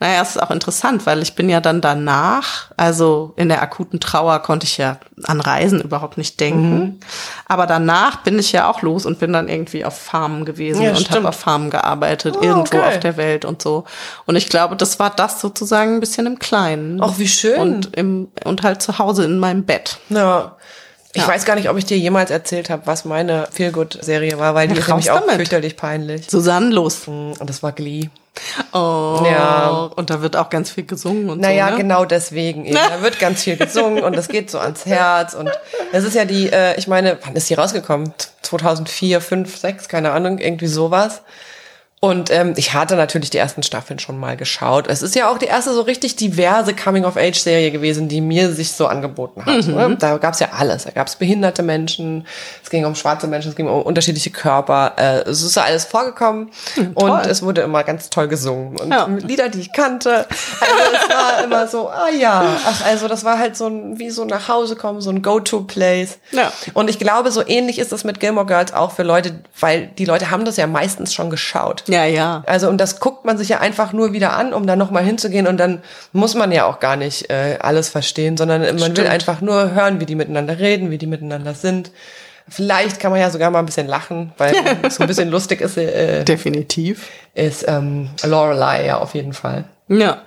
naja, 0.00 0.20
es 0.22 0.30
ist 0.30 0.42
auch 0.42 0.50
interessant, 0.50 1.06
weil 1.06 1.22
ich 1.22 1.34
bin 1.34 1.48
ja 1.48 1.60
dann 1.60 1.80
danach, 1.80 2.70
also 2.76 3.32
in 3.36 3.48
der 3.48 3.62
akuten 3.62 4.00
Trauer 4.00 4.40
konnte 4.40 4.66
ich 4.66 4.78
ja 4.78 4.98
an 5.24 5.40
Reisen 5.40 5.80
überhaupt 5.80 6.18
nicht 6.18 6.40
denken. 6.40 7.00
Aber 7.46 7.66
danach 7.66 8.22
bin 8.22 8.38
ich 8.38 8.52
ja 8.52 8.68
auch 8.68 8.82
los 8.82 9.06
und 9.06 9.18
bin 9.18 9.32
dann 9.32 9.48
irgendwie 9.48 9.84
auf 9.84 9.98
Farmen 9.98 10.44
gewesen 10.44 10.82
Ja, 10.82 10.94
und 10.94 11.10
habe 11.10 11.28
auf 11.28 11.36
Farmen 11.36 11.70
gearbeitet, 11.70 12.36
Oh, 12.38 12.42
irgendwo 12.42 12.78
geil. 12.78 12.88
auf 12.88 13.00
der 13.00 13.16
Welt 13.16 13.44
und 13.44 13.62
so. 13.62 13.84
Und 14.26 14.36
ich 14.36 14.48
glaube, 14.48 14.76
das 14.76 14.98
war 14.98 15.10
das 15.10 15.40
sozusagen 15.40 15.94
ein 15.94 16.00
bisschen 16.00 16.26
im 16.26 16.38
Kleinen. 16.38 17.00
Ach, 17.02 17.14
wie 17.18 17.28
schön. 17.28 17.47
Und, 17.56 17.96
im, 17.96 18.28
und 18.44 18.62
halt 18.62 18.82
zu 18.82 18.98
Hause 18.98 19.24
in 19.24 19.38
meinem 19.38 19.64
Bett. 19.64 19.98
Ja. 20.10 20.56
Ich 21.14 21.22
Ja. 21.22 21.28
weiß 21.28 21.46
gar 21.46 21.54
nicht, 21.56 21.70
ob 21.70 21.76
ich 21.78 21.86
dir 21.86 21.96
jemals 21.98 22.30
erzählt 22.30 22.68
habe, 22.68 22.82
was 22.86 23.04
meine 23.06 23.48
Feelgood-Serie 23.50 24.38
war, 24.38 24.54
weil 24.54 24.68
die 24.68 24.74
Na, 24.74 24.80
ist 24.80 24.88
nämlich 24.88 25.10
auch 25.10 25.20
damit. 25.20 25.36
fürchterlich 25.36 25.76
peinlich. 25.76 26.30
Susanne 26.30 26.68
los. 26.70 27.08
Und 27.08 27.36
das 27.46 27.62
war 27.62 27.72
Glee. 27.72 28.10
Oh. 28.72 29.20
Ja. 29.24 29.90
Und 29.96 30.10
da 30.10 30.20
wird 30.22 30.36
auch 30.36 30.48
ganz 30.50 30.70
viel 30.70 30.84
gesungen 30.84 31.30
und 31.30 31.40
Naja, 31.40 31.66
so. 31.68 31.72
Ne? 31.72 31.78
genau 31.78 32.04
deswegen 32.04 32.66
eben. 32.66 32.76
Da 32.76 33.02
wird 33.02 33.18
ganz 33.18 33.42
viel 33.42 33.56
gesungen 33.56 34.04
und 34.04 34.14
das 34.16 34.28
geht 34.28 34.50
so 34.50 34.58
ans 34.58 34.84
Herz. 34.86 35.34
Und 35.34 35.50
es 35.92 36.04
ist 36.04 36.14
ja 36.14 36.24
die, 36.24 36.52
äh, 36.52 36.78
ich 36.78 36.86
meine, 36.86 37.18
wann 37.24 37.34
ist 37.34 37.48
die 37.50 37.54
rausgekommen? 37.54 38.12
2004, 38.42 39.20
5, 39.20 39.56
6, 39.56 39.88
keine 39.88 40.12
Ahnung, 40.12 40.38
irgendwie 40.38 40.68
sowas. 40.68 41.22
Und 42.00 42.30
ähm, 42.30 42.54
ich 42.56 42.74
hatte 42.74 42.94
natürlich 42.94 43.30
die 43.30 43.38
ersten 43.38 43.64
Staffeln 43.64 43.98
schon 43.98 44.18
mal 44.18 44.36
geschaut. 44.36 44.86
Es 44.86 45.02
ist 45.02 45.16
ja 45.16 45.28
auch 45.28 45.38
die 45.38 45.46
erste 45.46 45.74
so 45.74 45.80
richtig 45.80 46.14
diverse 46.14 46.72
Coming-of-Age-Serie 46.72 47.72
gewesen, 47.72 48.08
die 48.08 48.20
mir 48.20 48.52
sich 48.52 48.70
so 48.72 48.86
angeboten 48.86 49.44
hat. 49.44 49.66
Ne? 49.66 49.96
Da 49.98 50.16
gab's 50.18 50.38
ja 50.38 50.50
alles. 50.56 50.84
Da 50.84 50.90
gab's 50.90 51.16
behinderte 51.16 51.64
Menschen, 51.64 52.24
es 52.62 52.70
ging 52.70 52.84
um 52.84 52.94
schwarze 52.94 53.26
Menschen, 53.26 53.48
es 53.50 53.56
ging 53.56 53.66
um 53.66 53.82
unterschiedliche 53.82 54.30
Körper. 54.30 54.92
Äh, 54.96 55.28
es 55.28 55.42
ist 55.42 55.56
ja 55.56 55.64
alles 55.64 55.86
vorgekommen 55.86 56.50
und 56.94 57.26
es 57.26 57.42
wurde 57.42 57.62
immer 57.62 57.82
ganz 57.82 58.10
toll 58.10 58.28
gesungen. 58.28 58.78
Und 58.78 58.92
Ja. 58.92 59.06
Lieder, 59.06 59.48
die 59.48 59.60
ich 59.60 59.72
kannte. 59.72 60.26
Also 60.60 60.74
es 60.92 61.08
war 61.08 61.44
immer 61.44 61.66
so, 61.66 61.88
ah 61.88 62.10
ja. 62.10 62.58
Ach, 62.64 62.84
also 62.84 63.08
das 63.08 63.24
war 63.24 63.38
halt 63.40 63.56
so 63.56 63.66
ein, 63.66 63.98
wie 63.98 64.10
so 64.10 64.24
nach 64.24 64.48
Hause 64.48 64.76
kommen, 64.76 65.00
so 65.00 65.10
ein 65.10 65.20
Go-To-Place. 65.22 66.18
Ja. 66.30 66.52
Und 66.74 66.90
ich 66.90 67.00
glaube, 67.00 67.32
so 67.32 67.44
ähnlich 67.44 67.80
ist 67.80 67.90
das 67.90 68.04
mit 68.04 68.20
Gilmore 68.20 68.46
Girls 68.46 68.72
auch 68.72 68.92
für 68.92 69.02
Leute, 69.02 69.40
weil 69.58 69.88
die 69.98 70.04
Leute 70.04 70.30
haben 70.30 70.44
das 70.44 70.56
ja 70.56 70.68
meistens 70.68 71.12
schon 71.12 71.30
geschaut. 71.30 71.82
Ja, 71.88 72.04
ja. 72.04 72.42
Also 72.46 72.68
und 72.68 72.78
das 72.78 73.00
guckt 73.00 73.24
man 73.24 73.38
sich 73.38 73.48
ja 73.48 73.58
einfach 73.60 73.92
nur 73.92 74.12
wieder 74.12 74.34
an, 74.34 74.52
um 74.52 74.66
da 74.66 74.76
nochmal 74.76 75.04
hinzugehen 75.04 75.46
und 75.46 75.58
dann 75.58 75.82
muss 76.12 76.34
man 76.34 76.52
ja 76.52 76.66
auch 76.66 76.80
gar 76.80 76.96
nicht 76.96 77.30
äh, 77.30 77.58
alles 77.60 77.88
verstehen, 77.88 78.36
sondern 78.36 78.60
man 78.60 78.78
will 78.78 78.90
Stimmt. 78.90 79.08
einfach 79.08 79.40
nur 79.40 79.74
hören, 79.74 80.00
wie 80.00 80.06
die 80.06 80.14
miteinander 80.14 80.58
reden, 80.58 80.90
wie 80.90 80.98
die 80.98 81.06
miteinander 81.06 81.54
sind. 81.54 81.90
Vielleicht 82.48 82.98
kann 83.00 83.10
man 83.10 83.20
ja 83.20 83.30
sogar 83.30 83.50
mal 83.50 83.58
ein 83.58 83.66
bisschen 83.66 83.86
lachen, 83.86 84.32
weil 84.38 84.54
so 84.88 85.02
ein 85.02 85.06
bisschen 85.06 85.28
lustig 85.28 85.60
ist, 85.60 85.76
äh, 85.76 86.24
Definitiv. 86.24 87.08
ist 87.34 87.66
ähm, 87.68 88.10
Lorelei 88.24 88.86
ja 88.86 88.98
auf 88.98 89.14
jeden 89.14 89.32
Fall. 89.32 89.64
Ja. 89.88 90.22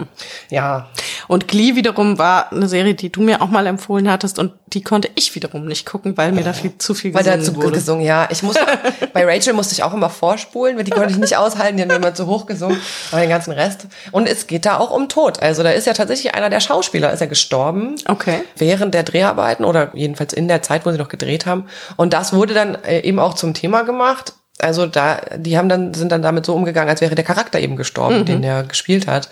Ja, 0.50 0.90
Und 1.28 1.48
Glee 1.48 1.76
wiederum 1.76 2.18
war 2.18 2.52
eine 2.52 2.68
Serie, 2.68 2.96
die 2.96 3.12
du 3.12 3.22
mir 3.22 3.42
auch 3.42 3.50
mal 3.50 3.68
empfohlen 3.68 4.10
hattest 4.10 4.40
und 4.40 4.54
die 4.68 4.82
konnte 4.82 5.10
ich 5.16 5.36
wiederum 5.36 5.66
nicht 5.66 5.86
gucken, 5.86 6.18
weil 6.18 6.32
mir 6.32 6.44
da 6.44 6.54
viel 6.54 6.78
zu 6.78 6.94
viel 6.94 7.14
weil 7.14 7.24
gesungen 7.24 7.40
da 7.40 7.46
zu 7.46 7.54
gut 7.54 7.64
wurde. 7.66 7.76
gesungen, 7.76 8.06
ja. 8.06 8.28
Ich 8.32 8.44
musste, 8.44 8.66
bei 9.14 9.26
Rachel 9.26 9.54
musste 9.54 9.74
ich 9.74 9.84
auch 9.84 9.94
immer 9.94 10.10
vorspulen, 10.10 10.78
weil 10.78 10.84
die 10.84 10.92
konnte 10.92 11.12
ich 11.12 11.18
nicht 11.18 11.38
aushalten, 11.38 11.78
die 11.78 11.84
haben 11.84 11.92
immer 11.92 12.14
zu 12.14 12.28
hoch 12.28 12.46
gesungen, 12.46 12.80
aber 13.12 13.22
den 13.22 13.30
ganzen 13.30 13.52
Rest. 13.52 13.88
Und 14.12 14.28
es 14.28 14.48
geht 14.48 14.66
da 14.66 14.78
auch 14.78 14.92
um 14.92 15.10
Tod. 15.10 15.42
Also 15.42 15.64
da 15.64 15.72
ist 15.72 15.88
ja 15.88 15.94
tatsächlich 15.94 16.36
einer 16.36 16.50
der 16.50 16.60
Schauspieler, 16.60 17.12
ist 17.12 17.20
ja 17.20 17.26
gestorben. 17.26 17.96
Okay. 18.08 18.44
während 18.58 18.94
der 18.94 19.04
Dreharbeiten 19.04 19.66
oder 19.66 19.92
jedenfalls 19.94 20.34
in 20.34 20.48
der 20.48 20.62
Zeit, 20.62 20.86
wo 20.86 20.92
sie 20.92 20.98
noch 20.98 21.10
gedreht 21.10 21.46
haben. 21.46 21.66
Und 21.98 22.14
das 22.14 22.34
wurde 22.34 22.54
dann 22.54 22.76
äh, 22.84 23.02
eben 23.02 23.20
auch 23.20 23.34
zum 23.34 23.54
Thema 23.54 23.84
gemacht. 23.84 24.34
Also 24.64 24.86
da, 24.86 25.22
die 25.38 25.58
haben 25.58 25.70
dann, 25.70 25.94
sind 25.94 26.12
dann 26.12 26.22
damit 26.22 26.46
so 26.46 26.54
umgegangen, 26.56 26.90
als 26.90 27.02
wäre 27.02 27.16
der 27.16 27.24
Charakter 27.26 27.60
eben 27.60 27.76
gestorben, 27.76 28.20
Mhm. 28.20 28.26
den 28.26 28.44
er 28.44 28.64
gespielt 28.64 29.08
hat. 29.08 29.30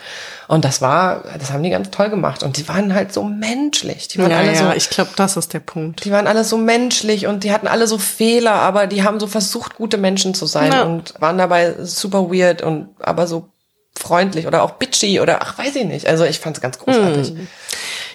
Und 0.48 0.66
das 0.66 0.82
war, 0.82 1.24
das 1.38 1.52
haben 1.52 1.64
die 1.64 1.70
ganz 1.70 1.92
toll 1.92 2.10
gemacht. 2.10 2.42
Und 2.44 2.58
die 2.58 2.68
waren 2.68 2.94
halt 2.96 3.14
so 3.14 3.24
menschlich. 3.24 4.08
Die 4.08 4.20
waren 4.20 4.32
Ja, 4.32 4.38
alle 4.38 4.56
so, 4.56 4.64
ja, 4.66 4.74
ich 4.74 4.90
glaube, 4.90 5.12
das 5.16 5.38
ist 5.38 5.54
der 5.54 5.60
Punkt. 5.60 6.04
die 6.06 6.12
waren 6.12 6.28
alle 6.28 6.44
so 6.44 6.58
menschlich 6.58 7.28
und 7.28 7.44
die 7.44 7.52
hatten 7.52 7.68
alle 7.68 7.88
so 7.88 7.98
Fehler, 7.98 8.54
aber 8.54 8.88
die 8.88 9.04
haben 9.04 9.20
so 9.20 9.28
versucht, 9.28 9.76
gute 9.76 9.98
Menschen 9.98 10.34
zu 10.34 10.46
sein 10.46 10.72
Ja. 10.72 10.84
und 10.84 11.14
waren 11.20 11.38
dabei 11.38 11.76
super 11.84 12.32
weird 12.32 12.62
und 12.62 12.90
aber 13.00 13.28
so 13.28 13.50
freundlich 13.98 14.48
oder 14.48 14.64
auch 14.64 14.72
bitchy 14.72 15.20
oder 15.20 15.40
ach, 15.42 15.58
weiß 15.58 15.76
ich 15.76 15.86
nicht. 15.86 16.08
Also 16.08 16.24
ich 16.24 16.40
fand's 16.40 16.62
ganz 16.62 16.80
großartig. 16.80 17.34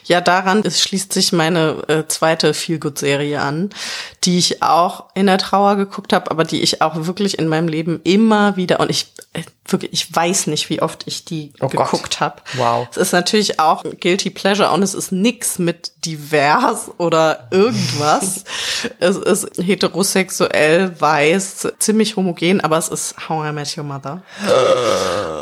Ja, 0.07 0.21
daran 0.21 0.63
ist, 0.63 0.81
schließt 0.81 1.13
sich 1.13 1.33
meine 1.33 1.83
äh, 1.89 2.07
zweite 2.07 2.55
Feelgood-Serie 2.55 3.41
an, 3.41 3.71
die 4.25 4.39
ich 4.39 4.63
auch 4.63 5.07
in 5.15 5.27
der 5.27 5.39
Trauer 5.39 5.77
geguckt 5.77 6.13
habe, 6.13 6.31
aber 6.31 6.45
die 6.45 6.61
ich 6.61 6.83
auch 6.83 7.07
wirklich 7.07 7.39
in 7.39 7.49
meinem 7.49 7.69
Leben 7.69 8.01
immer 8.05 8.57
wieder 8.57 8.81
und 8.81 8.91
ich 8.91 9.13
äh, 9.33 9.43
wirklich, 9.67 9.93
ich 9.93 10.15
weiß 10.15 10.49
nicht, 10.49 10.69
wie 10.69 10.83
oft 10.83 11.05
ich 11.07 11.25
die 11.25 11.53
Oh 11.61 11.69
geguckt 11.69 12.21
habe. 12.21 12.43
Wow. 12.55 12.87
Es 12.91 12.99
ist 12.99 13.13
natürlich 13.13 13.59
auch 13.59 13.83
Guilty 13.83 14.31
Pleasure 14.31 14.71
und 14.71 14.83
es 14.83 14.95
ist 14.95 15.11
nix 15.11 15.59
mit 15.59 15.93
divers 16.05 16.91
oder 16.99 17.49
irgendwas. 17.51 18.45
es 19.01 19.17
ist 19.17 19.49
heterosexuell, 19.57 21.01
weiß, 21.01 21.73
ziemlich 21.79 22.17
homogen, 22.17 22.61
aber 22.61 22.77
es 22.77 22.89
ist 22.89 23.29
How 23.29 23.49
I 23.49 23.53
Met 23.53 23.77
Your 23.77 23.85
Mother. 23.85 24.23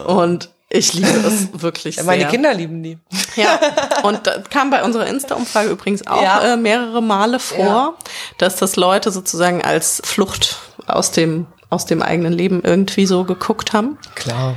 und 0.07 0.51
ich 0.75 0.95
liebe 0.95 1.09
es 1.27 1.49
wirklich 1.63 1.97
sehr. 1.97 2.05
Meine 2.05 2.27
Kinder 2.29 2.55
lieben 2.55 2.83
die. 2.83 2.99
Ja, 3.37 3.61
und 4.03 4.27
das 4.27 4.49
kam 4.51 4.71
bei 4.71 4.83
unserer 4.83 5.07
Insta-Umfrage 5.07 5.69
übrigens 5.71 6.07
auch 6.07 6.23
Ja. 6.23 6.55
äh, 6.55 6.57
mehrere 6.57 7.03
Male 7.03 7.39
vor, 7.39 7.59
Ja. 7.65 7.95
dass 8.39 8.57
das 8.57 8.77
Leute 8.77 9.11
sozusagen 9.11 9.63
als 9.63 10.01
Flucht 10.05 10.59
aus 10.87 11.11
dem 11.13 11.47
aus 11.71 11.87
dem 11.87 12.03
eigenen 12.03 12.33
Leben 12.35 12.61
irgendwie 12.63 13.07
so 13.07 13.25
geguckt 13.25 13.73
haben. 13.73 13.97
Klar. 14.15 14.57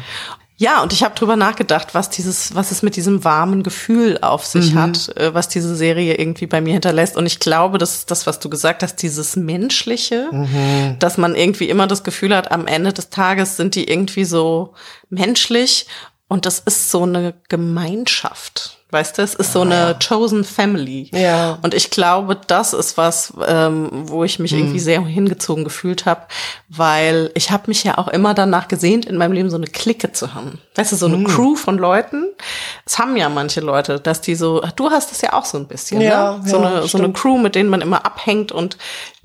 Ja, 0.58 0.82
und 0.82 0.94
ich 0.94 1.04
habe 1.04 1.16
drüber 1.16 1.36
nachgedacht, 1.36 1.94
was 1.94 2.10
dieses, 2.10 2.56
was 2.56 2.72
es 2.72 2.82
mit 2.82 2.96
diesem 2.96 3.26
warmen 3.26 3.62
Gefühl 3.62 4.20
auf 4.22 4.46
sich 4.46 4.74
hat, 4.76 5.16
äh, 5.18 5.34
was 5.34 5.50
diese 5.50 5.76
Serie 5.76 6.16
irgendwie 6.16 6.48
bei 6.48 6.62
mir 6.62 6.72
hinterlässt. 6.74 7.18
Und 7.18 7.26
ich 7.26 7.40
glaube, 7.40 7.78
das 7.78 7.96
ist 7.96 8.12
das, 8.12 8.26
was 8.26 8.40
du 8.40 8.50
gesagt 8.50 8.82
hast, 8.82 8.96
dieses 9.02 9.36
Menschliche, 9.36 10.30
dass 11.00 11.18
man 11.18 11.36
irgendwie 11.36 11.70
immer 11.70 11.88
das 11.88 12.04
Gefühl 12.06 12.34
hat, 12.34 12.52
am 12.52 12.68
Ende 12.68 12.94
des 12.94 13.10
Tages 13.10 13.58
sind 13.58 13.76
die 13.76 13.90
irgendwie 13.90 14.24
so 14.24 14.74
menschlich 15.10 15.88
und 16.28 16.46
das 16.46 16.60
ist 16.60 16.92
so 16.92 17.04
eine 17.04 17.34
Gemeinschaft. 17.50 18.80
Weißt 18.92 19.18
du, 19.18 19.24
es 19.24 19.34
ist 19.34 19.52
so 19.52 19.62
eine 19.62 19.98
chosen 20.00 20.46
family. 20.46 21.10
Ja. 21.14 21.58
Und 21.64 21.74
ich 21.74 21.90
glaube, 21.90 22.40
das 22.48 22.72
ist 22.72 22.98
was, 22.98 23.34
ähm, 23.46 23.90
wo 23.92 24.24
ich 24.24 24.40
mich 24.40 24.54
irgendwie 24.54 24.80
sehr 24.80 25.04
hingezogen 25.04 25.66
gefühlt 25.66 26.06
habe, 26.06 26.22
weil 26.70 27.30
ich 27.34 27.52
habe 27.52 27.64
mich 27.68 27.84
ja 27.84 27.98
auch 27.98 28.08
immer 28.08 28.34
danach 28.34 28.70
gesehnt, 28.70 29.06
in 29.06 29.18
meinem 29.18 29.34
Leben 29.34 29.50
so 29.50 29.58
eine 29.58 29.68
Clique 29.68 30.14
zu 30.14 30.34
haben. 30.34 30.60
Weißt 30.76 30.94
du, 30.94 30.96
so 30.96 31.08
eine 31.08 31.26
Crew 31.26 31.56
von 31.56 31.78
Leuten. 31.78 32.28
Es 32.86 32.98
haben 32.98 33.18
ja 33.18 33.28
manche 33.28 33.60
Leute, 33.60 34.00
dass 34.00 34.22
die 34.22 34.36
so, 34.36 34.62
du 34.76 34.90
hast 34.90 35.12
es 35.12 35.20
ja 35.20 35.34
auch 35.34 35.46
so 35.46 35.58
ein 35.58 35.68
bisschen, 35.68 36.00
Ja, 36.00 36.38
ne? 36.38 36.48
So, 36.48 36.62
ja, 36.62 36.68
eine, 36.68 36.88
so 36.88 36.98
eine. 36.98 37.12
Crew, 37.12 37.38
mit 37.38 37.56
denen 37.56 37.70
man 37.70 37.82
immer 37.82 38.06
abhängt 38.06 38.54
und 38.54 38.78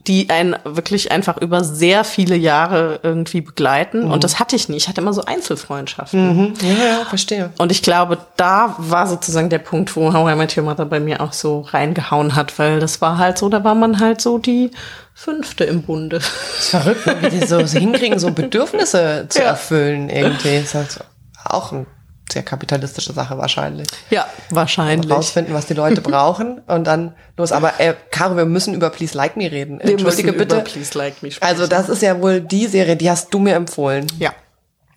die 0.06 0.30
einen 0.30 0.56
wirklich 0.64 1.12
einfach 1.12 1.36
über 1.36 1.62
sehr 1.62 2.04
viele 2.04 2.34
Jahre 2.36 3.00
irgendwie 3.02 3.40
begleiten. 3.42 4.10
Und 4.10 4.24
das 4.24 4.38
hatte 4.38 4.56
ich 4.56 4.68
nie. 4.68 4.76
Ich 4.76 4.88
hatte 4.88 5.00
immer 5.00 5.12
so 5.12 5.24
Einzelfreundschaften. 5.24 6.54
Ja, 6.62 6.84
ja, 6.86 7.04
verstehe. 7.04 7.50
Und 7.58 7.70
ich 7.70 7.82
glaube, 7.82 8.18
da 8.36 8.74
war 8.78 9.06
sozusagen 9.06 9.50
der 9.50 9.58
Punkt, 9.58 9.94
wo 9.96 10.12
How 10.12 10.32
I 10.32 10.36
Met 10.36 10.56
Your 10.56 10.64
Mother 10.64 10.86
bei 10.86 11.00
mir 11.00 11.20
auch 11.20 11.32
so 11.32 11.60
reingehauen 11.60 12.34
hat, 12.34 12.58
weil 12.58 12.80
das 12.80 13.00
war 13.00 13.18
halt 13.18 13.38
so, 13.38 13.48
da 13.48 13.62
war 13.62 13.74
man 13.74 14.00
halt 14.00 14.20
so 14.20 14.38
die 14.38 14.70
fünfte 15.14 15.64
im 15.64 15.82
Bunde. 15.82 16.16
Das 16.18 16.28
ist 16.58 16.68
verrückt, 16.70 17.06
wie 17.22 17.28
die 17.38 17.46
so 17.46 17.58
hinkriegen, 17.60 18.18
so 18.18 18.30
Bedürfnisse 18.30 19.26
zu 19.28 19.40
Ja. 19.40 19.46
erfüllen 19.48 20.08
irgendwie. 20.08 20.56
Das 20.56 20.64
ist 20.64 20.74
halt 20.74 21.04
auch 21.44 21.72
eine 21.72 21.84
sehr 22.32 22.42
kapitalistische 22.42 23.12
Sache 23.12 23.36
wahrscheinlich. 23.38 23.86
Ja, 24.10 24.26
wahrscheinlich. 24.50 25.10
Rausfinden, 25.10 25.54
was 25.54 25.66
die 25.66 25.74
Leute 25.74 26.00
brauchen 26.00 26.60
und 26.66 26.84
dann 26.86 27.14
los. 27.36 27.52
Aber 27.52 27.78
äh, 27.80 27.94
Caro, 28.10 28.36
wir 28.36 28.44
müssen 28.44 28.74
über 28.74 28.90
Please 28.90 29.16
Like 29.16 29.36
Me 29.36 29.50
reden. 29.50 29.80
Wir 29.82 29.92
Entschuldige 29.92 30.32
bitte. 30.32 30.56
über 30.56 30.64
Please 30.64 30.96
Like 30.96 31.22
Me 31.22 31.30
sprechen. 31.30 31.48
Also 31.50 31.66
das 31.66 31.88
ist 31.88 32.02
ja 32.02 32.20
wohl 32.20 32.40
die 32.40 32.66
Serie, 32.66 32.96
die 32.96 33.10
hast 33.10 33.32
du 33.34 33.38
mir 33.38 33.54
empfohlen. 33.54 34.06
ja. 34.18 34.32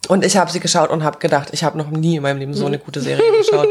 Und 0.09 0.25
ich 0.25 0.35
habe 0.35 0.51
sie 0.51 0.59
geschaut 0.59 0.89
und 0.89 1.01
habe 1.05 1.17
gedacht, 1.19 1.47
ich 1.53 1.63
habe 1.63 1.77
noch 1.77 1.89
nie 1.89 2.17
in 2.17 2.23
meinem 2.23 2.37
Leben 2.37 2.53
so 2.53 2.65
eine 2.65 2.77
gute 2.77 2.99
Serie 2.99 3.23
geschaut. 3.37 3.69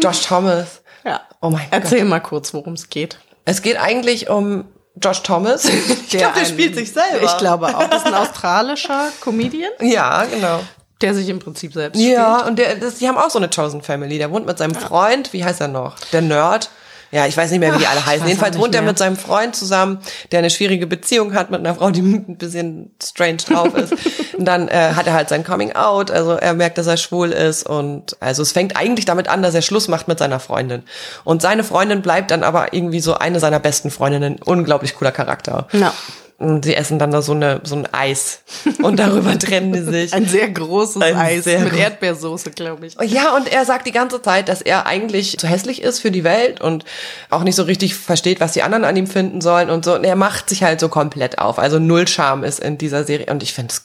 Josh 0.00 0.20
Thomas. 0.22 0.80
Ja. 1.04 1.22
Oh 1.40 1.50
mein 1.50 1.66
Erzähl 1.72 2.04
mal 2.04 2.20
kurz, 2.20 2.54
worum 2.54 2.74
es 2.74 2.88
geht. 2.88 3.18
Es 3.44 3.62
geht 3.62 3.76
eigentlich 3.80 4.30
um 4.30 4.66
Josh 5.02 5.24
Thomas. 5.24 5.64
Ich 6.12 6.18
glaube, 6.18 6.38
der 6.38 6.44
spielt 6.46 6.76
sich 6.76 6.92
selber. 6.92 7.24
Ich 7.24 7.36
glaube 7.36 7.66
auch. 7.76 7.88
Das 7.88 8.02
ist 8.02 8.06
ein 8.06 8.14
australischer 8.14 9.08
Comedian, 9.22 9.72
Ja, 9.80 10.24
genau. 10.26 10.60
Der 11.02 11.14
sich 11.14 11.28
im 11.28 11.38
Prinzip 11.38 11.72
selbst 11.72 12.00
Ja, 12.00 12.46
und 12.46 12.58
der, 12.58 12.76
das, 12.76 12.96
die 12.96 13.08
haben 13.08 13.18
auch 13.18 13.30
so 13.30 13.38
eine 13.38 13.48
Chosen 13.48 13.82
Family. 13.82 14.18
Der 14.18 14.30
wohnt 14.30 14.46
mit 14.46 14.58
seinem 14.58 14.74
Freund, 14.74 15.32
wie 15.32 15.44
heißt 15.44 15.60
er 15.60 15.68
noch? 15.68 15.96
Der 16.12 16.22
Nerd. 16.22 16.70
Ja, 17.12 17.26
ich 17.26 17.36
weiß 17.36 17.50
nicht 17.50 17.60
mehr, 17.60 17.74
wie 17.74 17.78
die 17.78 17.86
alle 17.86 18.04
heißen. 18.04 18.26
Jedenfalls 18.26 18.58
wohnt 18.58 18.74
er 18.74 18.80
mit 18.80 18.96
seinem 18.96 19.18
Freund 19.18 19.54
zusammen, 19.54 19.98
der 20.32 20.38
eine 20.38 20.48
schwierige 20.48 20.86
Beziehung 20.86 21.34
hat 21.34 21.50
mit 21.50 21.60
einer 21.60 21.74
Frau, 21.74 21.90
die 21.90 22.00
ein 22.00 22.38
bisschen 22.38 22.90
strange 23.02 23.36
drauf 23.36 23.74
ist. 23.74 23.92
und 24.32 24.46
dann 24.46 24.66
äh, 24.68 24.92
hat 24.96 25.06
er 25.06 25.12
halt 25.12 25.28
sein 25.28 25.44
Coming 25.44 25.72
Out, 25.72 26.10
also 26.10 26.32
er 26.32 26.54
merkt, 26.54 26.78
dass 26.78 26.86
er 26.86 26.96
schwul 26.96 27.30
ist 27.30 27.68
und 27.68 28.16
also 28.20 28.40
es 28.40 28.52
fängt 28.52 28.78
eigentlich 28.78 29.04
damit 29.04 29.28
an, 29.28 29.42
dass 29.42 29.54
er 29.54 29.60
Schluss 29.60 29.88
macht 29.88 30.08
mit 30.08 30.18
seiner 30.18 30.40
Freundin. 30.40 30.84
Und 31.24 31.42
seine 31.42 31.64
Freundin 31.64 32.00
bleibt 32.00 32.30
dann 32.30 32.42
aber 32.42 32.72
irgendwie 32.72 33.00
so 33.00 33.12
eine 33.14 33.40
seiner 33.40 33.60
besten 33.60 33.90
Freundinnen. 33.90 34.36
Unglaublich 34.42 34.94
cooler 34.94 35.12
Charakter. 35.12 35.68
Ja. 35.72 35.92
Und 36.42 36.64
sie 36.64 36.74
essen 36.74 36.98
dann 36.98 37.12
da 37.12 37.22
so 37.22 37.32
eine 37.32 37.60
so 37.62 37.76
ein 37.76 37.86
Eis 37.92 38.40
und 38.82 38.98
darüber 38.98 39.38
trennen 39.38 39.72
die 39.72 39.80
sich. 39.80 40.12
Ein 40.12 40.26
sehr 40.26 40.50
großes 40.50 41.00
Ein 41.00 41.16
Eis 41.16 41.44
sehr 41.44 41.60
mit 41.60 41.72
Erdbeersoße, 41.72 42.50
glaube 42.50 42.84
ich. 42.86 42.96
Ja, 43.00 43.36
und 43.36 43.50
er 43.50 43.64
sagt 43.64 43.86
die 43.86 43.92
ganze 43.92 44.20
Zeit, 44.20 44.48
dass 44.48 44.60
er 44.60 44.86
eigentlich 44.86 45.38
zu 45.38 45.46
hässlich 45.46 45.82
ist 45.82 46.00
für 46.00 46.10
die 46.10 46.24
Welt 46.24 46.60
und 46.60 46.84
auch 47.30 47.44
nicht 47.44 47.54
so 47.54 47.62
richtig 47.62 47.94
versteht, 47.94 48.40
was 48.40 48.52
die 48.52 48.62
anderen 48.62 48.84
an 48.84 48.96
ihm 48.96 49.06
finden 49.06 49.40
sollen 49.40 49.70
und 49.70 49.84
so. 49.84 49.94
Und 49.94 50.02
er 50.02 50.16
macht 50.16 50.48
sich 50.48 50.64
halt 50.64 50.80
so 50.80 50.88
komplett 50.88 51.38
auf. 51.38 51.60
Also 51.60 51.78
null 51.78 52.08
Charme 52.08 52.42
ist 52.42 52.58
in 52.58 52.76
dieser 52.76 53.04
Serie 53.04 53.26
und 53.30 53.44
ich 53.44 53.52
finde 53.52 53.72
es 53.72 53.84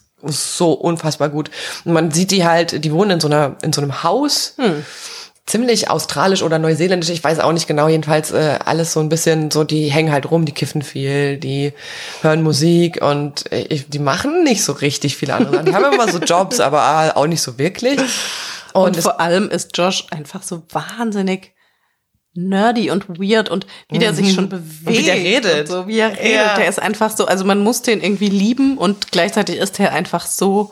so 0.57 0.73
unfassbar 0.73 1.29
gut. 1.29 1.51
Und 1.85 1.93
man 1.93 2.09
sieht 2.09 2.31
die 2.31 2.43
halt, 2.43 2.83
die 2.83 2.91
wohnen 2.91 3.11
in 3.11 3.19
so 3.19 3.27
einer 3.27 3.55
in 3.61 3.71
so 3.71 3.81
einem 3.81 4.01
Haus. 4.01 4.55
Ziemlich 5.47 5.89
australisch 5.89 6.43
oder 6.43 6.59
neuseeländisch, 6.59 7.09
ich 7.09 7.23
weiß 7.23 7.39
auch 7.39 7.53
nicht 7.53 7.67
genau, 7.67 7.87
jedenfalls 7.87 8.31
äh, 8.31 8.59
alles 8.65 8.91
so 8.93 8.99
ein 8.99 9.07
bisschen 9.07 9.49
so, 9.49 9.63
die 9.63 9.87
hängen 9.89 10.11
halt 10.11 10.29
rum, 10.29 10.45
die 10.45 10.51
kiffen 10.51 10.81
viel, 10.81 11.37
die 11.37 11.71
hören 12.21 12.43
Musik 12.43 13.01
und 13.01 13.49
äh, 13.51 13.79
die 13.87 13.99
machen 13.99 14.43
nicht 14.43 14.61
so 14.63 14.73
richtig 14.73 15.15
viele 15.15 15.33
andere 15.35 15.53
Sachen. 15.53 15.65
Die 15.67 15.73
haben 15.73 15.93
immer 15.93 16.11
so 16.11 16.19
Jobs, 16.19 16.59
aber 16.59 17.15
auch 17.15 17.27
nicht 17.27 17.41
so 17.41 17.57
wirklich. 17.57 17.97
Und, 18.73 18.97
es- 18.97 19.03
vor 19.03 19.21
allem 19.21 19.49
ist 19.49 19.75
Josh 19.77 20.05
einfach 20.11 20.43
so 20.43 20.63
wahnsinnig 20.69 21.53
nerdy 22.33 22.91
und 22.91 23.07
weird 23.17 23.49
und 23.49 23.65
wie 23.89 23.97
der 23.99 24.13
sich 24.13 24.33
schon 24.33 24.49
bewegt. 24.49 24.85
Mhm. 24.85 24.89
wie 24.89 25.03
der 25.03 25.15
redet. 25.15 25.59
Und 25.61 25.67
so 25.67 25.87
wie 25.87 25.97
er 25.99 26.11
redet. 26.11 26.31
Ja. 26.35 26.55
Der 26.57 26.67
ist 26.67 26.79
einfach 26.79 27.15
so, 27.15 27.25
also 27.25 27.45
man 27.45 27.63
muss 27.63 27.81
den 27.81 28.01
irgendwie 28.01 28.29
lieben 28.29 28.77
und 28.77 29.11
gleichzeitig 29.13 29.57
ist 29.57 29.79
er 29.79 29.93
einfach 29.93 30.27
so, 30.27 30.71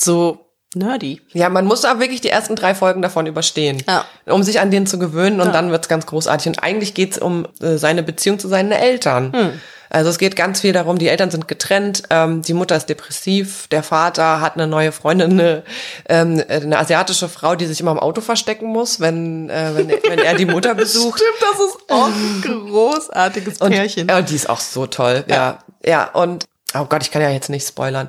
so 0.00 0.48
nerdy. 0.74 1.20
Ja, 1.32 1.48
man 1.48 1.66
muss 1.66 1.84
aber 1.84 2.00
wirklich 2.00 2.20
die 2.20 2.30
ersten 2.30 2.56
drei 2.56 2.74
Folgen 2.74 3.02
davon 3.02 3.26
überstehen, 3.26 3.82
Ja. 3.86 4.04
um 4.26 4.42
sich 4.42 4.60
an 4.60 4.70
den 4.70 4.86
zu 4.86 4.98
gewöhnen 4.98 5.40
und 5.40 5.48
Ja. 5.48 5.52
dann 5.52 5.70
wird's 5.70 5.88
ganz 5.88 6.06
großartig. 6.06 6.46
Und 6.48 6.62
eigentlich 6.62 6.94
geht's 6.94 7.18
um 7.18 7.46
äh, 7.60 7.76
seine 7.76 8.02
Beziehung 8.02 8.38
zu 8.38 8.48
seinen 8.48 8.72
Eltern. 8.72 9.32
Hm. 9.32 9.60
Also 9.90 10.08
es 10.08 10.16
geht 10.16 10.36
ganz 10.36 10.62
viel 10.62 10.72
darum, 10.72 10.96
die 10.96 11.08
Eltern 11.08 11.30
sind 11.30 11.46
getrennt, 11.48 12.04
ähm, 12.08 12.40
die 12.40 12.54
Mutter 12.54 12.74
ist 12.76 12.86
depressiv, 12.86 13.66
der 13.68 13.82
Vater 13.82 14.40
hat 14.40 14.54
eine 14.54 14.66
neue 14.66 14.90
Freundin, 14.90 15.32
eine, 15.32 15.62
ähm, 16.08 16.42
eine 16.48 16.78
asiatische 16.78 17.28
Frau, 17.28 17.56
die 17.56 17.66
sich 17.66 17.78
immer 17.80 17.90
im 17.90 17.98
Auto 17.98 18.22
verstecken 18.22 18.68
muss, 18.68 19.00
wenn, 19.00 19.50
äh, 19.50 19.72
wenn, 19.74 19.88
wenn 19.90 20.18
er 20.20 20.34
die 20.34 20.46
Mutter 20.46 20.74
besucht. 20.76 21.20
Stimmt, 21.20 21.42
das 21.52 21.60
ist 21.66 21.90
auch 21.90 22.06
ein 22.06 22.42
großartiges 22.70 23.58
Pärchen. 23.58 24.08
ja, 24.08 24.16
und 24.16 24.30
die 24.30 24.34
ist 24.36 24.48
auch 24.48 24.60
so 24.60 24.86
toll. 24.86 25.24
Ja. 25.28 25.58
ja, 25.84 26.08
und 26.14 26.46
oh 26.74 26.86
Gott, 26.86 27.02
ich 27.02 27.10
kann 27.10 27.20
ja 27.20 27.28
jetzt 27.28 27.50
nicht 27.50 27.68
spoilern. 27.68 28.08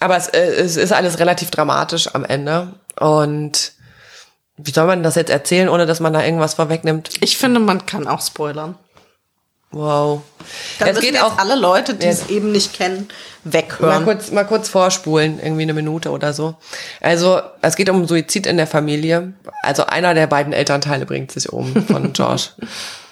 Aber 0.00 0.16
es, 0.16 0.28
äh, 0.28 0.38
es 0.38 0.76
ist 0.76 0.92
alles 0.92 1.18
relativ 1.18 1.50
dramatisch 1.50 2.14
am 2.14 2.24
Ende. 2.24 2.74
Und 2.98 3.72
wie 4.56 4.72
soll 4.72 4.86
man 4.86 5.02
das 5.02 5.14
jetzt 5.14 5.30
erzählen, 5.30 5.68
ohne 5.68 5.86
dass 5.86 6.00
man 6.00 6.12
da 6.12 6.24
irgendwas 6.24 6.54
vorwegnimmt? 6.54 7.10
Ich 7.20 7.38
finde, 7.38 7.60
man 7.60 7.86
kann 7.86 8.08
auch 8.08 8.20
spoilern. 8.20 8.76
Wow. 9.70 10.22
Dann 10.78 10.88
es 10.88 11.00
geht 11.00 11.12
jetzt 11.12 11.22
auch 11.22 11.36
alle 11.36 11.54
Leute, 11.54 11.94
die 11.94 12.06
es 12.06 12.30
eben 12.30 12.52
nicht 12.52 12.72
kennen, 12.72 13.08
mal 13.44 13.52
weghören. 13.52 14.04
kurz, 14.04 14.30
mal 14.30 14.44
kurz 14.44 14.68
vorspulen, 14.70 15.38
irgendwie 15.42 15.62
eine 15.62 15.74
Minute 15.74 16.10
oder 16.10 16.32
so. 16.32 16.54
Also, 17.02 17.42
es 17.60 17.76
geht 17.76 17.90
um 17.90 18.06
Suizid 18.06 18.46
in 18.46 18.56
der 18.56 18.66
Familie. 18.66 19.34
Also, 19.62 19.84
einer 19.84 20.14
der 20.14 20.26
beiden 20.26 20.54
Elternteile 20.54 21.04
bringt 21.04 21.32
sich 21.32 21.52
um 21.52 21.84
von 21.84 22.12
Josh. 22.14 22.52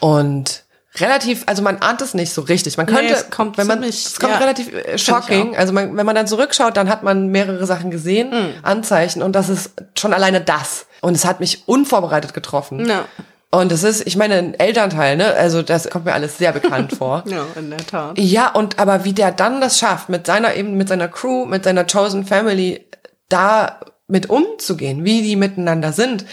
Und 0.01 0.65
relativ, 1.01 1.43
also 1.47 1.63
man 1.63 1.79
ahnt 1.79 2.01
es 2.03 2.15
nicht 2.15 2.33
so 2.33 2.43
richtig. 2.43 2.77
Man 2.77 2.87
Nee, 2.87 2.93
könnte, 2.95 3.13
es 3.15 3.31
kommt 3.31 3.59
wenn 3.59 3.67
man, 3.67 3.79
ziemlich- 3.81 4.07
es 4.07 4.19
kommt 4.21 4.33
ja, 4.33 4.39
relativ 4.39 4.73
äh, 4.73 4.99
shocking. 4.99 5.57
Also 5.57 5.73
man, 5.73 5.97
wenn 5.97 6.07
man 6.07 6.15
dann 6.15 6.27
zurückschaut, 6.27 6.77
dann 6.77 6.89
hat 6.89 7.03
man 7.03 7.29
mehrere 7.29 7.67
Sachen 7.67 7.91
gesehen, 7.91 8.33
Hm. 8.33 8.49
Anzeichen 8.63 9.23
und 9.23 9.33
das 9.35 9.49
ist 9.49 9.71
schon 9.99 10.13
alleine 10.13 10.41
das. 10.41 10.87
Und 11.01 11.15
es 11.15 11.25
hat 11.25 11.41
mich 11.41 11.69
unvorbereitet 11.69 12.35
getroffen. 12.35 12.87
Ja. 12.89 13.05
Und 13.51 13.71
es 13.73 13.85
ist, 13.85 14.07
ich 14.07 14.17
meine, 14.17 14.35
ein 14.35 14.55
Elternteil, 14.55 15.17
ne? 15.17 15.33
Also 15.35 15.63
das 15.63 15.89
kommt 15.89 16.05
mir 16.05 16.13
alles 16.15 16.37
sehr 16.37 16.53
bekannt 16.53 16.93
vor. 16.95 17.23
Ja, 17.27 17.47
in 17.55 17.71
der 17.71 17.79
Tat. 17.87 18.19
Ja, 18.19 18.49
und 18.51 18.79
aber 18.79 19.05
wie 19.05 19.13
der 19.13 19.31
dann 19.31 19.61
das 19.61 19.79
schafft, 19.79 20.09
mit 20.09 20.27
seiner 20.27 20.55
eben, 20.55 20.77
mit 20.77 20.89
seiner 20.89 21.09
Crew, 21.09 21.47
mit 21.47 21.65
seiner 21.65 21.85
Chosen 21.87 22.27
Family, 22.27 22.85
da 23.29 23.79
mit 24.09 24.31
umzugehen, 24.31 25.05
wie 25.05 25.23
die 25.23 25.37
miteinander 25.37 25.93
sind. 25.93 26.25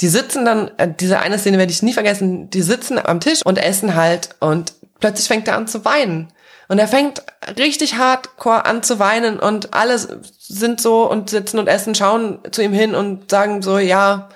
Die 0.00 0.08
sitzen 0.08 0.44
dann, 0.44 0.70
äh, 0.76 0.88
diese 0.88 1.18
eine 1.18 1.38
Szene 1.38 1.58
werde 1.58 1.72
ich 1.72 1.82
nie 1.82 1.94
vergessen, 1.94 2.50
die 2.50 2.62
sitzen 2.62 2.98
am 3.02 3.20
Tisch 3.20 3.40
und 3.44 3.58
essen 3.58 3.94
halt 3.94 4.30
und 4.40 4.74
plötzlich 5.00 5.28
fängt 5.28 5.48
er 5.48 5.56
an 5.56 5.66
zu 5.66 5.84
weinen. 5.84 6.28
Und 6.68 6.78
er 6.78 6.88
fängt 6.88 7.22
richtig 7.58 7.96
hardcore 7.96 8.64
an 8.64 8.82
zu 8.82 8.98
weinen 8.98 9.38
und 9.40 9.74
alle 9.74 9.98
sind 10.38 10.80
so 10.80 11.10
und 11.10 11.28
sitzen 11.28 11.58
und 11.58 11.66
essen, 11.66 11.94
schauen 11.94 12.38
zu 12.50 12.62
ihm 12.62 12.72
hin 12.72 12.94
und 12.94 13.30
sagen 13.30 13.62
so, 13.62 13.78
ja, 13.78 14.28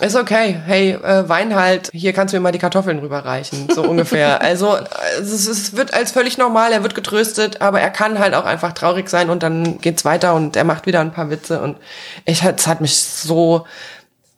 ist 0.00 0.16
okay. 0.16 0.60
Hey, 0.64 0.92
äh, 0.92 1.28
Wein 1.28 1.54
halt, 1.54 1.90
hier 1.92 2.12
kannst 2.12 2.32
du 2.32 2.38
mir 2.38 2.42
mal 2.42 2.52
die 2.52 2.58
Kartoffeln 2.58 2.98
rüberreichen, 2.98 3.68
so 3.72 3.82
ungefähr. 3.82 4.40
Also 4.50 4.78
es, 5.20 5.46
es 5.46 5.76
wird 5.76 5.94
als 5.94 6.12
völlig 6.12 6.38
normal, 6.38 6.72
er 6.72 6.82
wird 6.82 6.94
getröstet, 6.94 7.60
aber 7.60 7.80
er 7.80 7.90
kann 7.90 8.18
halt 8.18 8.34
auch 8.34 8.44
einfach 8.44 8.72
traurig 8.72 9.08
sein 9.08 9.30
und 9.30 9.42
dann 9.42 9.80
geht's 9.80 10.04
weiter 10.04 10.34
und 10.34 10.56
er 10.56 10.64
macht 10.64 10.86
wieder 10.86 11.00
ein 11.00 11.12
paar 11.12 11.30
Witze 11.30 11.60
und 11.60 11.76
ich, 12.24 12.42
es 12.42 12.66
hat 12.66 12.80
mich 12.80 12.98
so, 12.98 13.66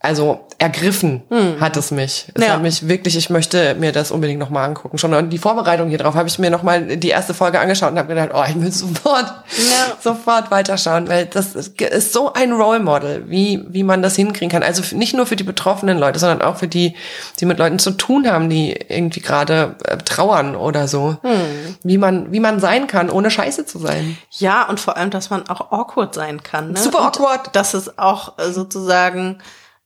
also 0.03 0.41
ergriffen 0.59 1.23
hat 1.61 1.77
es 1.77 1.91
mich. 1.91 2.27
Es 2.35 2.45
Ja. 2.45 2.55
hat 2.55 2.63
mich 2.63 2.87
wirklich, 2.89 3.17
ich 3.17 3.31
möchte 3.31 3.75
mir 3.77 3.91
das 3.93 4.11
unbedingt 4.11 4.39
nochmal 4.41 4.65
angucken. 4.69 4.99
Schon 4.99 5.13
und 5.15 5.31
die 5.31 5.39
Vorbereitung 5.39 5.89
hier 5.89 5.99
drauf 5.99 6.15
habe 6.15 6.29
ich 6.29 6.39
mir 6.39 6.51
nochmal 6.51 6.97
die 6.97 7.09
erste 7.09 7.35
Folge 7.35 7.59
angeschaut 7.61 7.91
und 7.93 7.99
habe 7.99 8.09
gedacht, 8.15 8.31
oh, 8.35 8.45
ich 8.49 8.61
will 8.61 8.71
sofort, 8.73 9.27
Ja. 9.57 9.97
sofort 10.01 10.51
weiterschauen, 10.51 11.09
weil 11.09 11.27
das 11.27 11.55
ist, 11.57 12.13
so 12.13 12.33
ein 12.33 12.53
Role 12.53 12.81
Model, 12.81 13.25
wie, 13.29 13.65
wie 13.69 13.83
man 13.85 14.03
das 14.03 14.15
hinkriegen 14.17 14.51
kann. 14.51 14.63
Also 14.63 14.83
nicht 14.97 15.15
nur 15.15 15.27
für 15.27 15.37
die 15.37 15.43
betroffenen 15.45 15.99
Leute, 15.99 16.19
sondern 16.19 16.43
auch 16.43 16.57
für 16.57 16.69
die, 16.69 16.95
die 17.41 17.47
mit 17.47 17.59
Leuten 17.59 17.79
zu 17.79 17.93
tun 17.93 18.31
haben, 18.31 18.49
die 18.51 18.73
irgendwie 18.89 19.21
gerade 19.21 19.77
äh, 19.85 19.97
trauern 19.99 20.55
oder 20.57 20.87
so. 20.89 21.17
Hm. 21.23 21.77
Wie 21.83 21.99
man, 21.99 22.31
wie 22.33 22.41
man 22.41 22.61
sein 22.61 22.87
kann, 22.87 23.09
ohne 23.11 23.31
scheiße 23.31 23.67
zu 23.67 23.79
sein. 23.79 24.17
Ja, 24.31 24.69
und 24.69 24.79
vor 24.81 24.97
allem, 24.97 25.11
dass 25.11 25.31
man 25.31 25.49
auch 25.49 25.73
awkward 25.73 26.15
sein 26.15 26.43
kann. 26.43 26.73
Ne? 26.73 26.79
Super 26.79 26.99
und 27.01 27.07
awkward. 27.19 27.55
Dass 27.57 27.75
es 27.75 27.99
auch 27.99 28.39
äh, 28.39 28.51
sozusagen 28.53 29.39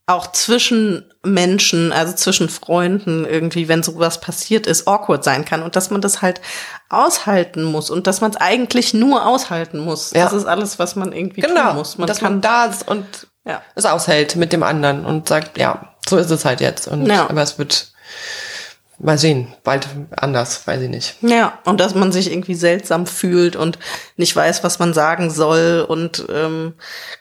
auch 0.08 0.30
zwischen 0.30 1.12
Menschen, 1.24 1.92
also 1.92 2.12
zwischen 2.14 2.48
Freunden 2.48 3.24
irgendwie, 3.24 3.66
wenn 3.66 3.82
sowas 3.82 4.20
passiert 4.20 4.66
ist, 4.68 4.86
awkward 4.86 5.24
sein 5.24 5.44
kann 5.44 5.62
und 5.64 5.74
dass 5.74 5.90
man 5.90 6.00
das 6.00 6.22
halt 6.22 6.40
aushalten 6.88 7.64
muss 7.64 7.90
und 7.90 8.06
dass 8.06 8.20
man 8.20 8.30
es 8.30 8.36
eigentlich 8.36 8.94
nur 8.94 9.26
aushalten 9.26 9.80
muss. 9.80 10.12
Ja. 10.12 10.22
Das 10.24 10.32
ist 10.32 10.46
alles, 10.46 10.78
was 10.78 10.94
man 10.94 11.12
irgendwie 11.12 11.40
Genau. 11.40 11.68
tun 11.70 11.76
muss. 11.78 11.98
Man 11.98 12.06
dass 12.06 12.20
kann 12.20 12.34
man 12.34 12.40
da 12.40 12.66
ist 12.66 12.86
und 12.86 13.04
Ja. 13.44 13.62
es 13.74 13.84
aushält 13.84 14.36
mit 14.36 14.52
dem 14.52 14.62
anderen 14.62 15.04
und 15.04 15.28
sagt, 15.28 15.58
ja, 15.58 15.94
so 16.08 16.16
ist 16.18 16.30
es 16.30 16.44
halt 16.44 16.60
jetzt. 16.60 16.86
Und 16.86 17.06
Ja. 17.06 17.28
aber 17.28 17.42
es 17.42 17.58
wird 17.58 17.90
mal 18.98 19.18
sehen, 19.18 19.52
bald 19.62 19.88
anders, 20.16 20.66
weiß 20.66 20.82
ich 20.82 20.88
nicht. 20.88 21.16
Ja, 21.20 21.58
und 21.64 21.80
dass 21.80 21.94
man 21.94 22.12
sich 22.12 22.30
irgendwie 22.30 22.54
seltsam 22.54 23.06
fühlt 23.06 23.56
und 23.56 23.78
nicht 24.16 24.34
weiß, 24.34 24.64
was 24.64 24.78
man 24.78 24.94
sagen 24.94 25.30
soll 25.30 25.84
und 25.86 26.26
ähm, 26.32 26.74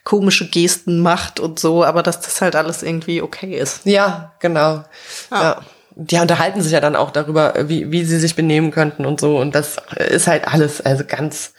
komische 0.04 0.50
Gesten 0.50 1.02
macht 1.02 1.40
und 1.40 1.60
so, 1.60 1.84
aber 1.84 2.04
dass 2.04 2.22
das 2.22 2.42
halt 2.42 2.56
alles 2.56 2.84
irgendwie 2.84 3.22
okay 3.22 3.58
ist. 3.58 3.86
Ja, 3.86 4.34
genau. 4.40 4.84
Ja. 5.32 5.62
Die 5.98 6.18
unterhalten 6.18 6.62
sich 6.62 6.74
ja 6.74 6.82
dann 6.82 6.98
auch 6.98 7.12
darüber, 7.12 7.54
wie, 7.70 7.90
wie 7.90 8.04
sie 8.04 8.20
sich 8.20 8.36
benehmen 8.36 8.72
könnten 8.72 9.06
und 9.06 9.22
so. 9.22 9.38
Und 9.38 9.56
das 9.56 9.78
ist 9.96 10.28
halt 10.28 10.46
alles, 10.46 10.82
also 10.82 11.06
ganz, 11.08 11.54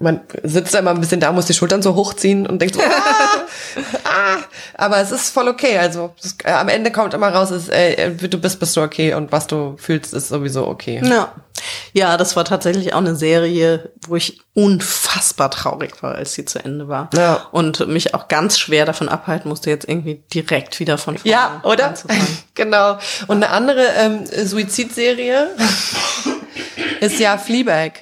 man 0.00 0.20
sitzt 0.42 0.74
da 0.74 0.80
immer 0.80 0.90
ein 0.90 1.00
bisschen 1.00 1.20
da, 1.20 1.30
muss 1.30 1.46
die 1.46 1.54
Schultern 1.54 1.80
so 1.80 1.94
hochziehen 1.94 2.46
und 2.46 2.60
denkt 2.60 2.74
so, 2.74 2.80
ah, 4.04 4.04
ah. 4.04 4.36
Aber 4.74 4.98
es 4.98 5.12
ist 5.12 5.30
voll 5.30 5.46
okay. 5.46 5.78
Also 5.78 6.12
es, 6.22 6.36
äh, 6.44 6.50
am 6.50 6.68
Ende 6.68 6.90
kommt 6.90 7.14
immer 7.14 7.28
raus, 7.28 7.52
ist, 7.52 7.68
äh, 7.68 8.10
du 8.10 8.38
bist, 8.38 8.58
bist 8.58 8.76
du 8.76 8.82
okay 8.82 9.14
und 9.14 9.30
was 9.30 9.46
du 9.46 9.76
fühlst, 9.78 10.12
ist 10.12 10.28
sowieso 10.28 10.66
okay. 10.66 11.00
Ja. 11.04 11.32
Ja, 11.92 12.16
das 12.16 12.34
war 12.34 12.44
tatsächlich 12.44 12.92
auch 12.92 12.98
eine 12.98 13.14
Serie, 13.14 13.92
wo 14.08 14.16
ich 14.16 14.40
unfassbar 14.54 15.52
traurig 15.52 16.02
war, 16.02 16.16
als 16.16 16.34
sie 16.34 16.44
zu 16.44 16.58
Ende 16.58 16.88
war. 16.88 17.08
Ja. 17.14 17.46
Und 17.52 17.86
mich 17.86 18.14
auch 18.14 18.26
ganz 18.26 18.58
schwer 18.58 18.86
davon 18.86 19.08
abhalten 19.08 19.48
musste, 19.48 19.70
jetzt 19.70 19.88
irgendwie 19.88 20.24
direkt 20.34 20.80
wieder 20.80 20.98
von 20.98 21.16
vorne 21.16 21.30
Ja, 21.30 21.60
oder? 21.62 21.88
anzufangen. 21.88 22.26
genau. 22.54 22.98
Und 23.28 23.44
eine 23.44 23.50
andere 23.50 23.86
ähm, 23.96 24.26
Suizidserie 24.26 25.46
ist 27.00 27.20
ja 27.20 27.38
Fleabag. 27.38 27.92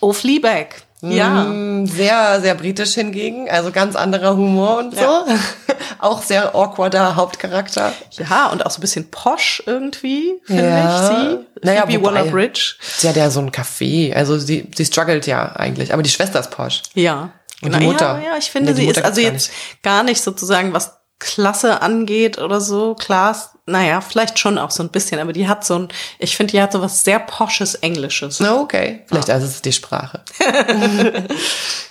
Oh, 0.00 0.12
Fleabag. 0.12 0.68
Ja. 1.02 1.44
Mm, 1.44 1.86
Sehr, 1.86 2.40
sehr 2.40 2.54
britisch 2.54 2.94
hingegen. 2.94 3.50
Also 3.50 3.72
ganz 3.72 3.96
anderer 3.96 4.36
Humor 4.36 4.78
und 4.78 4.94
so. 4.94 5.00
Ja. 5.00 5.26
Auch 5.98 6.22
sehr 6.22 6.54
awkwarder 6.54 7.16
Hauptcharakter. 7.16 7.92
Ja, 8.12 8.46
und 8.48 8.64
auch 8.66 8.70
so 8.72 8.78
ein 8.78 8.80
bisschen 8.80 9.10
posch 9.10 9.62
irgendwie, 9.66 10.32
finde 10.44 10.64
Ja. 10.64 11.10
ich, 11.10 11.16
sie. 11.30 11.38
Naja, 11.62 11.86
Phoebe 11.86 12.04
Waller-Bridge. 12.04 12.74
Sie 12.80 13.08
hat 13.08 13.14
ja 13.16 13.30
so 13.30 13.38
ein 13.40 13.50
Café. 13.52 14.12
Also 14.14 14.36
sie, 14.38 14.68
sie 14.74 14.84
struggelt 14.84 15.26
ja 15.28 15.52
eigentlich. 15.54 15.92
Aber 15.92 16.02
die 16.02 16.10
Schwester 16.10 16.40
ist 16.40 16.50
posch. 16.50 16.82
Ja. 16.94 17.30
Und 17.62 17.72
die 17.78 17.84
Mutter? 17.84 18.18
Ja, 18.20 18.32
ja 18.32 18.36
ich 18.38 18.50
finde, 18.50 18.72
Nee, 18.72 18.80
sie 18.80 18.86
ist 18.88 19.04
also 19.04 19.20
jetzt 19.20 19.52
gar 19.84 20.02
nicht 20.02 20.20
sozusagen, 20.20 20.72
was 20.72 20.98
Klasse 21.22 21.80
angeht 21.82 22.38
oder 22.38 22.60
so. 22.60 22.94
Klar, 22.94 23.36
naja, 23.66 24.00
vielleicht 24.00 24.38
schon 24.38 24.58
auch 24.58 24.70
so 24.70 24.82
ein 24.82 24.90
bisschen, 24.90 25.20
aber 25.20 25.32
die 25.32 25.48
hat 25.48 25.64
so 25.64 25.78
ein, 25.78 25.88
ich 26.18 26.36
finde, 26.36 26.52
die 26.52 26.60
hat 26.60 26.72
so 26.72 26.82
was 26.82 27.04
sehr 27.04 27.20
posches 27.20 27.76
Englisches. 27.76 28.40
Na, 28.40 28.60
okay. 28.60 29.04
Vielleicht 29.06 29.28
ist 29.28 29.42
es 29.42 29.62
die 29.62 29.72
Sprache. 29.72 30.22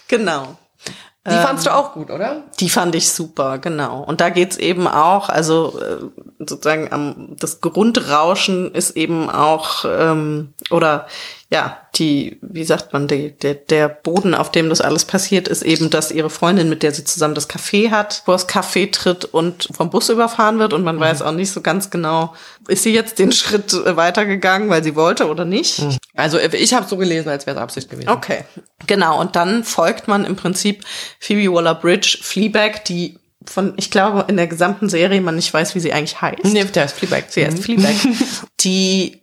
Genau. 0.08 0.58
Die 1.26 1.36
fandst 1.36 1.68
du 1.68 1.74
auch 1.74 1.94
gut, 1.94 2.10
oder? 2.10 2.44
Die 2.60 2.70
fand 2.70 2.96
ich 2.96 3.12
super, 3.12 3.60
genau. 3.60 4.04
Und 4.04 4.20
da 4.22 4.30
geht's 4.30 4.58
eben 4.58 4.88
auch, 4.88 5.30
also 5.30 5.80
äh, 5.80 5.98
sozusagen 6.40 7.38
das 7.40 7.62
Grundrauschen 7.62 8.74
ist 8.74 8.98
eben 8.98 9.30
auch 9.30 9.86
ähm, 9.86 10.54
oder 10.72 11.06
ja 11.52 11.78
die, 11.96 12.40
wie 12.42 12.64
sagt 12.64 12.94
man, 12.94 13.10
die, 13.10 13.32
der 13.32 13.56
der 13.56 13.90
Boden, 13.90 14.34
auf 14.34 14.52
dem 14.52 14.70
das 14.70 14.80
alles 14.80 15.04
passiert, 15.04 15.50
ist 15.50 15.62
eben, 15.62 15.90
dass 15.90 16.12
ihre 16.12 16.30
Freundin, 16.30 16.70
mit 16.70 16.82
der 16.82 16.94
sie 16.94 17.04
zusammen 17.04 17.36
das 17.36 17.50
Café 17.50 17.92
hat, 17.92 18.24
vor 18.26 18.36
das 18.36 18.48
Café 18.48 18.90
tritt 18.90 19.26
und 19.26 19.68
vom 19.72 19.90
Bus 19.90 20.10
überfahren 20.10 20.60
wird 20.60 20.72
und 20.72 20.84
man 20.84 21.00
weiß 21.00 21.22
auch 21.22 21.34
nicht 21.34 21.52
so 21.52 21.62
ganz 21.62 21.90
genau, 21.90 22.34
ist 22.70 22.84
sie 22.84 22.94
jetzt 22.94 23.20
den 23.20 23.34
Schritt 23.34 23.74
äh, 23.74 23.98
weitergegangen, 23.98 24.70
weil 24.70 24.84
sie 24.84 24.96
wollte 24.96 25.28
oder 25.28 25.44
nicht. 25.44 25.84
Also 26.16 26.40
ich 26.40 26.74
habe 26.74 26.88
so 26.88 26.96
gelesen, 26.96 27.28
als 27.28 27.46
wäre 27.46 27.58
es 27.58 27.62
Absicht 27.62 27.90
gewesen. 27.90 28.10
Okay, 28.10 28.46
genau. 28.88 29.20
Und 29.20 29.36
dann 29.36 29.66
folgt 29.66 30.08
man 30.08 30.24
im 30.24 30.38
Prinzip 30.38 30.86
Phoebe 31.20 31.54
Waller-Bridge, 31.54 32.20
Fleabag, 32.22 32.86
die 32.86 33.20
von, 33.46 33.74
ich 33.78 33.92
glaube, 33.92 34.26
in 34.28 34.38
der 34.38 34.48
gesamten 34.48 34.88
Serie 34.88 35.20
man 35.20 35.36
nicht 35.36 35.54
weiß, 35.54 35.76
wie 35.76 35.80
sie 35.80 35.92
eigentlich 35.92 36.22
heißt. 36.22 36.46
Nee, 36.46 36.64
der 36.64 36.86
ist 36.86 36.96
Fleabag. 36.96 37.26
Sie 37.30 37.46
heißt 37.46 37.60
Fleabag, 37.60 37.96
die 38.62 39.21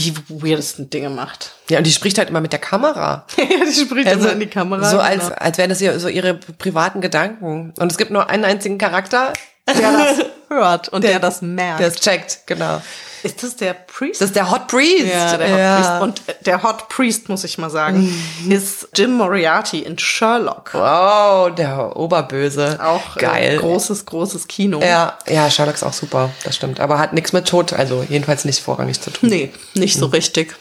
die 0.00 0.14
weirdesten 0.28 0.90
Dinge 0.90 1.10
macht. 1.10 1.52
Ja, 1.70 1.78
und 1.78 1.86
die 1.86 1.92
spricht 1.92 2.18
halt 2.18 2.30
immer 2.30 2.40
mit 2.40 2.52
der 2.52 2.60
Kamera. 2.60 3.26
ja, 3.36 3.64
die 3.64 3.72
spricht 3.72 4.10
immer 4.10 4.32
in 4.32 4.40
die 4.40 4.46
Kamera. 4.46 4.88
So 4.88 4.98
als, 4.98 5.24
genau. 5.24 5.36
als 5.36 5.58
wären 5.58 5.70
das 5.70 5.80
ihr, 5.80 5.98
so 6.00 6.08
ihre 6.08 6.34
privaten 6.34 7.00
Gedanken. 7.00 7.72
Und 7.78 7.92
es 7.92 7.98
gibt 7.98 8.10
nur 8.10 8.28
einen 8.28 8.44
einzigen 8.44 8.78
Charakter, 8.78 9.32
der 9.68 9.92
das 10.16 10.26
hört 10.48 10.88
und 10.90 11.04
der, 11.04 11.18
das 11.18 11.42
merkt. 11.42 11.80
der 11.80 11.88
es 11.88 11.96
checkt, 11.96 12.46
genau. 12.46 12.82
ist 13.22 13.42
das 13.42 13.56
der 13.56 13.72
Priest? 13.74 14.20
Das 14.20 14.28
ist 14.28 14.36
der 14.36 14.50
Hot 14.50 14.68
Priest. 14.68 15.06
ja, 15.06 15.36
der 15.36 15.50
Hot 15.50 15.76
Priest. 15.76 16.02
Und 16.02 16.28
äh, 16.28 16.42
der 16.44 16.62
Hot 16.62 16.88
Priest, 16.88 17.28
muss 17.28 17.44
ich 17.44 17.56
mal 17.58 17.70
sagen, 17.70 18.12
ist 18.48 18.88
Jim 18.94 19.14
Moriarty 19.14 19.80
in 19.80 19.98
Sherlock. 19.98 20.70
Wow, 20.74 21.54
der 21.54 21.96
Oberböse. 21.96 22.78
Auch 22.82 23.16
geil. 23.16 23.54
Äh, 23.54 23.56
großes, 23.56 24.04
großes 24.04 24.46
Kino. 24.48 24.80
ja, 24.80 25.16
ja, 25.26 25.50
Sherlock 25.50 25.74
ist 25.74 25.82
auch 25.82 25.92
super, 25.92 26.30
das 26.44 26.56
stimmt. 26.56 26.80
Aber 26.80 26.98
hat 26.98 27.14
nichts 27.14 27.32
mit 27.32 27.48
Tod, 27.48 27.72
also 27.72 28.04
jedenfalls 28.08 28.44
nicht 28.44 28.60
vorrangig 28.60 29.00
zu 29.00 29.10
tun. 29.10 29.30
Nee, 29.30 29.52
nicht 29.74 29.98
so 29.98 30.06
richtig. 30.06 30.54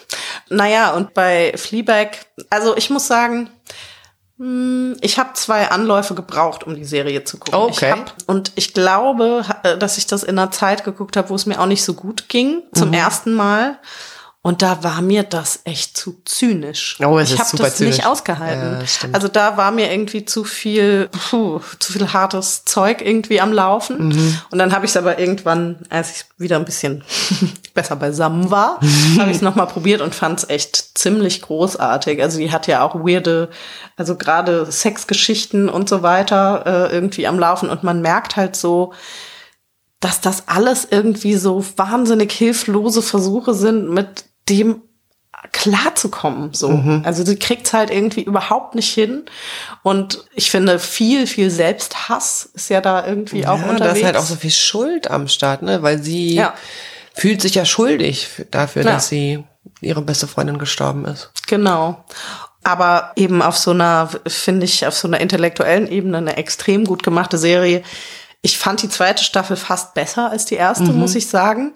Naja, 0.50 0.92
und 0.92 1.14
bei 1.14 1.54
Fleabag, 1.56 2.12
also 2.50 2.78
ich 2.78 2.90
muss 2.90 3.08
sagen, 3.08 3.50
ich 5.02 5.18
habe 5.20 5.30
zwei 5.34 5.70
Anläufe 5.72 6.16
gebraucht, 6.16 6.66
um 6.66 6.76
die 6.76 6.84
Serie 6.86 7.24
zu 7.24 7.38
gucken. 7.38 7.56
Okay. 7.56 7.94
Ich 7.94 8.00
hab, 8.00 8.14
und 8.28 8.52
ich 8.56 8.74
glaube, 8.74 9.46
ha- 9.48 9.76
dass 9.76 9.98
ich 9.98 10.06
das 10.08 10.24
in 10.24 10.38
einer 10.38 10.52
Zeit 10.52 10.84
geguckt 10.84 11.16
habe, 11.16 11.30
wo 11.30 11.36
es 11.36 11.46
mir 11.46 11.60
auch 11.62 11.66
nicht 11.66 11.84
so 11.84 11.94
gut 11.94 12.28
ging, 12.30 12.64
zum 12.74 12.90
Mhm. 12.90 12.94
ersten 12.96 13.34
Mal. 13.34 13.78
Und 14.46 14.62
da 14.62 14.84
war 14.84 15.02
mir 15.02 15.24
das 15.24 15.62
echt 15.64 15.96
zu 15.96 16.18
zynisch. 16.26 16.98
Oh, 17.02 17.18
es 17.18 17.32
ich 17.32 17.40
habe 17.40 17.56
das 17.56 17.80
nicht 17.80 17.94
zynisch. 17.94 18.06
ausgehalten. 18.06 18.82
Ja, 18.82 19.10
also 19.14 19.30
da 19.30 19.56
war 19.56 19.72
mir 19.72 19.90
irgendwie 19.90 20.26
zu 20.26 20.44
viel, 20.44 21.08
puh, 21.30 21.62
zu 21.80 21.94
viel 21.94 22.12
hartes 22.12 22.66
Zeug 22.66 23.02
irgendwie 23.02 23.40
am 23.40 23.54
Laufen. 23.54 24.10
Mhm. 24.10 24.42
Und 24.52 24.60
dann 24.60 24.74
habe 24.74 24.84
ich 24.84 24.92
es 24.92 24.98
aber 24.98 25.18
irgendwann, 25.18 25.78
als 25.90 26.18
ich 26.18 26.26
wieder 26.38 26.58
ein 26.58 26.66
bisschen 26.66 27.06
besser 27.74 27.96
beisammen 27.96 28.52
war, 28.52 28.82
habe 29.18 29.32
ich 29.32 29.38
es 29.38 29.42
nochmal 29.42 29.68
probiert 29.68 30.02
und 30.02 30.14
fand 30.14 30.40
es 30.40 30.50
echt 30.50 30.98
ziemlich 30.98 31.42
großartig. 31.42 32.22
Also 32.22 32.38
die 32.38 32.52
hat 32.52 32.68
ja 32.68 32.84
auch 32.84 32.96
weirde, 32.96 33.50
also 33.96 34.18
gerade 34.18 34.70
Sexgeschichten 34.70 35.70
und 35.70 35.88
so 35.88 36.04
weiter 36.04 36.64
äh, 36.66 36.94
irgendwie 36.94 37.28
am 37.28 37.40
Laufen. 37.40 37.70
Und 37.70 37.84
man 37.84 38.02
merkt 38.02 38.36
halt 38.36 38.58
so, 38.58 38.92
dass 40.02 40.20
das 40.20 40.50
alles 40.50 40.86
irgendwie 40.92 41.36
so 41.36 41.64
wahnsinnig 41.78 42.34
hilflose 42.34 43.02
Versuche 43.02 43.54
sind, 43.54 43.90
mit 43.90 44.26
dem 44.50 44.82
klarzukommen. 45.52 46.54
So. 46.54 46.70
Mhm. 46.70 47.02
Also 47.06 47.26
sie 47.26 47.36
kriegt's 47.38 47.74
halt 47.74 47.90
irgendwie 47.90 48.22
überhaupt 48.24 48.76
nicht 48.76 48.94
hin. 48.94 49.24
Und 49.82 50.24
ich 50.34 50.50
finde, 50.52 50.80
viel, 50.80 51.28
viel 51.28 51.50
Selbsthass 51.50 52.50
ist 52.54 52.70
ja 52.70 52.82
da 52.82 53.06
irgendwie 53.06 53.46
auch 53.46 53.58
ja, 53.60 53.66
da 53.66 53.70
unterwegs. 53.72 54.00
ist 54.00 54.06
halt 54.06 54.18
auch 54.18 54.26
so 54.26 54.36
viel 54.36 54.52
Schuld 54.52 55.10
am 55.12 55.28
Start, 55.28 55.62
ne? 55.62 55.82
Weil 55.84 56.02
sie 56.02 56.36
Ja. 56.36 56.54
fühlt 57.14 57.42
sich 57.42 57.56
ja 57.56 57.66
schuldig 57.66 58.28
dafür, 58.52 58.84
Ja. 58.84 58.94
dass 58.94 59.10
sie 59.10 59.44
ihre 59.82 60.02
beste 60.02 60.28
Freundin 60.28 60.58
gestorben 60.60 61.06
ist. 61.06 61.32
Genau. 61.48 62.04
Aber 62.64 63.12
eben 63.18 63.42
auf 63.42 63.58
so 63.58 63.72
einer, 63.72 64.10
finde 64.26 64.66
ich, 64.66 64.88
auf 64.88 64.94
so 64.96 65.08
einer 65.10 65.20
intellektuellen 65.20 65.88
Ebene 65.88 66.20
eine 66.20 66.38
extrem 66.38 66.86
gut 66.86 67.04
gemachte 67.04 67.38
Serie. 67.38 67.84
Ich 68.42 68.58
fand 68.58 68.82
die 68.82 68.90
zweite 68.90 69.24
Staffel 69.24 69.58
fast 69.58 69.94
besser 69.94 70.30
als 70.32 70.46
die 70.46 70.56
erste, 70.56 70.86
Mhm. 70.86 71.00
muss 71.00 71.16
ich 71.16 71.28
sagen. 71.28 71.74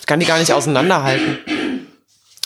Ich 0.00 0.06
kann 0.06 0.18
die 0.18 0.26
gar 0.26 0.38
nicht 0.38 0.52
auseinanderhalten. 0.52 1.38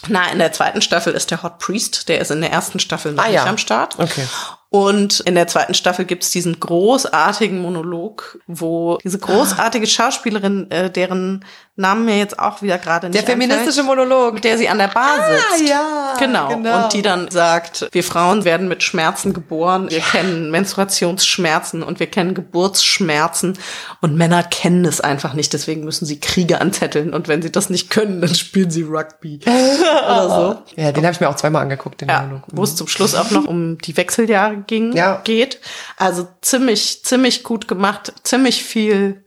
Na, 0.09 0.31
in 0.33 0.39
der 0.39 0.53
zweiten 0.53 0.83
Staffel 0.83 1.13
ist 1.15 1.31
der 1.31 1.43
Hot 1.43 1.59
Priest, 1.59 2.09
der 2.09 2.21
ist 2.21 2.31
in 2.31 2.41
der 2.41 2.51
ersten 2.53 2.79
Staffel 2.79 3.13
noch 3.13 3.23
Ah, 3.25 3.27
nicht 3.29 3.37
ja. 3.37 3.47
am 3.47 3.59
Start. 3.59 3.99
Okay. 3.99 4.27
Und 4.75 5.21
in 5.21 5.37
der 5.37 5.47
zweiten 5.47 5.73
Staffel 5.73 6.05
gibt's 6.05 6.31
diesen 6.33 6.59
großartigen 6.59 7.63
Monolog, 7.63 8.41
wo 8.49 8.99
diese 9.05 9.21
großartige 9.21 9.87
Schauspielerin, 9.87 10.69
äh, 10.73 10.91
deren 10.91 11.45
Namen 11.77 12.05
mir 12.05 12.19
jetzt 12.19 12.39
auch 12.41 12.61
wieder 12.63 12.79
gerade 12.79 13.09
nicht 13.09 13.17
Der 13.17 13.25
feministische 13.25 13.81
einfällt, 13.83 13.87
Monolog. 13.87 14.35
mit 14.35 14.45
der 14.45 14.59
sie 14.59 14.69
an 14.69 14.79
der 14.79 14.89
Bar 14.89 15.11
sitzt. 15.57 15.69
ja, 15.69 16.15
Genau. 16.19 16.49
genau. 16.49 16.85
Und 16.85 16.93
die 16.93 17.03
dann 17.03 17.31
sagt, 17.31 17.89
wir 17.93 18.03
Frauen 18.03 18.45
werden 18.45 18.67
mit 18.67 18.83
Schmerzen 18.83 19.33
geboren, 19.33 19.91
wir 19.91 20.01
kennen 20.01 20.51
Menstruationsschmerzen 20.51 21.83
und 21.85 22.01
wir 22.01 22.07
kennen 22.09 22.35
Geburtsschmerzen 22.35 23.59
und 24.01 24.17
Männer 24.17 24.43
kennen 24.43 24.85
es 24.85 25.01
einfach 25.01 25.35
nicht, 25.35 25.53
deswegen 25.53 25.85
müssen 25.85 26.07
sie 26.07 26.19
Kriege 26.21 26.61
anzetteln 26.61 27.13
und 27.15 27.29
wenn 27.29 27.43
sie 27.43 27.51
das 27.53 27.71
nicht 27.71 27.91
können, 27.91 28.21
dann 28.21 28.35
spielen 28.35 28.71
sie 28.71 28.83
Rugby 28.83 29.41
oder 29.47 30.29
so. 30.29 30.81
Ja, 30.81 30.93
den 30.93 31.05
habe 31.05 31.13
ich 31.13 31.21
mir 31.21 31.29
auch 31.29 31.37
zweimal 31.37 31.63
angeguckt, 31.63 32.01
den 32.01 32.09
Ja, 32.09 32.23
Monolog. 32.23 32.43
wo 32.53 32.63
es 32.65 32.75
zum 32.77 32.87
Schluss 32.89 33.15
auch 33.15 33.31
noch 33.31 33.47
um 33.47 33.79
die 33.79 33.97
Wechseljahre 33.97 34.64
ging, 34.67 34.93
Ja. 34.93 35.21
geht. 35.25 35.61
Also 35.97 36.29
ziemlich, 36.41 37.05
ziemlich 37.05 37.43
gut 37.43 37.69
gemacht, 37.69 38.13
ziemlich 38.23 38.63
viel, 38.65 39.25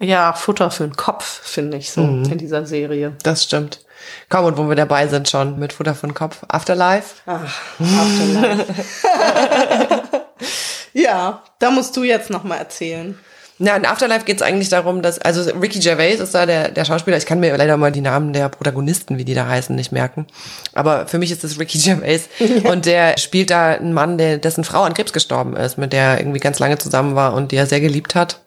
ja, 0.00 0.32
Futter 0.32 0.70
für 0.70 0.84
den 0.84 0.96
Kopf, 0.96 1.24
finde 1.24 1.76
ich 1.76 1.90
so 1.90 2.02
Mhm. 2.02 2.24
in 2.32 2.38
dieser 2.38 2.66
Serie. 2.66 3.16
Das 3.22 3.44
stimmt. 3.44 3.80
Komm, 4.28 4.44
und 4.44 4.58
wo 4.58 4.68
wir 4.68 4.76
dabei 4.76 5.08
sind 5.08 5.28
schon 5.30 5.58
mit 5.58 5.72
Futter 5.72 5.94
von 5.94 6.12
Kopf. 6.14 6.42
Afterlife. 6.48 7.14
Ach, 7.26 7.40
Afterlife. 7.80 8.74
ja, 10.92 11.42
da 11.58 11.70
musst 11.70 11.96
du 11.96 12.02
jetzt 12.04 12.30
noch 12.30 12.44
mal 12.44 12.56
erzählen. 12.56 13.18
Na, 13.58 13.76
in 13.76 13.86
Afterlife 13.86 14.24
geht 14.24 14.36
es 14.36 14.42
eigentlich 14.42 14.68
darum, 14.68 15.00
dass, 15.00 15.20
also 15.20 15.48
Ricky 15.52 15.78
Gervais 15.78 16.18
ist 16.18 16.34
da 16.34 16.44
der, 16.44 16.70
der 16.70 16.84
Schauspieler. 16.84 17.16
Ich 17.16 17.26
kann 17.26 17.38
mir 17.38 17.56
leider 17.56 17.76
mal 17.76 17.92
die 17.92 18.00
Namen 18.00 18.32
der 18.32 18.48
Protagonisten, 18.48 19.16
wie 19.16 19.24
die 19.24 19.34
da 19.34 19.46
heißen, 19.46 19.76
nicht 19.76 19.92
merken. 19.92 20.26
Aber 20.72 21.06
für 21.06 21.18
mich 21.18 21.30
ist 21.30 21.44
es 21.44 21.58
Ricky 21.60 21.78
Gervais. 21.84 22.28
Und 22.64 22.86
der 22.86 23.16
spielt 23.16 23.50
da 23.50 23.68
einen 23.68 23.92
Mann, 23.92 24.18
der, 24.18 24.38
dessen 24.38 24.64
Frau 24.64 24.82
an 24.82 24.94
Krebs 24.94 25.12
gestorben 25.12 25.56
ist, 25.56 25.78
mit 25.78 25.92
der 25.92 26.02
er 26.02 26.18
irgendwie 26.18 26.40
ganz 26.40 26.58
lange 26.58 26.78
zusammen 26.78 27.14
war 27.14 27.34
und 27.34 27.52
die 27.52 27.56
er 27.56 27.66
sehr 27.66 27.80
geliebt 27.80 28.16
hat. 28.16 28.40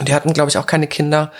Und 0.00 0.08
die 0.08 0.14
hatten, 0.14 0.32
glaube 0.32 0.50
ich, 0.50 0.58
auch 0.58 0.66
keine 0.66 0.88
Kinder. 0.88 1.30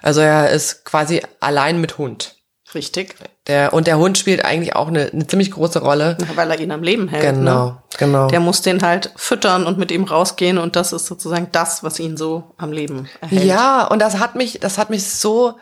Also 0.00 0.20
er 0.20 0.50
ist 0.50 0.84
quasi 0.84 1.22
allein 1.40 1.80
mit 1.80 1.98
Hund. 1.98 2.35
Richtig. 2.76 3.14
Der, 3.46 3.72
und 3.72 3.86
der 3.86 3.96
Hund 3.98 4.18
spielt 4.18 4.44
eigentlich 4.44 4.76
auch 4.76 4.88
eine, 4.88 5.06
eine 5.12 5.26
ziemlich 5.26 5.50
große 5.50 5.80
Rolle. 5.80 6.18
Weil 6.34 6.50
er 6.50 6.60
ihn 6.60 6.70
am 6.70 6.82
Leben 6.82 7.08
hält. 7.08 7.22
Genau, 7.34 7.64
Ne? 7.66 7.76
genau. 7.96 8.28
Der 8.28 8.40
muss 8.40 8.60
den 8.60 8.82
halt 8.82 9.12
füttern 9.16 9.64
und 9.66 9.78
mit 9.78 9.90
ihm 9.90 10.04
rausgehen 10.04 10.58
und 10.58 10.76
das 10.76 10.92
ist 10.92 11.06
sozusagen 11.06 11.48
das, 11.52 11.82
was 11.82 11.98
ihn 11.98 12.18
so 12.18 12.44
am 12.58 12.70
Leben 12.72 13.08
erhält. 13.22 13.44
Ja, 13.44 13.86
und 13.86 14.00
das 14.00 14.18
hat 14.18 14.34
mich, 14.34 14.60
das 14.60 14.76
hat 14.76 14.90
mich 14.90 15.08
so, 15.08 15.54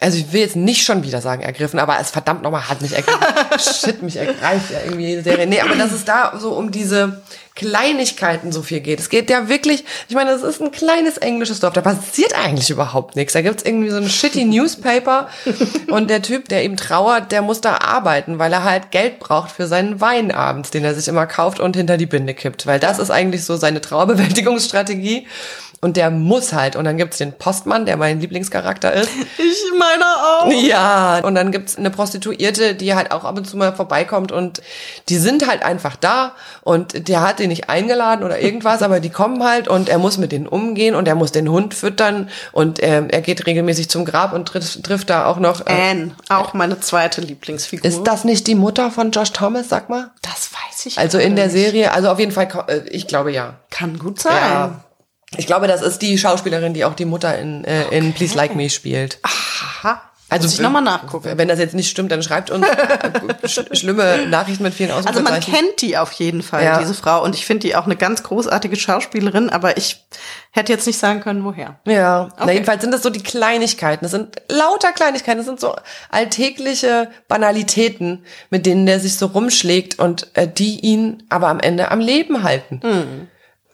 also 0.00 0.16
ich 0.16 0.32
will 0.32 0.40
jetzt 0.40 0.56
nicht 0.56 0.82
schon 0.82 1.04
wieder 1.04 1.20
sagen 1.20 1.42
ergriffen, 1.42 1.78
aber 1.78 1.98
es 2.00 2.10
verdammt 2.10 2.42
nochmal 2.42 2.68
hat 2.68 2.80
mich 2.80 2.94
ergriffen. 2.94 3.20
Shit, 3.58 4.02
mich 4.02 4.16
ergreift 4.16 4.70
ja 4.70 4.78
irgendwie 4.84 5.06
jede 5.06 5.22
Serie. 5.22 5.46
Nee, 5.46 5.60
aber 5.60 5.74
dass 5.76 5.92
es 5.92 6.06
da 6.06 6.32
so 6.38 6.52
um 6.52 6.70
diese 6.70 7.20
Kleinigkeiten 7.54 8.52
so 8.52 8.62
viel 8.62 8.80
geht. 8.80 9.00
Es 9.00 9.10
geht 9.10 9.28
ja 9.28 9.50
wirklich, 9.50 9.84
ich 10.08 10.14
meine, 10.14 10.30
das 10.30 10.42
ist 10.42 10.62
ein 10.62 10.70
kleines 10.70 11.18
englisches 11.18 11.60
Dorf, 11.60 11.74
da 11.74 11.82
passiert 11.82 12.34
eigentlich 12.34 12.70
überhaupt 12.70 13.16
nichts. 13.16 13.34
Da 13.34 13.42
gibt's 13.42 13.62
irgendwie 13.62 13.90
so 13.90 13.98
ein 13.98 14.08
shitty 14.08 14.46
Newspaper 14.46 15.28
und 15.88 16.08
der 16.08 16.22
Typ, 16.22 16.48
der 16.48 16.64
eben 16.64 16.78
trauert, 16.78 17.30
der 17.30 17.42
muss 17.42 17.60
da 17.60 17.76
arbeiten, 17.76 18.38
weil 18.38 18.54
er 18.54 18.64
halt 18.64 18.92
Geld 18.92 19.18
braucht 19.18 19.52
für 19.52 19.66
seinen 19.66 20.00
Wein 20.00 20.30
abends, 20.30 20.70
den 20.70 20.84
er 20.84 20.94
sich 20.94 21.08
immer 21.08 21.26
kauft 21.26 21.60
und 21.60 21.76
hinter 21.76 21.98
die 21.98 22.06
Binde 22.06 22.32
kippt. 22.32 22.66
Weil 22.66 22.80
das 22.80 22.98
ist 22.98 23.10
eigentlich 23.10 23.44
so 23.44 23.56
seine 23.56 23.82
Trauerbewältigungsstrategie. 23.82 25.26
Und 25.82 25.96
der 25.96 26.10
muss 26.10 26.52
halt. 26.52 26.76
Und 26.76 26.84
dann 26.84 26.98
gibt's 26.98 27.16
den 27.18 27.32
Postmann, 27.32 27.86
der 27.86 27.96
mein 27.96 28.20
Lieblingscharakter 28.20 28.92
ist. 28.92 29.10
Ich 29.38 29.78
meine 29.78 30.04
auch. 30.04 30.50
Ja, 30.52 31.20
und 31.20 31.34
dann 31.34 31.52
gibt's 31.52 31.76
eine 31.78 31.90
Prostituierte, 31.90 32.74
die 32.74 32.94
halt 32.94 33.12
auch 33.12 33.24
ab 33.24 33.36
und 33.38 33.46
zu 33.46 33.56
mal 33.56 33.72
vorbeikommt 33.72 34.30
und 34.30 34.60
die 35.08 35.16
sind 35.16 35.46
halt 35.48 35.62
einfach 35.62 35.96
da 35.96 36.32
und 36.62 37.08
der 37.08 37.22
hat 37.22 37.38
den 37.38 37.48
nicht 37.48 37.70
eingeladen 37.70 38.24
oder 38.24 38.40
irgendwas, 38.40 38.82
aber 38.82 39.00
die 39.00 39.08
kommen 39.10 39.42
halt 39.42 39.68
und 39.68 39.88
er 39.88 39.98
muss 39.98 40.18
mit 40.18 40.32
denen 40.32 40.46
umgehen 40.46 40.94
und 40.94 41.08
er 41.08 41.14
muss 41.14 41.32
den 41.32 41.48
Hund 41.48 41.72
füttern 41.74 42.28
und 42.52 42.82
ähm, 42.82 43.08
er 43.08 43.22
geht 43.22 43.46
regelmäßig 43.46 43.88
zum 43.88 44.04
Grab 44.04 44.32
und 44.34 44.46
trifft, 44.46 44.84
trifft 44.84 45.08
da 45.08 45.24
auch 45.26 45.38
noch. 45.38 45.66
Äh, 45.66 45.90
Anne, 45.90 46.14
auch 46.28 46.52
meine 46.52 46.78
zweite 46.80 47.22
Lieblingsfigur. 47.22 47.86
ist 47.86 48.02
das 48.04 48.24
nicht 48.24 48.46
die 48.46 48.54
Mutter 48.54 48.90
von 48.90 49.12
Josh 49.12 49.32
Thomas, 49.32 49.68
sag 49.70 49.88
mal? 49.88 50.10
das 50.22 50.50
weiß 50.52 50.86
ich 50.86 50.98
Also 50.98 51.18
in 51.18 51.36
der 51.36 51.46
nicht. 51.46 51.54
Serie, 51.54 51.92
also 51.92 52.10
auf 52.10 52.18
jeden 52.18 52.32
Fall, 52.32 52.48
äh, 52.68 52.80
ich 52.90 53.06
glaube 53.06 53.32
ja. 53.32 53.54
Kann 53.70 53.98
gut 53.98 54.20
sein. 54.20 54.34
Ja. 54.34 54.84
Ich 55.36 55.46
glaube, 55.46 55.66
das 55.68 55.82
ist 55.82 56.02
die 56.02 56.18
Schauspielerin, 56.18 56.74
die 56.74 56.84
auch 56.84 56.94
die 56.94 57.04
Mutter 57.04 57.38
in, 57.38 57.64
äh, 57.64 57.88
in 57.96 58.12
Please 58.12 58.36
Like 58.36 58.54
Me 58.56 58.68
spielt. 58.68 59.18
Aha. 59.22 60.02
Also 60.32 60.44
Muss 60.44 60.54
ich 60.54 60.60
nochmal 60.60 60.82
nachgucken. 60.82 61.32
Wenn 61.36 61.48
das 61.48 61.58
jetzt 61.58 61.74
nicht 61.74 61.90
stimmt, 61.90 62.12
dann 62.12 62.22
schreibt 62.22 62.50
uns 62.52 62.64
sch 63.46 63.62
schlimme 63.72 64.28
Nachrichten 64.28 64.62
mit 64.62 64.74
vielen 64.74 64.92
Also 64.92 65.08
man 65.10 65.26
Ausrufezeichen. 65.26 65.52
kennt 65.54 65.80
die 65.82 65.98
auf 65.98 66.12
jeden 66.12 66.42
Fall, 66.42 66.62
Ja. 66.62 66.78
diese 66.78 66.94
Frau. 66.94 67.24
Und 67.24 67.34
ich 67.34 67.44
finde 67.46 67.66
die 67.66 67.74
auch 67.74 67.84
eine 67.86 67.96
ganz 67.96 68.22
großartige 68.22 68.76
Schauspielerin, 68.76 69.50
aber 69.50 69.76
ich 69.76 70.04
hätte 70.52 70.72
jetzt 70.72 70.86
nicht 70.86 71.00
sagen 71.00 71.20
können, 71.20 71.44
woher. 71.44 71.80
Ja, 71.84 72.28
na 72.36 72.44
Okay. 72.44 72.52
jedenfalls 72.54 72.80
sind 72.82 72.92
das 72.92 73.02
so 73.02 73.10
die 73.10 73.24
Kleinigkeiten. 73.24 74.04
Das 74.04 74.12
sind 74.12 74.40
lauter 74.48 74.92
Kleinigkeiten. 74.92 75.38
Das 75.38 75.46
sind 75.46 75.58
so 75.58 75.74
alltägliche 76.10 77.10
Banalitäten, 77.26 78.24
mit 78.50 78.66
denen 78.66 78.86
der 78.86 79.00
sich 79.00 79.16
so 79.16 79.26
rumschlägt 79.26 79.98
und 79.98 80.28
äh, 80.34 80.46
die 80.46 80.78
ihn 80.78 81.24
aber 81.28 81.48
am 81.48 81.58
Ende 81.58 81.90
am 81.90 81.98
Leben 81.98 82.44
halten. 82.44 82.80
Hm. 82.84 83.26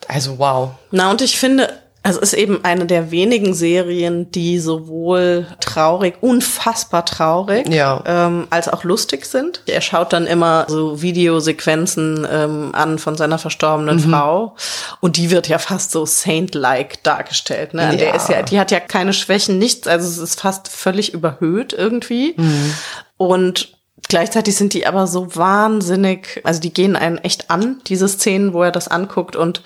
Also 0.08 0.38
wow. 0.38 0.70
Na, 0.90 1.10
und 1.10 1.20
ich 1.22 1.38
finde, 1.38 1.68
es 2.02 2.16
ist 2.16 2.34
eben 2.34 2.64
eine 2.64 2.86
der 2.86 3.10
wenigen 3.10 3.52
Serien, 3.52 4.30
die 4.30 4.60
sowohl 4.60 5.46
traurig, 5.58 6.14
unfassbar 6.20 7.04
traurig, 7.04 7.66
Ja. 7.68 8.00
ähm, 8.06 8.46
als 8.50 8.68
auch 8.68 8.84
lustig 8.84 9.26
sind. 9.26 9.62
Er 9.66 9.80
schaut 9.80 10.12
dann 10.12 10.28
immer 10.28 10.66
so 10.68 11.02
Videosequenzen 11.02 12.24
ähm, 12.30 12.70
an 12.74 12.98
von 13.00 13.16
seiner 13.16 13.38
verstorbenen 13.38 13.96
Mhm. 13.96 14.10
Frau 14.10 14.54
und 15.00 15.16
die 15.16 15.30
wird 15.32 15.48
ja 15.48 15.58
fast 15.58 15.90
so 15.90 16.06
Saint-like 16.06 17.02
dargestellt. 17.02 17.74
Ne? 17.74 17.82
Ja. 17.82 17.96
Der 17.96 18.14
ist 18.14 18.28
ja, 18.28 18.42
die 18.42 18.60
hat 18.60 18.70
ja 18.70 18.78
keine 18.78 19.12
Schwächen, 19.12 19.58
nichts, 19.58 19.88
also 19.88 20.06
es 20.08 20.18
ist 20.18 20.40
fast 20.40 20.68
völlig 20.68 21.12
überhöht 21.12 21.72
irgendwie. 21.72 22.34
Mhm. 22.36 22.74
Und 23.16 23.75
Gleichzeitig 24.08 24.54
sind 24.56 24.72
die 24.74 24.86
aber 24.86 25.06
so 25.06 25.34
wahnsinnig, 25.36 26.40
also 26.44 26.60
die 26.60 26.72
gehen 26.72 26.96
einen 26.96 27.18
echt 27.18 27.50
an, 27.50 27.80
diese 27.86 28.08
Szenen, 28.08 28.52
wo 28.52 28.62
er 28.62 28.70
das 28.72 28.88
anguckt 28.88 29.36
und 29.36 29.62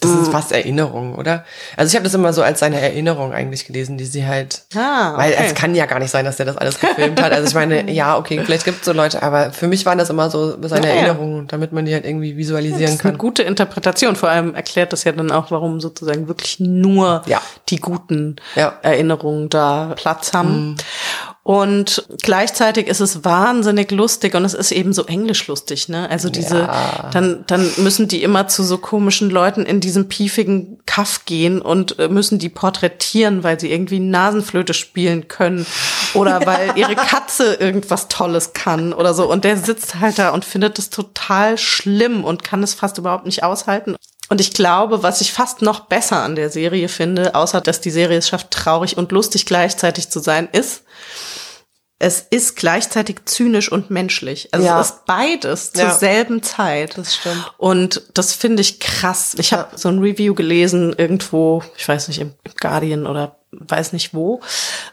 Das 0.00 0.12
Mm. 0.12 0.22
ist 0.22 0.30
fast 0.30 0.52
Erinnerungen, 0.52 1.16
oder? 1.16 1.44
Also 1.76 1.90
ich 1.90 1.96
habe 1.96 2.04
das 2.04 2.14
immer 2.14 2.32
so 2.32 2.40
als 2.44 2.60
seine 2.60 2.80
Erinnerung 2.80 3.32
eigentlich 3.32 3.66
gelesen, 3.66 3.98
die 3.98 4.04
sie 4.04 4.24
halt. 4.28 4.62
Ah, 4.76 5.16
Weil 5.16 5.32
okay. 5.32 5.42
es 5.48 5.54
kann 5.56 5.74
ja 5.74 5.86
gar 5.86 5.98
nicht 5.98 6.12
sein, 6.12 6.24
dass 6.24 6.36
der 6.36 6.46
das 6.46 6.56
alles 6.56 6.78
gefilmt 6.78 7.20
hat. 7.20 7.32
Also 7.32 7.48
ich 7.48 7.54
meine, 7.54 7.90
ja, 7.90 8.16
okay, 8.16 8.40
vielleicht 8.44 8.64
gibt 8.64 8.78
es 8.78 8.84
so 8.84 8.92
Leute, 8.92 9.24
aber 9.24 9.50
für 9.50 9.66
mich 9.66 9.84
waren 9.86 9.98
das 9.98 10.08
immer 10.08 10.30
so 10.30 10.56
seine 10.68 10.86
Ja, 10.86 10.94
ja. 10.94 11.00
Erinnerungen, 11.00 11.48
damit 11.48 11.72
man 11.72 11.84
die 11.84 11.92
halt 11.92 12.04
irgendwie 12.04 12.30
Das 12.30 12.38
visualisieren 12.38 12.94
ist 12.94 13.04
eine 13.04 13.10
kann. 13.14 13.18
gute 13.18 13.42
Interpretation. 13.42 14.14
Vor 14.14 14.28
allem 14.28 14.54
erklärt 14.54 14.92
das 14.92 15.02
ja 15.02 15.10
dann 15.10 15.32
auch, 15.32 15.50
warum 15.50 15.80
sozusagen 15.80 16.28
wirklich 16.28 16.60
nur 16.60 17.22
Ja. 17.26 17.42
die 17.68 17.80
guten 17.80 18.36
Ja. 18.54 18.68
Mhm. 18.68 18.74
Erinnerungen 18.82 19.48
da 19.48 19.94
Platz 19.96 20.32
haben. 20.32 20.76
Und 21.48 22.04
gleichzeitig 22.20 22.88
ist 22.88 23.00
es 23.00 23.24
wahnsinnig 23.24 23.90
lustig 23.90 24.34
und 24.34 24.44
es 24.44 24.52
ist 24.52 24.70
eben 24.70 24.92
so 24.92 25.06
englisch 25.06 25.46
lustig, 25.46 25.88
ne? 25.88 26.10
Also 26.10 26.28
diese, 26.28 26.58
Ja. 26.58 27.08
dann, 27.10 27.44
dann 27.46 27.66
müssen 27.78 28.06
die 28.06 28.22
immer 28.22 28.48
zu 28.48 28.62
so 28.62 28.76
komischen 28.76 29.30
Leuten 29.30 29.64
in 29.64 29.80
diesem 29.80 30.08
piefigen 30.08 30.78
Kaff 30.84 31.24
gehen 31.24 31.62
und 31.62 31.98
äh, 31.98 32.08
müssen 32.08 32.38
die 32.38 32.50
porträtieren, 32.50 33.44
weil 33.44 33.58
sie 33.58 33.72
irgendwie 33.72 33.98
Nasenflöte 33.98 34.74
spielen 34.74 35.28
können 35.28 35.64
oder 36.12 36.44
weil 36.44 36.72
ihre 36.76 36.96
Katze 36.96 37.54
irgendwas 37.54 38.08
Tolles 38.08 38.52
kann 38.52 38.92
oder 38.92 39.14
so. 39.14 39.26
Und 39.26 39.44
der 39.44 39.56
sitzt 39.56 40.00
halt 40.00 40.18
da 40.18 40.28
und 40.34 40.44
findet 40.44 40.76
das 40.76 40.90
total 40.90 41.56
schlimm 41.56 42.24
und 42.24 42.44
kann 42.44 42.62
es 42.62 42.74
fast 42.74 42.98
überhaupt 42.98 43.24
nicht 43.24 43.42
aushalten. 43.42 43.96
Und 44.30 44.40
ich 44.40 44.52
glaube, 44.52 45.02
was 45.02 45.20
ich 45.20 45.32
fast 45.32 45.62
noch 45.62 45.80
besser 45.86 46.22
an 46.22 46.36
der 46.36 46.50
Serie 46.50 46.88
finde, 46.88 47.34
außer 47.34 47.60
dass 47.60 47.80
die 47.80 47.90
Serie 47.90 48.18
es 48.18 48.28
schafft, 48.28 48.50
traurig 48.50 48.96
und 48.98 49.10
lustig 49.12 49.46
gleichzeitig 49.46 50.10
zu 50.10 50.20
sein, 50.20 50.48
ist, 50.52 50.82
es 52.00 52.20
ist 52.30 52.54
gleichzeitig 52.54 53.24
zynisch 53.24 53.72
und 53.72 53.90
menschlich. 53.90 54.48
Also 54.52 54.66
Ja. 54.66 54.80
es 54.80 54.90
ist 54.90 55.04
beides 55.06 55.72
zur 55.72 55.84
Ja. 55.84 55.94
selben 55.94 56.42
Zeit. 56.42 56.96
Das 56.96 57.16
stimmt. 57.16 57.52
Und 57.56 58.02
das 58.14 58.34
finde 58.34 58.60
ich 58.60 58.78
krass. 58.78 59.34
Ich 59.38 59.52
habe 59.52 59.76
so 59.76 59.88
ein 59.88 59.98
Review 59.98 60.34
gelesen 60.34 60.94
irgendwo, 60.96 61.62
ich 61.76 61.88
weiß 61.88 62.06
nicht, 62.08 62.20
im 62.20 62.34
Guardian 62.60 63.06
oder 63.06 63.37
weiß 63.52 63.92
nicht 63.92 64.14
wo, 64.14 64.40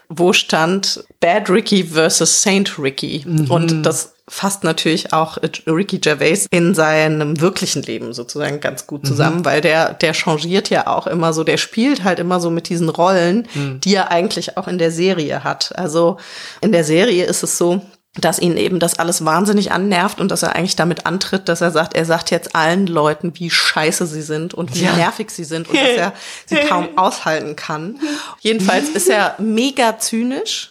wo 0.08 0.32
stand 0.32 1.04
Bad 1.20 1.50
Ricky 1.50 1.84
versus 1.84 2.42
Saint 2.42 2.78
Ricky. 2.78 3.24
Und 3.48 3.82
das 3.82 4.14
fasst 4.28 4.64
natürlich 4.64 5.12
auch 5.12 5.38
Ricky 5.66 5.98
Gervais 5.98 6.46
in 6.50 6.74
seinem 6.74 7.40
wirklichen 7.40 7.82
Leben 7.82 8.12
sozusagen 8.12 8.58
ganz 8.60 8.86
gut 8.86 9.06
zusammen, 9.06 9.44
weil 9.44 9.60
der, 9.60 9.94
der 9.94 10.14
changiert 10.14 10.68
ja 10.68 10.88
auch 10.88 11.06
immer 11.06 11.32
so, 11.32 11.44
der 11.44 11.58
spielt 11.58 12.02
halt 12.02 12.18
immer 12.18 12.40
so 12.40 12.50
mit 12.50 12.68
diesen 12.68 12.88
Rollen, 12.88 13.46
die 13.84 13.94
er 13.94 14.10
eigentlich 14.10 14.56
auch 14.56 14.66
in 14.66 14.78
der 14.78 14.90
Serie 14.90 15.44
hat. 15.44 15.72
Also 15.78 16.16
in 16.60 16.72
der 16.72 16.82
Serie 16.82 17.24
ist 17.24 17.44
es 17.44 17.56
so, 17.56 17.82
dass 18.18 18.38
ihn 18.38 18.56
eben 18.56 18.78
das 18.78 18.98
alles 18.98 19.24
wahnsinnig 19.24 19.72
annervt 19.72 20.20
und 20.20 20.30
dass 20.30 20.42
er 20.42 20.56
eigentlich 20.56 20.76
damit 20.76 21.06
antritt, 21.06 21.48
dass 21.48 21.60
er 21.60 21.70
sagt, 21.70 21.94
er 21.94 22.04
sagt 22.04 22.30
jetzt 22.30 22.54
allen 22.56 22.86
Leuten, 22.86 23.32
wie 23.36 23.50
scheiße 23.50 24.06
sie 24.06 24.22
sind 24.22 24.54
und 24.54 24.74
wie 24.74 24.84
Ja. 24.84 24.94
nervig 24.96 25.30
sie 25.30 25.44
sind 25.44 25.68
und 25.68 25.76
dass 25.76 25.88
er 25.96 26.12
sie 26.46 26.56
kaum 26.68 26.88
aushalten 26.96 27.56
kann. 27.56 27.98
Jedenfalls 28.40 28.88
ist 28.88 29.08
er 29.08 29.34
mega 29.38 29.98
zynisch 29.98 30.70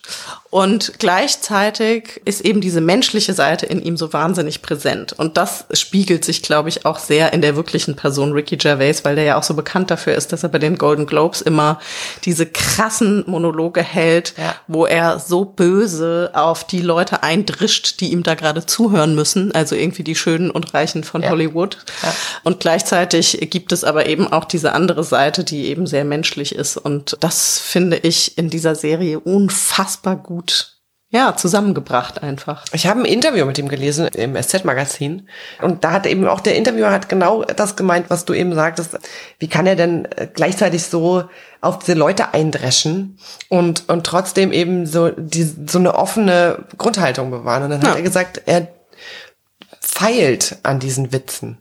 Und 0.55 0.93
gleichzeitig 0.99 2.21
ist 2.23 2.39
eben 2.39 2.61
diese 2.61 2.79
menschliche 2.79 3.33
Seite 3.33 3.65
in 3.65 3.81
ihm 3.81 3.97
so 3.97 4.13
wahnsinnig 4.13 4.61
präsent. 4.61 5.11
Und 5.11 5.35
das 5.35 5.65
spiegelt 5.73 6.23
sich, 6.23 6.41
glaube 6.43 6.69
ich, 6.69 6.85
auch 6.85 6.97
sehr 6.97 7.33
in 7.33 7.41
der 7.41 7.57
wirklichen 7.57 7.97
Person 7.97 8.31
Ricky 8.31 8.55
Gervais, 8.55 9.03
weil 9.03 9.15
der 9.15 9.25
ja 9.25 9.37
auch 9.37 9.43
so 9.43 9.53
bekannt 9.53 9.91
dafür 9.91 10.15
ist, 10.15 10.31
dass 10.31 10.43
er 10.43 10.49
bei 10.49 10.59
den 10.59 10.77
Golden 10.77 11.07
Globes 11.07 11.41
immer 11.41 11.81
diese 12.23 12.45
krassen 12.45 13.25
Monologe 13.27 13.83
hält, 13.83 14.33
Ja. 14.37 14.55
wo 14.67 14.85
er 14.85 15.19
so 15.19 15.43
böse 15.43 16.31
auf 16.33 16.63
die 16.65 16.79
Leute 16.81 17.21
eindrischt, 17.21 17.99
die 17.99 18.13
ihm 18.13 18.23
da 18.23 18.35
gerade 18.35 18.65
zuhören 18.65 19.13
müssen. 19.13 19.53
Also 19.53 19.75
irgendwie 19.75 20.03
die 20.05 20.15
Schönen 20.15 20.51
und 20.51 20.73
Reichen 20.73 21.03
von 21.03 21.21
Ja. 21.21 21.31
Hollywood. 21.31 21.79
Ja. 22.01 22.13
Und 22.45 22.61
gleichzeitig 22.61 23.45
gibt 23.51 23.73
es 23.73 23.83
aber 23.83 24.05
eben 24.05 24.31
auch 24.31 24.45
diese 24.45 24.71
andere 24.71 25.03
Seite, 25.03 25.43
die 25.43 25.65
eben 25.65 25.85
sehr 25.85 26.05
menschlich 26.05 26.55
ist. 26.55 26.77
Und 26.77 27.17
das 27.19 27.59
finde 27.59 27.97
ich 27.97 28.37
in 28.37 28.49
dieser 28.49 28.75
Serie 28.75 29.19
unfassbar 29.19 30.15
gut, 30.15 30.44
ja, 31.09 31.35
zusammengebracht 31.37 32.21
einfach. 32.23 32.65
Ich 32.73 32.87
habe 32.87 32.99
ein 32.99 33.05
Interview 33.05 33.45
mit 33.45 33.57
ihm 33.57 33.69
gelesen 33.69 34.07
im 34.07 34.35
SZ-Magazin 34.35 35.29
und 35.61 35.83
da 35.83 35.91
hat 35.91 36.05
eben 36.07 36.27
auch 36.27 36.41
der 36.41 36.55
Interviewer 36.55 36.91
hat 36.91 37.07
genau 37.07 37.43
das 37.43 37.75
gemeint, 37.77 38.09
was 38.09 38.25
du 38.25 38.33
eben 38.33 38.53
sagtest. 38.53 38.97
Wie 39.39 39.47
kann 39.47 39.65
er 39.67 39.75
denn 39.77 40.05
äh, 40.05 40.27
gleichzeitig 40.33 40.83
so 40.83 41.23
auf 41.61 41.79
diese 41.79 41.93
Leute 41.93 42.33
eindreschen 42.33 43.17
und, 43.49 43.87
und 43.87 44.05
trotzdem 44.05 44.51
eben 44.51 44.85
so, 44.87 45.09
die, 45.11 45.43
so 45.67 45.77
eine 45.79 45.95
offene 45.95 46.65
Grundhaltung 46.77 47.31
bewahren? 47.31 47.63
Und 47.63 47.69
dann 47.69 47.81
hat 47.83 47.89
Ja. 47.91 47.95
er 47.95 48.01
gesagt, 48.01 48.41
er 48.45 48.67
feilt 49.79 50.57
an 50.63 50.79
diesen 50.79 51.11
Witzen. 51.13 51.59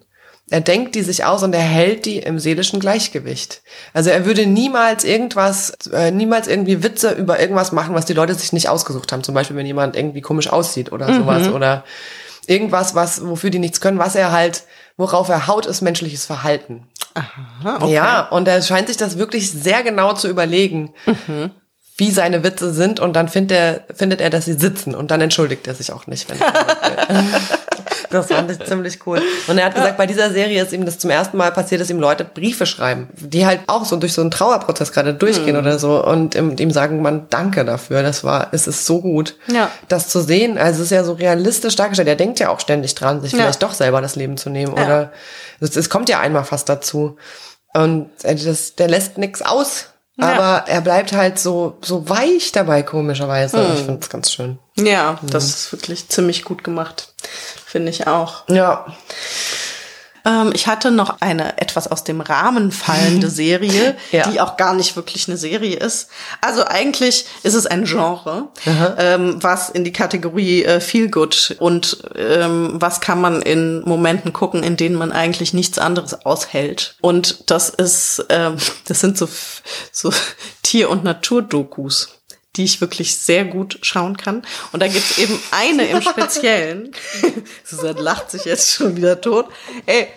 Er 0.54 0.60
denkt 0.60 0.94
die 0.94 1.02
sich 1.02 1.24
aus 1.24 1.42
und 1.42 1.52
er 1.52 1.60
hält 1.60 2.06
die 2.06 2.18
im 2.18 2.38
seelischen 2.38 2.78
Gleichgewicht. 2.78 3.62
Also 3.92 4.10
er 4.10 4.24
würde 4.24 4.46
niemals 4.46 5.02
irgendwas, 5.02 5.72
äh, 5.92 6.12
niemals 6.12 6.46
irgendwie 6.46 6.84
Witze 6.84 7.10
über 7.10 7.40
irgendwas 7.40 7.72
machen, 7.72 7.96
was 7.96 8.04
die 8.04 8.12
Leute 8.12 8.36
sich 8.36 8.52
nicht 8.52 8.68
ausgesucht 8.68 9.10
haben. 9.10 9.24
Zum 9.24 9.34
Beispiel, 9.34 9.56
wenn 9.56 9.66
jemand 9.66 9.96
irgendwie 9.96 10.20
komisch 10.20 10.48
aussieht 10.48 10.92
oder 10.92 11.12
sowas 11.12 11.48
oder 11.48 11.82
irgendwas, 12.46 12.94
was 12.94 13.26
wofür 13.26 13.50
die 13.50 13.58
nichts 13.58 13.80
können, 13.80 13.98
was 13.98 14.14
er 14.14 14.30
halt, 14.30 14.62
worauf 14.96 15.28
er 15.28 15.48
haut, 15.48 15.66
ist 15.66 15.80
menschliches 15.80 16.24
Verhalten. 16.24 16.86
Aha, 17.14 17.78
okay. 17.80 17.92
Ja, 17.92 18.28
und 18.28 18.46
er 18.46 18.62
scheint 18.62 18.86
sich 18.86 18.96
das 18.96 19.18
wirklich 19.18 19.50
sehr 19.50 19.82
genau 19.82 20.12
zu 20.12 20.28
überlegen, 20.28 20.94
wie 21.96 22.12
seine 22.12 22.44
Witze 22.44 22.72
sind 22.72 23.00
und 23.00 23.14
dann 23.14 23.28
findet 23.28 23.58
er, 23.58 23.84
findet 23.92 24.20
er, 24.20 24.30
dass 24.30 24.44
sie 24.44 24.52
sitzen 24.52 24.94
und 24.94 25.10
dann 25.10 25.20
entschuldigt 25.20 25.66
er 25.66 25.74
sich 25.74 25.92
auch 25.92 26.06
nicht. 26.06 26.30
Wenn 26.30 26.38
das 28.14 28.26
fand 28.28 28.50
ich 28.50 28.64
ziemlich 28.64 28.98
cool. 29.06 29.20
Und 29.46 29.58
er 29.58 29.66
hat 29.66 29.74
gesagt, 29.74 29.96
bei 29.98 30.06
dieser 30.06 30.30
Serie 30.30 30.62
ist 30.62 30.72
ihm 30.72 30.86
das 30.86 30.98
zum 30.98 31.10
ersten 31.10 31.36
Mal 31.36 31.52
passiert, 31.52 31.80
dass 31.80 31.90
ihm 31.90 32.00
Leute 32.00 32.24
Briefe 32.24 32.64
schreiben, 32.66 33.08
die 33.16 33.44
halt 33.44 33.60
auch 33.66 33.84
so 33.84 33.96
durch 33.96 34.12
so 34.14 34.22
einen 34.22 34.30
Trauerprozess 34.30 34.92
gerade 34.92 35.12
durchgehen 35.14 35.56
oder 35.56 35.78
so 35.78 36.02
und 36.04 36.34
ihm, 36.34 36.56
ihm 36.58 36.70
sagen, 36.70 37.02
man, 37.02 37.26
danke 37.30 37.64
dafür, 37.64 38.02
das 38.02 38.24
war, 38.24 38.48
es 38.52 38.66
ist 38.66 38.86
so 38.86 39.00
gut, 39.02 39.36
Ja. 39.48 39.70
das 39.88 40.08
zu 40.08 40.20
sehen. 40.20 40.56
Also 40.56 40.80
es 40.80 40.86
ist 40.86 40.92
ja 40.96 41.04
so 41.04 41.12
realistisch 41.12 41.76
dargestellt. 41.76 42.08
Er 42.08 42.16
denkt 42.16 42.40
ja 42.40 42.48
auch 42.48 42.60
ständig 42.60 42.94
dran, 42.94 43.20
sich 43.20 43.32
Ja. 43.32 43.38
vielleicht 43.40 43.62
doch 43.62 43.74
selber 43.74 44.00
das 44.00 44.16
Leben 44.16 44.36
zu 44.36 44.48
nehmen 44.50 44.74
Ja. 44.76 44.84
oder 44.84 45.12
es, 45.60 45.76
es 45.76 45.90
kommt 45.90 46.08
ja 46.08 46.20
einmal 46.20 46.44
fast 46.44 46.68
dazu. 46.68 47.16
Und 47.74 48.08
äh, 48.22 48.34
das, 48.36 48.76
der 48.76 48.88
lässt 48.88 49.18
nix 49.18 49.42
aus. 49.42 49.86
Ja. 50.16 50.32
Aber 50.32 50.68
er 50.68 50.80
bleibt 50.80 51.12
halt 51.12 51.38
so, 51.38 51.76
so 51.82 52.08
weich 52.08 52.52
dabei, 52.52 52.82
komischerweise. 52.82 53.58
Hm. 53.58 53.74
Ich 53.74 53.80
finde 53.80 54.00
es 54.00 54.08
ganz 54.08 54.32
schön. 54.32 54.58
Ja, 54.76 55.18
das 55.22 55.44
ist 55.48 55.72
wirklich 55.72 56.08
ziemlich 56.08 56.44
gut 56.44 56.62
gemacht. 56.62 57.12
Finde 57.66 57.90
ich 57.90 58.06
auch. 58.06 58.48
Ja. 58.48 58.86
Ähm, 60.24 60.52
ich 60.54 60.66
hatte 60.66 60.90
noch 60.90 61.20
eine 61.20 61.58
etwas 61.58 61.86
aus 61.90 62.02
dem 62.04 62.20
Rahmen 62.20 62.72
fallende 62.72 63.28
Serie, 63.44 63.96
Ja. 64.12 64.28
die 64.28 64.40
auch 64.40 64.56
gar 64.56 64.74
nicht 64.74 64.96
wirklich 64.96 65.28
eine 65.28 65.36
Serie 65.36 65.76
ist. 65.76 66.08
Also 66.40 66.64
eigentlich 66.64 67.26
ist 67.42 67.54
es 67.54 67.66
ein 67.66 67.84
Genre, 67.84 68.48
ähm, 68.98 69.36
was 69.42 69.68
in 69.68 69.84
die 69.84 69.92
Kategorie 69.92 70.64
äh, 70.64 70.80
Feel 70.80 71.10
Good 71.10 71.56
und 71.58 71.98
ähm, 72.16 72.70
was 72.74 73.00
kann 73.00 73.20
man 73.20 73.42
in 73.42 73.82
Momenten 73.82 74.32
gucken, 74.32 74.62
in 74.62 74.76
denen 74.76 74.96
man 74.96 75.12
eigentlich 75.12 75.52
nichts 75.54 75.78
anderes 75.78 76.24
aushält. 76.24 76.96
Und 77.00 77.50
das 77.50 77.68
ist, 77.68 78.24
ähm, 78.30 78.56
das 78.86 79.00
sind 79.00 79.18
so, 79.18 79.28
so 79.92 80.12
Tier- 80.62 80.88
und 80.90 81.04
Naturdokus 81.04 82.13
die 82.56 82.64
ich 82.64 82.80
wirklich 82.80 83.16
sehr 83.16 83.44
gut 83.44 83.78
schauen 83.82 84.16
kann. 84.16 84.42
Und 84.72 84.80
da 84.80 84.88
gibt's 84.88 85.18
eben 85.18 85.38
eine 85.50 85.86
im 85.86 86.02
Speziellen. 86.02 86.92
Susanne 87.64 88.00
lacht 88.00 88.30
sich 88.30 88.44
jetzt 88.44 88.70
schon 88.72 88.96
wieder 88.96 89.20
tot. 89.20 89.46
Ey, 89.86 90.08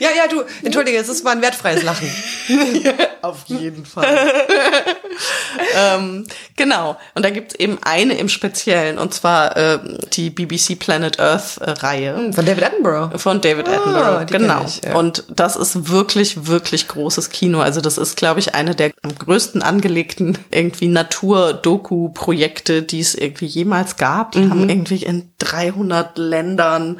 Ja, 0.00 0.08
ja, 0.16 0.26
du, 0.26 0.42
entschuldige, 0.64 0.96
es 0.96 1.08
ist 1.10 1.22
mal 1.22 1.32
ein 1.32 1.42
wertfreies 1.42 1.82
Lachen. 1.82 2.10
Auf 3.22 3.44
jeden 3.46 3.84
Fall. 3.84 4.06
ähm, 5.76 6.26
genau. 6.56 6.96
Und 7.14 7.24
da 7.24 7.30
gibt's 7.30 7.54
eben 7.56 7.78
eine 7.82 8.14
im 8.16 8.30
Speziellen, 8.30 8.96
und 8.98 9.12
zwar 9.12 9.54
ähm, 9.56 9.98
die 10.14 10.30
BBC 10.30 10.78
Planet 10.78 11.20
Earth 11.20 11.58
äh, 11.58 11.70
Reihe. 11.72 12.32
Von 12.32 12.46
David 12.46 12.64
Attenborough. 12.64 13.18
Von 13.20 13.40
David 13.42 13.68
Ah, 13.68 13.72
Attenborough, 13.74 14.26
kenn 14.26 14.42
genau. 14.42 14.64
ich, 14.66 14.80
ja. 14.82 14.94
Und 14.94 15.24
das 15.28 15.56
ist 15.56 15.90
wirklich, 15.90 16.46
wirklich 16.46 16.88
großes 16.88 17.28
Kino. 17.28 17.60
Also 17.60 17.82
das 17.82 17.98
ist, 17.98 18.16
glaube 18.16 18.40
ich, 18.40 18.54
eine 18.54 18.74
der 18.74 18.92
am 19.02 19.14
größten 19.14 19.60
angelegten 19.62 20.38
irgendwie 20.50 20.88
Natur-Doku-Projekte, 20.88 22.82
die 22.82 23.00
es 23.00 23.14
irgendwie 23.14 23.46
jemals 23.46 23.96
gab. 23.98 24.32
Die 24.32 24.38
Mhm. 24.40 24.50
haben 24.50 24.68
irgendwie 24.70 25.02
in 25.04 25.30
300 25.38 26.16
Ländern 26.16 26.98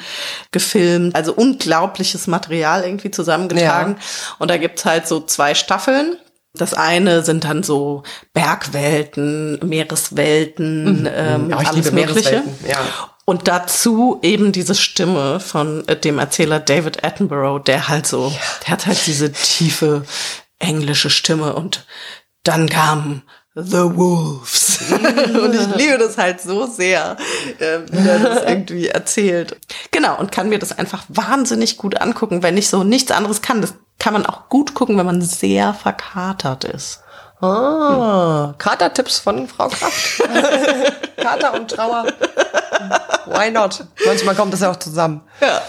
gefilmt. 0.53 1.15
Also 1.17 1.33
unglaubliches 1.33 2.27
Material 2.27 2.66
irgendwie 2.83 3.11
zusammengetragen. 3.11 3.97
Und 4.39 4.51
da 4.51 4.57
gibt's 4.57 4.85
halt 4.85 5.07
so 5.07 5.21
zwei 5.21 5.55
Staffeln. 5.55 6.17
Das 6.55 6.75
eine 6.75 7.23
sind 7.23 7.45
dann 7.45 7.63
so 7.63 8.03
Bergwelten, 8.33 9.59
Meereswelten, 9.67 11.09
ähm, 11.13 11.51
Ja, 11.51 11.59
alles 11.59 11.93
Mögliche. 11.93 12.43
Ja. 12.67 12.79
Und 13.25 13.49
dazu 13.49 14.21
eben 14.23 14.53
diese 14.53 14.75
Stimme 14.75 15.41
von 15.41 15.87
äh, 15.89 15.97
dem 15.97 16.19
Erzähler 16.19 16.61
David 16.61 17.05
Attenborough, 17.05 17.63
der 17.63 17.89
halt 17.89 18.07
so, 18.07 18.33
der 18.63 18.73
hat 18.73 18.87
halt 18.87 19.05
diese 19.07 19.33
tiefe 19.33 20.05
englische 20.59 21.11
Stimme 21.11 21.55
und 21.55 21.85
dann 22.45 22.69
kam 22.69 23.23
The 23.59 23.97
Wolves. 23.97 24.81
und 24.91 25.55
ich 25.55 25.77
liebe 25.77 25.97
das 25.97 26.19
halt 26.19 26.43
so 26.43 26.67
sehr, 26.67 27.17
äh, 27.59 27.79
wie 27.91 28.07
er 28.07 28.19
das 28.19 28.43
irgendwie 28.47 28.89
erzählt. 28.89 29.57
Genau, 29.93 30.19
und 30.19 30.31
kann 30.31 30.51
mir 30.51 30.59
das 30.59 30.77
einfach 30.79 31.05
wahnsinnig 31.09 31.79
gut 31.79 31.99
angucken, 31.99 32.43
wenn 32.43 32.59
ich 32.59 32.69
so 32.69 32.85
nichts 32.85 33.11
anderes 33.11 33.41
kann. 33.41 33.63
Das 33.63 33.73
kann 33.99 34.13
man 34.13 34.27
auch 34.27 34.51
gut 34.51 34.75
gucken, 34.75 34.99
wenn 34.99 35.07
man 35.07 35.23
sehr 35.23 35.73
verkatert 35.73 36.65
ist. 36.65 37.01
Ah, 37.41 38.55
Kater-Tipps 38.59 39.21
von 39.21 39.49
Frau 39.49 39.69
Kraft. 39.69 40.23
Kater 41.17 41.55
und 41.55 41.71
Trauer. 41.71 42.07
Why 43.27 43.51
not? 43.51 43.85
Manchmal 44.05 44.35
kommt 44.35 44.53
das 44.53 44.61
ja 44.61 44.71
auch 44.71 44.77
zusammen. 44.77 45.23
Ja, 45.41 45.63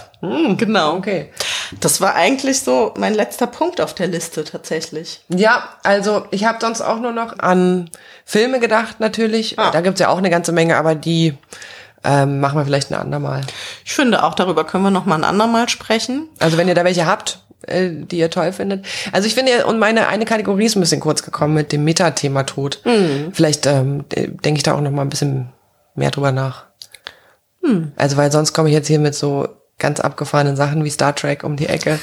genau. 0.56 0.98
Okay. 0.98 1.32
Das 1.80 2.01
war 2.01 2.15
eigentlich 2.15 2.61
so 2.61 2.93
mein 2.97 3.13
letzter 3.13 3.47
Punkt 3.47 3.82
auf 3.82 3.93
der 3.93 4.07
Liste 4.07 4.43
tatsächlich. 4.43 5.22
Ja, 5.30 5.70
also 5.84 6.26
ich 6.32 6.45
habe 6.45 6.59
sonst 6.61 6.82
auch 6.82 6.99
nur 6.99 7.11
noch 7.11 7.39
an 7.39 7.89
Filme 8.26 8.59
gedacht 8.59 8.99
natürlich. 8.99 9.57
Ah. 9.59 9.72
Da 9.72 9.82
gibt's 9.82 9.99
ja 9.99 10.09
auch 10.09 10.18
eine 10.18 10.30
ganze 10.30 10.51
Menge, 10.51 10.78
aber 10.78 10.95
die 10.95 11.38
ähm, 12.03 12.39
machen 12.39 12.57
wir 12.57 12.65
vielleicht 12.65 12.91
ein 12.91 12.99
andermal. 12.99 13.41
Ich 13.84 13.93
finde, 13.93 14.24
auch 14.24 14.36
darüber 14.36 14.63
können 14.63 14.84
wir 14.84 14.91
noch 14.91 15.05
mal 15.05 15.15
ein 15.15 15.24
andermal 15.24 15.70
sprechen. 15.70 16.30
Also 16.39 16.57
wenn 16.57 16.68
ihr 16.68 16.76
da 16.76 16.84
welche 16.84 17.05
habt, 17.05 17.39
äh, 17.63 17.89
die 17.91 18.20
ihr 18.20 18.30
toll 18.30 18.53
findet. 18.53 18.86
Also 19.11 19.28
ich 19.28 19.36
finde, 19.36 19.65
und 19.65 19.80
meine 19.80 20.07
eine 20.07 20.26
Kategorie 20.26 20.65
ist 20.65 20.76
ein 20.76 20.82
bisschen 20.82 21.01
kurz 21.01 21.24
gekommen 21.24 21.53
mit 21.53 21.72
dem 21.72 21.84
Metathema 21.84 22.43
Tod. 22.43 22.82
Vielleicht 23.34 23.65
ähm, 23.65 24.05
äh, 24.13 24.28
denke 24.28 24.57
ich 24.57 24.63
da 24.63 24.76
auch 24.76 24.82
noch 24.82 24.91
mal 24.91 25.01
ein 25.01 25.09
bisschen 25.09 25.49
mehr 25.95 26.11
drüber 26.11 26.32
nach. 26.32 26.65
Also 27.97 28.18
weil 28.18 28.32
sonst 28.32 28.53
komme 28.53 28.70
ich 28.70 28.76
jetzt 28.76 28.88
hier 28.88 28.99
mit 28.99 29.15
so 29.15 29.47
ganz 29.80 30.00
abgefahrenen 30.00 30.56
Sachen 30.56 30.84
wie 30.84 30.90
Star 30.90 31.16
Trek 31.16 31.44
um 31.44 31.56
die 31.56 31.68
Ecke. 31.68 32.00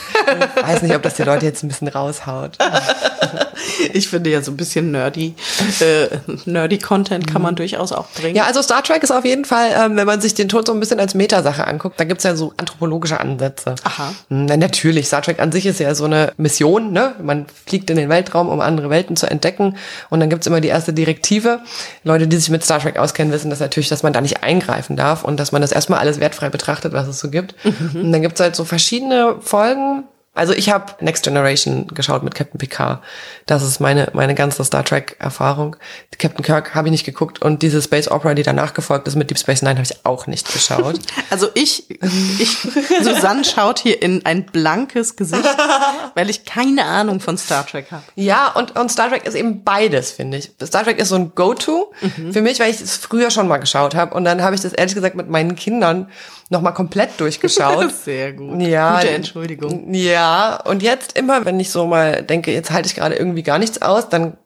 Ich 0.57 0.63
weiß 0.63 0.83
nicht, 0.83 0.95
ob 0.95 1.03
das 1.03 1.15
die 1.15 1.25
Leute 1.25 1.45
jetzt 1.45 1.63
ein 1.65 1.69
bisschen 1.69 1.89
raushaut. 1.89 2.57
Ich 3.93 4.09
finde 4.09 4.31
ja 4.31 4.43
so 4.43 4.51
ein 4.51 4.57
bisschen 4.57 4.91
nerdy, 4.91 5.35
äh, 5.81 6.07
nerdy 6.45 6.79
Content 6.79 7.27
kann 7.27 7.43
man 7.43 7.55
durchaus 7.55 7.93
auch 7.93 8.07
bringen. 8.11 8.37
Ja, 8.37 8.45
also 8.45 8.63
Star 8.63 8.83
Trek 8.83 9.03
ist 9.03 9.11
auf 9.11 9.25
jeden 9.25 9.45
Fall, 9.45 9.71
ähm, 9.77 9.97
wenn 9.97 10.07
man 10.07 10.21
sich 10.21 10.35
den 10.35 10.49
Tod 10.49 10.67
so 10.67 10.73
ein 10.73 10.81
bisschen 10.81 11.01
als 11.01 11.15
Metasache 11.15 11.67
anguckt, 11.67 11.99
da 11.99 12.05
gibt's 12.05 12.25
ja 12.25 12.37
so 12.37 12.53
anthropologische 12.57 13.21
Ansätze. 13.21 13.75
Aha. 13.85 14.15
Na, 14.29 14.57
natürlich, 14.57 15.07
Star 15.07 15.23
Trek 15.23 15.41
an 15.41 15.53
sich 15.53 15.67
ist 15.67 15.81
ja 15.81 15.95
so 15.95 16.05
eine 16.05 16.33
Mission, 16.37 16.93
ne? 16.93 17.15
Man 17.23 17.47
fliegt 17.67 17.91
in 17.91 17.97
den 17.97 18.09
Weltraum, 18.09 18.49
um 18.49 18.61
andere 18.61 18.91
Welten 18.91 19.17
zu 19.17 19.27
entdecken. 19.27 19.77
Und 20.11 20.21
dann 20.21 20.31
gibt's 20.31 20.47
immer 20.47 20.61
die 20.61 20.69
erste 20.69 20.93
Direktive. 20.93 21.61
Leute, 22.05 22.29
die 22.29 22.37
sich 22.37 22.51
mit 22.51 22.65
Star 22.65 22.81
Trek 22.81 22.99
auskennen, 22.99 23.33
wissen 23.33 23.51
das 23.51 23.61
natürlich, 23.61 23.89
dass 23.89 24.03
man 24.03 24.13
da 24.13 24.21
nicht 24.21 24.43
eingreifen 24.43 24.97
darf 24.97 25.25
und 25.25 25.39
dass 25.39 25.53
man 25.53 25.63
das 25.63 25.73
erstmal 25.73 26.01
alles 26.01 26.21
wertfrei 26.21 26.49
betrachtet, 26.49 26.93
was 26.93 27.09
es 27.09 27.19
so 27.19 27.31
gibt. 27.31 27.55
Und 27.65 28.13
dann 28.13 28.23
gibt's 28.23 28.41
halt 28.41 28.57
so 28.57 28.65
verschiedene 28.65 29.37
Folgen, 29.41 30.05
Also 30.35 30.53
ich 30.53 30.69
habe 30.69 30.93
Next 31.01 31.23
Generation 31.23 31.87
geschaut 31.87 32.25
mit 32.25 32.35
Captain 32.35 32.59
Picard. 32.59 33.01
Das 33.47 33.63
ist 33.63 33.79
meine 33.79 34.11
meine 34.15 34.35
ganze 34.35 34.65
Star 34.65 34.85
Trek 34.85 35.17
Erfahrung. 35.21 35.77
Captain 36.19 36.45
Kirk 36.45 36.75
habe 36.75 36.89
ich 36.89 36.93
nicht 36.93 37.05
geguckt 37.05 37.41
und 37.41 37.63
diese 37.63 37.81
Space 37.81 38.11
Opera, 38.11 38.35
die 38.35 38.43
danach 38.43 38.75
gefolgt 38.75 39.07
ist 39.07 39.15
mit 39.15 39.31
Deep 39.31 39.39
Space 39.39 39.63
Nine, 39.63 39.77
habe 39.77 39.83
ich 39.89 40.05
auch 40.05 40.27
nicht 40.27 40.53
geschaut. 40.53 40.99
Also 41.31 41.49
ich, 41.55 41.91
ich, 42.39 42.59
Susanne 43.03 43.45
schaut 43.45 43.81
hier 43.81 44.01
in 44.03 44.25
ein 44.25 44.47
blankes 44.47 45.17
Gesicht, 45.17 45.43
weil 46.15 46.31
ich 46.31 46.45
keine 46.45 46.85
Ahnung 46.85 47.19
von 47.19 47.39
Star 47.39 47.67
Trek 47.67 47.87
habe. 47.91 48.03
ja, 48.15 48.49
und 48.53 48.77
und 48.77 48.91
Star 48.91 49.09
Trek 49.09 49.25
ist 49.27 49.35
eben 49.35 49.65
beides, 49.65 50.13
finde 50.13 50.39
ich. 50.39 50.53
Star 50.65 50.85
Trek 50.85 50.99
ist 50.99 51.09
so 51.09 51.17
ein 51.17 51.35
Go-to 51.35 51.93
für 52.33 52.43
mich, 52.43 52.61
weil 52.61 52.71
ich 52.71 52.81
es 52.81 52.97
früher 52.97 53.31
schon 53.31 53.49
mal 53.49 53.59
geschaut 53.59 53.95
habe 53.95 54.15
und 54.15 54.25
dann 54.25 54.43
habe 54.43 54.55
ich 54.55 54.61
das 54.61 54.73
ehrlich 54.73 54.95
gesagt 54.95 55.17
mit 55.17 55.29
meinen 55.29 55.57
Kindern 55.57 56.09
noch 56.51 56.61
mal 56.61 56.73
komplett 56.73 57.19
durchgeschaut. 57.19 57.93
Sehr 58.05 58.33
gut. 58.33 58.61
Ja, 58.61 59.01
Gute 59.01 59.11
Entschuldigung. 59.11 59.93
Ja, 59.95 60.61
und 60.65 60.83
jetzt 60.83 61.19
immer, 61.19 61.45
wenn 61.45 61.59
ich 61.61 61.71
so 61.71 61.87
mal 61.87 62.23
denke, 62.23 62.53
jetzt 62.53 62.71
halte 62.71 62.89
ich 62.89 62.95
gerade 62.95 63.15
irgendwie 63.15 63.43
gar 63.43 63.59
nichts 63.59 63.83
aus, 63.83 64.09
dann 64.09 64.37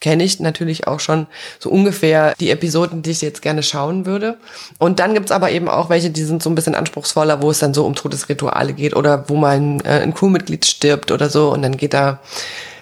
kenne 0.00 0.24
ich 0.24 0.40
natürlich 0.40 0.86
auch 0.86 0.98
schon 0.98 1.26
so 1.58 1.68
ungefähr 1.68 2.34
die 2.40 2.50
Episoden, 2.50 3.02
die 3.02 3.10
ich 3.10 3.20
jetzt 3.20 3.42
gerne 3.42 3.62
schauen 3.62 4.06
würde. 4.06 4.38
Und 4.78 4.98
dann 4.98 5.12
gibt's 5.12 5.30
aber 5.30 5.50
eben 5.50 5.68
auch 5.68 5.90
welche, 5.90 6.10
die 6.10 6.22
sind 6.22 6.42
so 6.42 6.48
ein 6.48 6.54
bisschen 6.54 6.74
anspruchsvoller, 6.74 7.42
wo 7.42 7.50
es 7.50 7.58
dann 7.58 7.74
so 7.74 7.84
um 7.84 7.94
Todesrituale 7.94 8.72
geht 8.72 8.96
oder 8.96 9.28
wo 9.28 9.36
mal 9.36 9.56
ein, 9.56 9.80
äh, 9.84 10.00
ein 10.00 10.14
Crewmitglied 10.14 10.64
stirbt 10.64 11.10
oder 11.10 11.28
so 11.28 11.52
und 11.52 11.60
dann 11.62 11.76
geht 11.76 11.92
da 11.92 12.20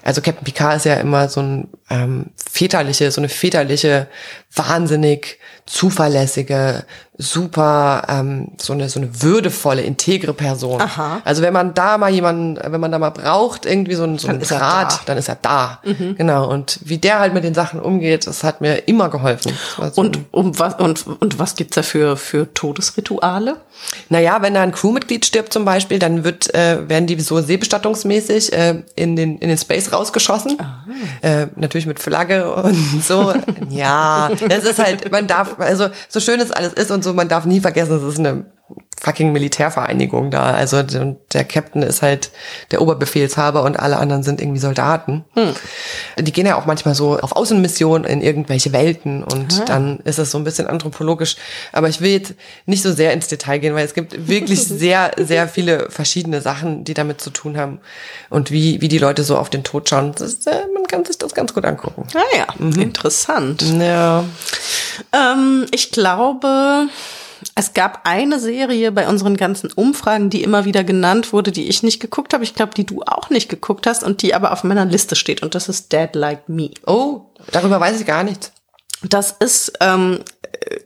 also 0.01 0.21
Captain 0.21 0.43
Picard 0.43 0.77
ist 0.77 0.85
ja 0.85 0.95
immer 0.95 1.27
so 1.29 1.41
ein 1.41 1.67
ähm, 1.89 2.27
väterliche, 2.35 3.11
so 3.11 3.21
eine 3.21 3.29
väterliche, 3.29 4.07
wahnsinnig 4.53 5.39
zuverlässige, 5.65 6.83
super, 7.21 8.03
ähm, 8.07 8.53
so 8.57 8.73
eine 8.73 8.89
so 8.89 8.99
eine 8.99 9.21
würdevolle, 9.21 9.81
integre 9.81 10.33
Person. 10.33 10.81
Aha. 10.81 11.21
Also 11.25 11.41
wenn 11.41 11.53
man 11.53 11.73
da 11.73 11.97
mal 11.97 12.09
jemanden, 12.09 12.57
wenn 12.71 12.79
man 12.79 12.91
da 12.91 12.97
mal 12.97 13.09
braucht, 13.09 13.65
irgendwie 13.65 13.93
so, 13.93 14.05
ein, 14.05 14.17
so 14.17 14.29
einen 14.29 14.39
da. 14.39 14.85
Mhm. 14.85 15.05
dann 15.05 15.17
ist 15.17 15.27
er 15.27 15.37
da. 15.41 15.79
Genau. 15.83 16.49
Und 16.49 16.79
wie 16.85 16.97
der 16.97 17.19
halt 17.19 17.33
mit 17.33 17.43
den 17.43 17.53
Sachen 17.53 17.81
umgeht, 17.81 18.25
das 18.25 18.43
hat 18.43 18.61
mir 18.61 18.87
immer 18.87 19.09
geholfen. 19.09 19.51
Also, 19.77 20.01
Und 20.01 20.19
um 20.31 20.57
was 20.57 20.75
und, 20.75 21.05
und 21.07 21.37
was 21.37 21.55
gibt's 21.55 21.75
da 21.75 21.83
für, 21.83 22.15
für 22.15 22.53
Todesrituale? 22.53 23.57
Naja, 24.09 24.41
wenn 24.41 24.53
da 24.53 24.61
ein 24.61 24.71
Crewmitglied 24.71 25.25
stirbt 25.25 25.53
zum 25.53 25.65
Beispiel, 25.65 25.99
dann 25.99 26.23
wird, 26.23 26.53
äh, 26.53 26.89
werden 26.89 27.07
die 27.07 27.19
so 27.19 27.41
seebestattungsmäßig 27.41 28.53
äh, 28.53 28.81
in, 28.95 29.15
den, 29.15 29.37
in 29.39 29.49
den 29.49 29.57
Space 29.57 29.91
rausgeschossen. 29.91 30.57
Äh, 31.21 31.47
natürlich 31.55 31.85
mit 31.85 31.99
Flagge 31.99 32.51
und 32.51 33.03
so. 33.03 33.33
ja, 33.69 34.29
das 34.47 34.63
ist 34.63 34.79
halt, 34.79 35.11
man 35.11 35.27
darf, 35.27 35.59
also 35.59 35.89
so 36.07 36.19
schön 36.19 36.39
es 36.39 36.51
alles 36.51 36.73
ist 36.73 36.91
und 36.91 37.03
so, 37.03 37.13
man 37.13 37.27
darf 37.27 37.45
nie 37.45 37.59
vergessen, 37.59 37.97
es 37.97 38.03
ist 38.03 38.19
eine 38.19 38.45
fucking 38.99 39.31
Militärvereinigung 39.31 40.29
da. 40.29 40.51
Also 40.51 40.83
der, 40.83 41.43
Captain 41.45 41.81
ist 41.83 42.01
halt 42.01 42.31
der 42.71 42.81
Oberbefehlshaber 42.81 43.63
und 43.63 43.79
alle 43.79 43.97
anderen 43.97 44.23
sind 44.23 44.41
irgendwie 44.41 44.59
Soldaten. 44.59 45.23
Die 46.17 46.31
gehen 46.31 46.45
ja 46.45 46.57
auch 46.57 46.65
manchmal 46.65 46.95
so 46.95 47.17
auf 47.17 47.31
Außenmissionen 47.31 48.05
in 48.05 48.21
irgendwelche 48.21 48.73
Welten 48.73 49.23
und 49.23 49.69
dann 49.69 49.99
ist 49.99 50.19
es 50.19 50.31
so 50.31 50.37
ein 50.37 50.43
bisschen 50.43 50.67
anthropologisch. 50.67 51.37
Aber 51.71 51.87
ich 51.87 52.01
will 52.01 52.11
jetzt 52.11 52.33
nicht 52.65 52.83
so 52.83 52.91
sehr 52.91 53.13
ins 53.13 53.27
Detail 53.27 53.59
gehen, 53.59 53.73
weil 53.73 53.85
es 53.85 53.93
gibt 53.93 54.27
wirklich 54.27 54.63
sehr, 54.67 55.11
sehr 55.17 55.47
viele 55.47 55.89
verschiedene 55.89 56.41
Sachen, 56.41 56.83
die 56.83 56.93
damit 56.93 57.21
zu 57.21 57.29
tun 57.29 57.57
haben 57.57 57.79
und 58.29 58.51
wie, 58.51 58.81
wie 58.81 58.89
die 58.89 58.97
Leute 58.97 59.23
so 59.23 59.37
auf 59.37 59.49
den 59.49 59.63
Tod 59.63 59.87
schauen. 59.87 60.13
Ist, 60.13 60.45
äh, 60.45 60.65
man 60.73 60.85
kann 60.87 61.05
sich 61.05 61.17
das 61.17 61.33
ganz 61.33 61.53
gut 61.53 61.63
angucken. 61.63 62.05
Ah 62.13 62.37
ja, 62.37 62.47
interessant. 62.59 63.63
Ja. 63.79 64.25
Ähm, 65.13 65.65
ich 65.71 65.91
glaube, 65.91 66.89
es 67.59 67.73
gab 67.73 68.07
eine 68.07 68.39
Serie 68.39 68.93
bei 68.93 69.09
unseren 69.09 69.35
ganzen 69.35 69.69
Umfragen, 69.69 70.29
die 70.29 70.43
immer 70.43 70.63
wieder 70.63 70.85
genannt 70.85 71.33
wurde, 71.33 71.51
die 71.51 71.67
ich 71.67 71.83
nicht 71.83 71.99
geguckt 71.99 72.33
habe. 72.33 72.45
Ich 72.45 72.55
glaube, 72.55 72.73
die 72.73 72.85
du 72.85 73.01
auch 73.05 73.29
nicht 73.29 73.49
geguckt 73.49 73.85
hast 73.85 74.01
und 74.01 74.21
die 74.21 74.33
aber 74.33 74.53
auf 74.53 74.63
meiner 74.63 74.85
Liste 74.85 75.17
steht. 75.17 75.43
Und 75.43 75.55
das 75.55 75.67
ist 75.67 75.91
Dead 75.91 76.07
Like 76.13 76.47
Me. 76.47 76.71
Oh, 76.87 77.23
darüber 77.51 77.77
weiß 77.81 77.99
ich 77.99 78.07
gar 78.07 78.23
nichts. 78.23 78.53
Das 79.03 79.35
ist, 79.41 79.73
ähm, 79.81 80.21
äh, 80.53 80.79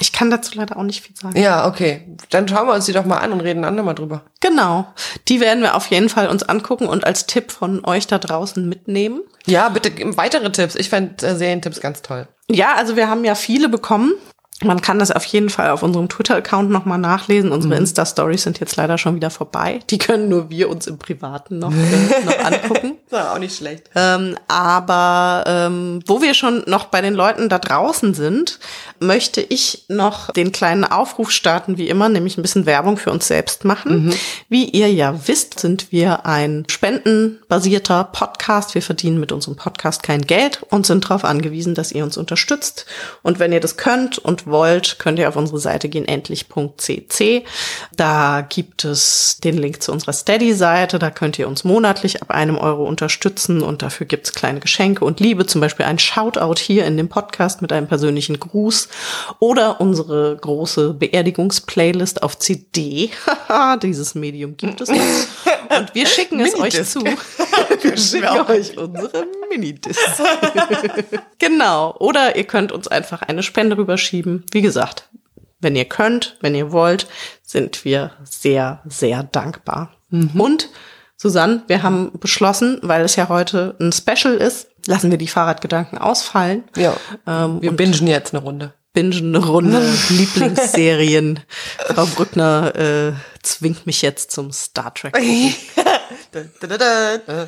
ich 0.00 0.10
kann 0.10 0.32
dazu 0.32 0.58
leider 0.58 0.76
auch 0.76 0.82
nicht 0.82 1.00
viel 1.00 1.14
sagen. 1.14 1.38
Ja, 1.40 1.68
okay. 1.68 2.02
Dann 2.30 2.48
schauen 2.48 2.66
wir 2.66 2.74
uns 2.74 2.86
die 2.86 2.92
doch 2.92 3.04
mal 3.04 3.18
an 3.18 3.30
und 3.30 3.40
reden 3.42 3.62
dann 3.62 3.76
mal 3.76 3.94
drüber. 3.94 4.22
Genau. 4.40 4.88
Die 5.28 5.38
werden 5.38 5.62
wir 5.62 5.76
auf 5.76 5.86
jeden 5.92 6.08
Fall 6.08 6.26
uns 6.26 6.42
angucken 6.42 6.88
und 6.88 7.04
als 7.04 7.26
Tipp 7.26 7.52
von 7.52 7.84
euch 7.84 8.08
da 8.08 8.18
draußen 8.18 8.68
mitnehmen. 8.68 9.20
Ja, 9.46 9.68
bitte 9.68 9.92
weitere 10.16 10.50
Tipps. 10.50 10.74
Ich 10.74 10.88
fände 10.88 11.24
äh, 11.24 11.36
Serientipps 11.36 11.80
ganz 11.80 12.02
toll. 12.02 12.26
Ja, 12.50 12.74
also 12.74 12.96
wir 12.96 13.08
haben 13.08 13.24
ja 13.24 13.36
viele 13.36 13.68
bekommen. 13.68 14.14
Man 14.62 14.80
kann 14.80 15.00
das 15.00 15.10
auf 15.10 15.24
jeden 15.24 15.50
Fall 15.50 15.70
auf 15.70 15.82
unserem 15.82 16.08
Twitter-Account 16.08 16.70
nochmal 16.70 16.98
nachlesen. 16.98 17.50
Unsere 17.50 17.74
Insta-Stories 17.74 18.44
sind 18.44 18.60
jetzt 18.60 18.76
leider 18.76 18.98
schon 18.98 19.16
wieder 19.16 19.30
vorbei. 19.30 19.80
Die 19.90 19.98
können 19.98 20.28
nur 20.28 20.48
wir 20.48 20.70
uns 20.70 20.86
im 20.86 20.96
Privaten 20.96 21.58
noch, 21.58 21.72
äh, 21.72 22.24
noch 22.24 22.38
angucken. 22.44 22.92
Das 23.10 23.20
war 23.20 23.34
auch 23.34 23.38
nicht 23.40 23.56
schlecht. 23.56 23.90
Ähm, 23.96 24.36
aber 24.46 25.42
ähm, 25.46 26.00
wo 26.06 26.22
wir 26.22 26.34
schon 26.34 26.62
noch 26.66 26.86
bei 26.86 27.00
den 27.00 27.14
Leuten 27.14 27.48
da 27.48 27.58
draußen 27.58 28.14
sind, 28.14 28.60
möchte 29.00 29.40
ich 29.40 29.86
noch 29.88 30.30
den 30.30 30.52
kleinen 30.52 30.84
Aufruf 30.84 31.32
starten, 31.32 31.76
wie 31.76 31.88
immer, 31.88 32.08
nämlich 32.08 32.38
ein 32.38 32.42
bisschen 32.42 32.64
Werbung 32.64 32.96
für 32.96 33.10
uns 33.10 33.26
selbst 33.26 33.64
machen. 33.64 34.14
Wie 34.48 34.66
ihr 34.66 34.92
ja 34.92 35.26
wisst, 35.26 35.58
sind 35.58 35.90
wir 35.90 36.26
ein 36.26 36.64
spendenbasierter 36.70 38.04
Podcast. 38.04 38.74
Wir 38.76 38.82
verdienen 38.82 39.18
mit 39.18 39.32
unserem 39.32 39.56
Podcast 39.56 40.04
kein 40.04 40.22
Geld 40.22 40.62
und 40.70 40.86
sind 40.86 41.04
darauf 41.04 41.24
angewiesen, 41.24 41.74
dass 41.74 41.90
ihr 41.90 42.04
uns 42.04 42.16
unterstützt. 42.16 42.86
Und 43.22 43.40
wenn 43.40 43.52
ihr 43.52 43.60
das 43.60 43.76
könnt 43.76 44.18
und 44.18 44.43
wollt, 44.46 44.98
könnt 44.98 45.18
ihr 45.18 45.28
auf 45.28 45.36
unsere 45.36 45.58
Seite 45.58 45.88
gehen, 45.88 46.06
endlich.cc. 46.06 47.44
Da 47.96 48.46
gibt 48.48 48.84
es 48.84 49.38
den 49.42 49.58
Link 49.58 49.82
zu 49.82 49.92
unserer 49.92 50.12
Steady-Seite. 50.12 50.98
Da 50.98 51.10
könnt 51.10 51.38
ihr 51.38 51.48
uns 51.48 51.64
monatlich 51.64 52.22
ab 52.22 52.30
einem 52.30 52.56
Euro 52.56 52.84
unterstützen 52.84 53.62
und 53.62 53.82
dafür 53.82 54.06
gibt's 54.06 54.32
kleine 54.32 54.60
Geschenke 54.60 55.04
und 55.04 55.20
Liebe, 55.20 55.46
zum 55.46 55.60
Beispiel 55.60 55.86
ein 55.86 55.98
Shoutout 55.98 56.58
hier 56.58 56.86
in 56.86 56.96
dem 56.96 57.08
Podcast 57.08 57.62
mit 57.62 57.72
einem 57.72 57.86
persönlichen 57.86 58.38
Gruß 58.40 58.88
oder 59.38 59.80
unsere 59.80 60.36
große 60.36 60.94
Beerdigungsplaylist 60.94 62.22
auf 62.22 62.38
CD. 62.38 63.10
Haha, 63.26 63.76
Dieses 63.82 64.14
Medium 64.14 64.56
gibt 64.56 64.80
es 64.80 64.88
noch. 64.88 64.96
Und 65.78 65.94
wir 65.94 66.06
schicken 66.06 66.40
es 66.40 66.54
euch 66.58 66.84
zu. 66.84 67.00
Wir 67.82 67.96
schicken 67.96 68.40
euch 68.48 68.76
unsere 68.78 69.26
Minidiscs. 69.58 70.22
genau. 71.38 71.94
Oder 71.98 72.36
ihr 72.36 72.44
könnt 72.44 72.72
uns 72.72 72.88
einfach 72.88 73.22
eine 73.22 73.42
Spende 73.42 73.76
rüberschieben. 73.76 74.44
Wie 74.52 74.62
gesagt, 74.62 75.08
wenn 75.60 75.76
ihr 75.76 75.86
könnt, 75.86 76.36
wenn 76.40 76.54
ihr 76.54 76.72
wollt, 76.72 77.06
sind 77.42 77.84
wir 77.84 78.12
sehr, 78.24 78.82
sehr 78.84 79.22
dankbar. 79.22 79.90
Und 80.10 80.68
Susanne, 81.16 81.62
wir 81.66 81.82
haben 81.82 82.12
beschlossen, 82.20 82.78
weil 82.82 83.02
es 83.02 83.16
ja 83.16 83.28
heute 83.28 83.74
ein 83.80 83.92
Special 83.92 84.34
ist, 84.34 84.68
lassen 84.86 85.10
wir 85.10 85.18
die 85.18 85.26
Fahrradgedanken 85.26 85.98
ausfallen. 85.98 86.64
Ja. 86.76 86.94
Ähm, 87.26 87.62
wir 87.62 87.72
bingen 87.72 88.06
jetzt 88.06 88.34
eine 88.34 88.42
Runde. 88.42 88.74
Bingen 88.94 89.34
eine 89.34 89.44
Runde 89.44 89.92
Lieblingsserien. 90.08 91.40
Frau 91.94 92.06
Brückner 92.06 92.74
äh, 92.74 93.12
zwingt 93.42 93.84
mich 93.84 94.00
jetzt 94.00 94.30
zum 94.30 94.50
Star 94.52 94.94
Trek. 94.94 95.14
Da, 96.32 96.40
da, 96.60 96.66
da, 96.66 96.78
da, 96.78 97.18
oh 97.24 97.46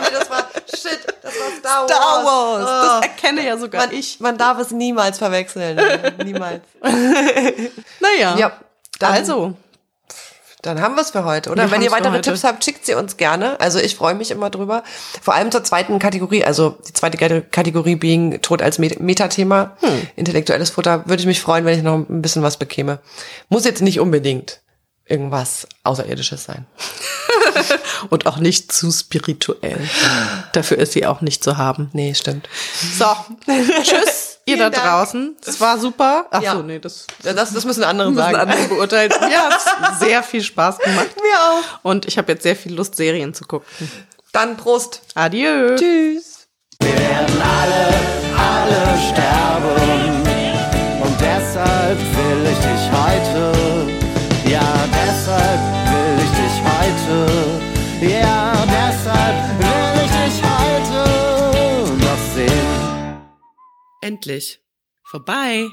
nee, 0.00 0.08
das 0.12 0.28
war 0.28 0.48
shit, 0.68 0.98
das 1.22 1.32
war 1.32 1.50
Star 1.58 1.82
Wars. 1.82 1.90
Star 1.90 2.24
Wars. 2.24 2.62
Oh. 2.64 3.00
Das 3.00 3.10
erkenne 3.10 3.46
ja 3.46 3.56
sogar 3.56 3.86
man, 3.86 3.94
ich. 3.94 4.20
man 4.20 4.36
darf 4.36 4.58
es 4.58 4.70
niemals 4.70 5.18
verwechseln. 5.18 5.80
niemals. 6.24 6.62
Naja. 6.80 8.36
Ja, 8.36 8.60
also. 9.00 9.54
Dann 10.62 10.80
haben 10.80 10.94
wir 10.94 11.02
es 11.02 11.10
für 11.10 11.24
heute, 11.24 11.50
oder? 11.50 11.64
Wir 11.64 11.70
Wenn 11.72 11.82
ihr 11.82 11.90
weitere. 11.90 12.20
Tipps 12.20 12.44
habt, 12.44 12.64
schickt 12.64 12.86
sie 12.86 12.94
uns 12.94 13.16
gerne. 13.16 13.58
Also 13.60 13.80
ich 13.80 13.96
freue 13.96 14.14
mich 14.14 14.30
immer 14.30 14.48
drüber. 14.48 14.84
Vor 15.20 15.34
allem 15.34 15.50
zur 15.50 15.64
zweiten 15.64 15.98
Kategorie, 15.98 16.44
also 16.44 16.78
die 16.88 16.92
zweite 16.92 17.18
Kate- 17.18 17.42
Kategorie 17.42 17.96
being 17.96 18.40
Tod 18.42 18.62
als 18.62 18.78
Met- 18.78 19.00
Metathema, 19.00 19.76
Hm. 19.80 20.06
intellektuelles 20.14 20.70
Futter, 20.70 21.02
würde 21.06 21.20
ich 21.20 21.26
mich 21.26 21.40
freuen, 21.40 21.64
wenn 21.64 21.76
ich 21.76 21.82
noch 21.82 21.94
ein 22.08 22.22
bisschen 22.22 22.42
was 22.44 22.58
bekäme. 22.58 23.00
Muss 23.48 23.64
jetzt 23.64 23.82
nicht 23.82 23.98
unbedingt 23.98 24.60
irgendwas 25.04 25.66
Außerirdisches 25.82 26.44
sein. 26.44 26.64
Und 28.10 28.26
auch 28.26 28.38
nicht 28.38 28.70
zu 28.72 28.90
spirituell. 28.92 29.80
Dafür 30.52 30.78
ist 30.78 30.92
sie 30.92 31.06
auch 31.06 31.20
nicht 31.22 31.42
zu 31.42 31.56
haben. 31.56 31.90
Nee, 31.92 32.14
stimmt. 32.14 32.48
So. 32.98 33.06
Tschüss, 33.82 34.21
ihr 34.52 34.58
da 34.58 34.70
Dank. 34.70 34.84
draußen. 34.84 35.36
Es 35.46 35.60
war 35.60 35.78
super. 35.78 36.26
Ach 36.30 36.42
Ja. 36.42 36.52
so, 36.52 36.62
nee, 36.62 36.78
das 36.78 37.06
Das, 37.22 37.52
das 37.52 37.64
müssen 37.64 37.84
andere 37.84 38.10
müssen 38.10 38.22
sagen. 38.22 38.36
andere 38.36 38.68
beurteilen. 38.68 39.12
Mir 39.20 39.42
hat's 39.48 39.64
sehr 40.00 40.22
viel 40.22 40.42
Spaß 40.42 40.78
gemacht. 40.78 41.10
Mir 41.16 41.38
auch. 41.38 41.62
Und 41.82 42.06
ich 42.06 42.18
habe 42.18 42.32
jetzt 42.32 42.42
sehr 42.42 42.56
viel 42.56 42.74
Lust, 42.74 42.96
Serien 42.96 43.34
zu 43.34 43.44
gucken. 43.44 43.66
Dann 44.32 44.56
Prost. 44.56 45.02
Adieu. 45.14 45.76
Tschüss. 45.76 46.46
alle 46.80 47.92
sterben. 49.10 50.22
Und 51.02 51.20
deshalb 51.20 51.98
will 51.98 52.46
ich 52.50 52.58
dich 52.58 52.90
heute, 52.92 53.52
ja, 54.50 54.68
deshalb 54.92 55.60
will 55.92 56.16
ich 56.24 56.32
dich 56.40 56.56
heute, 56.64 57.16
ja, 58.20 58.52
deshalb 58.66 59.36
Endlich. 64.02 64.60
Vorbei. 65.04 65.68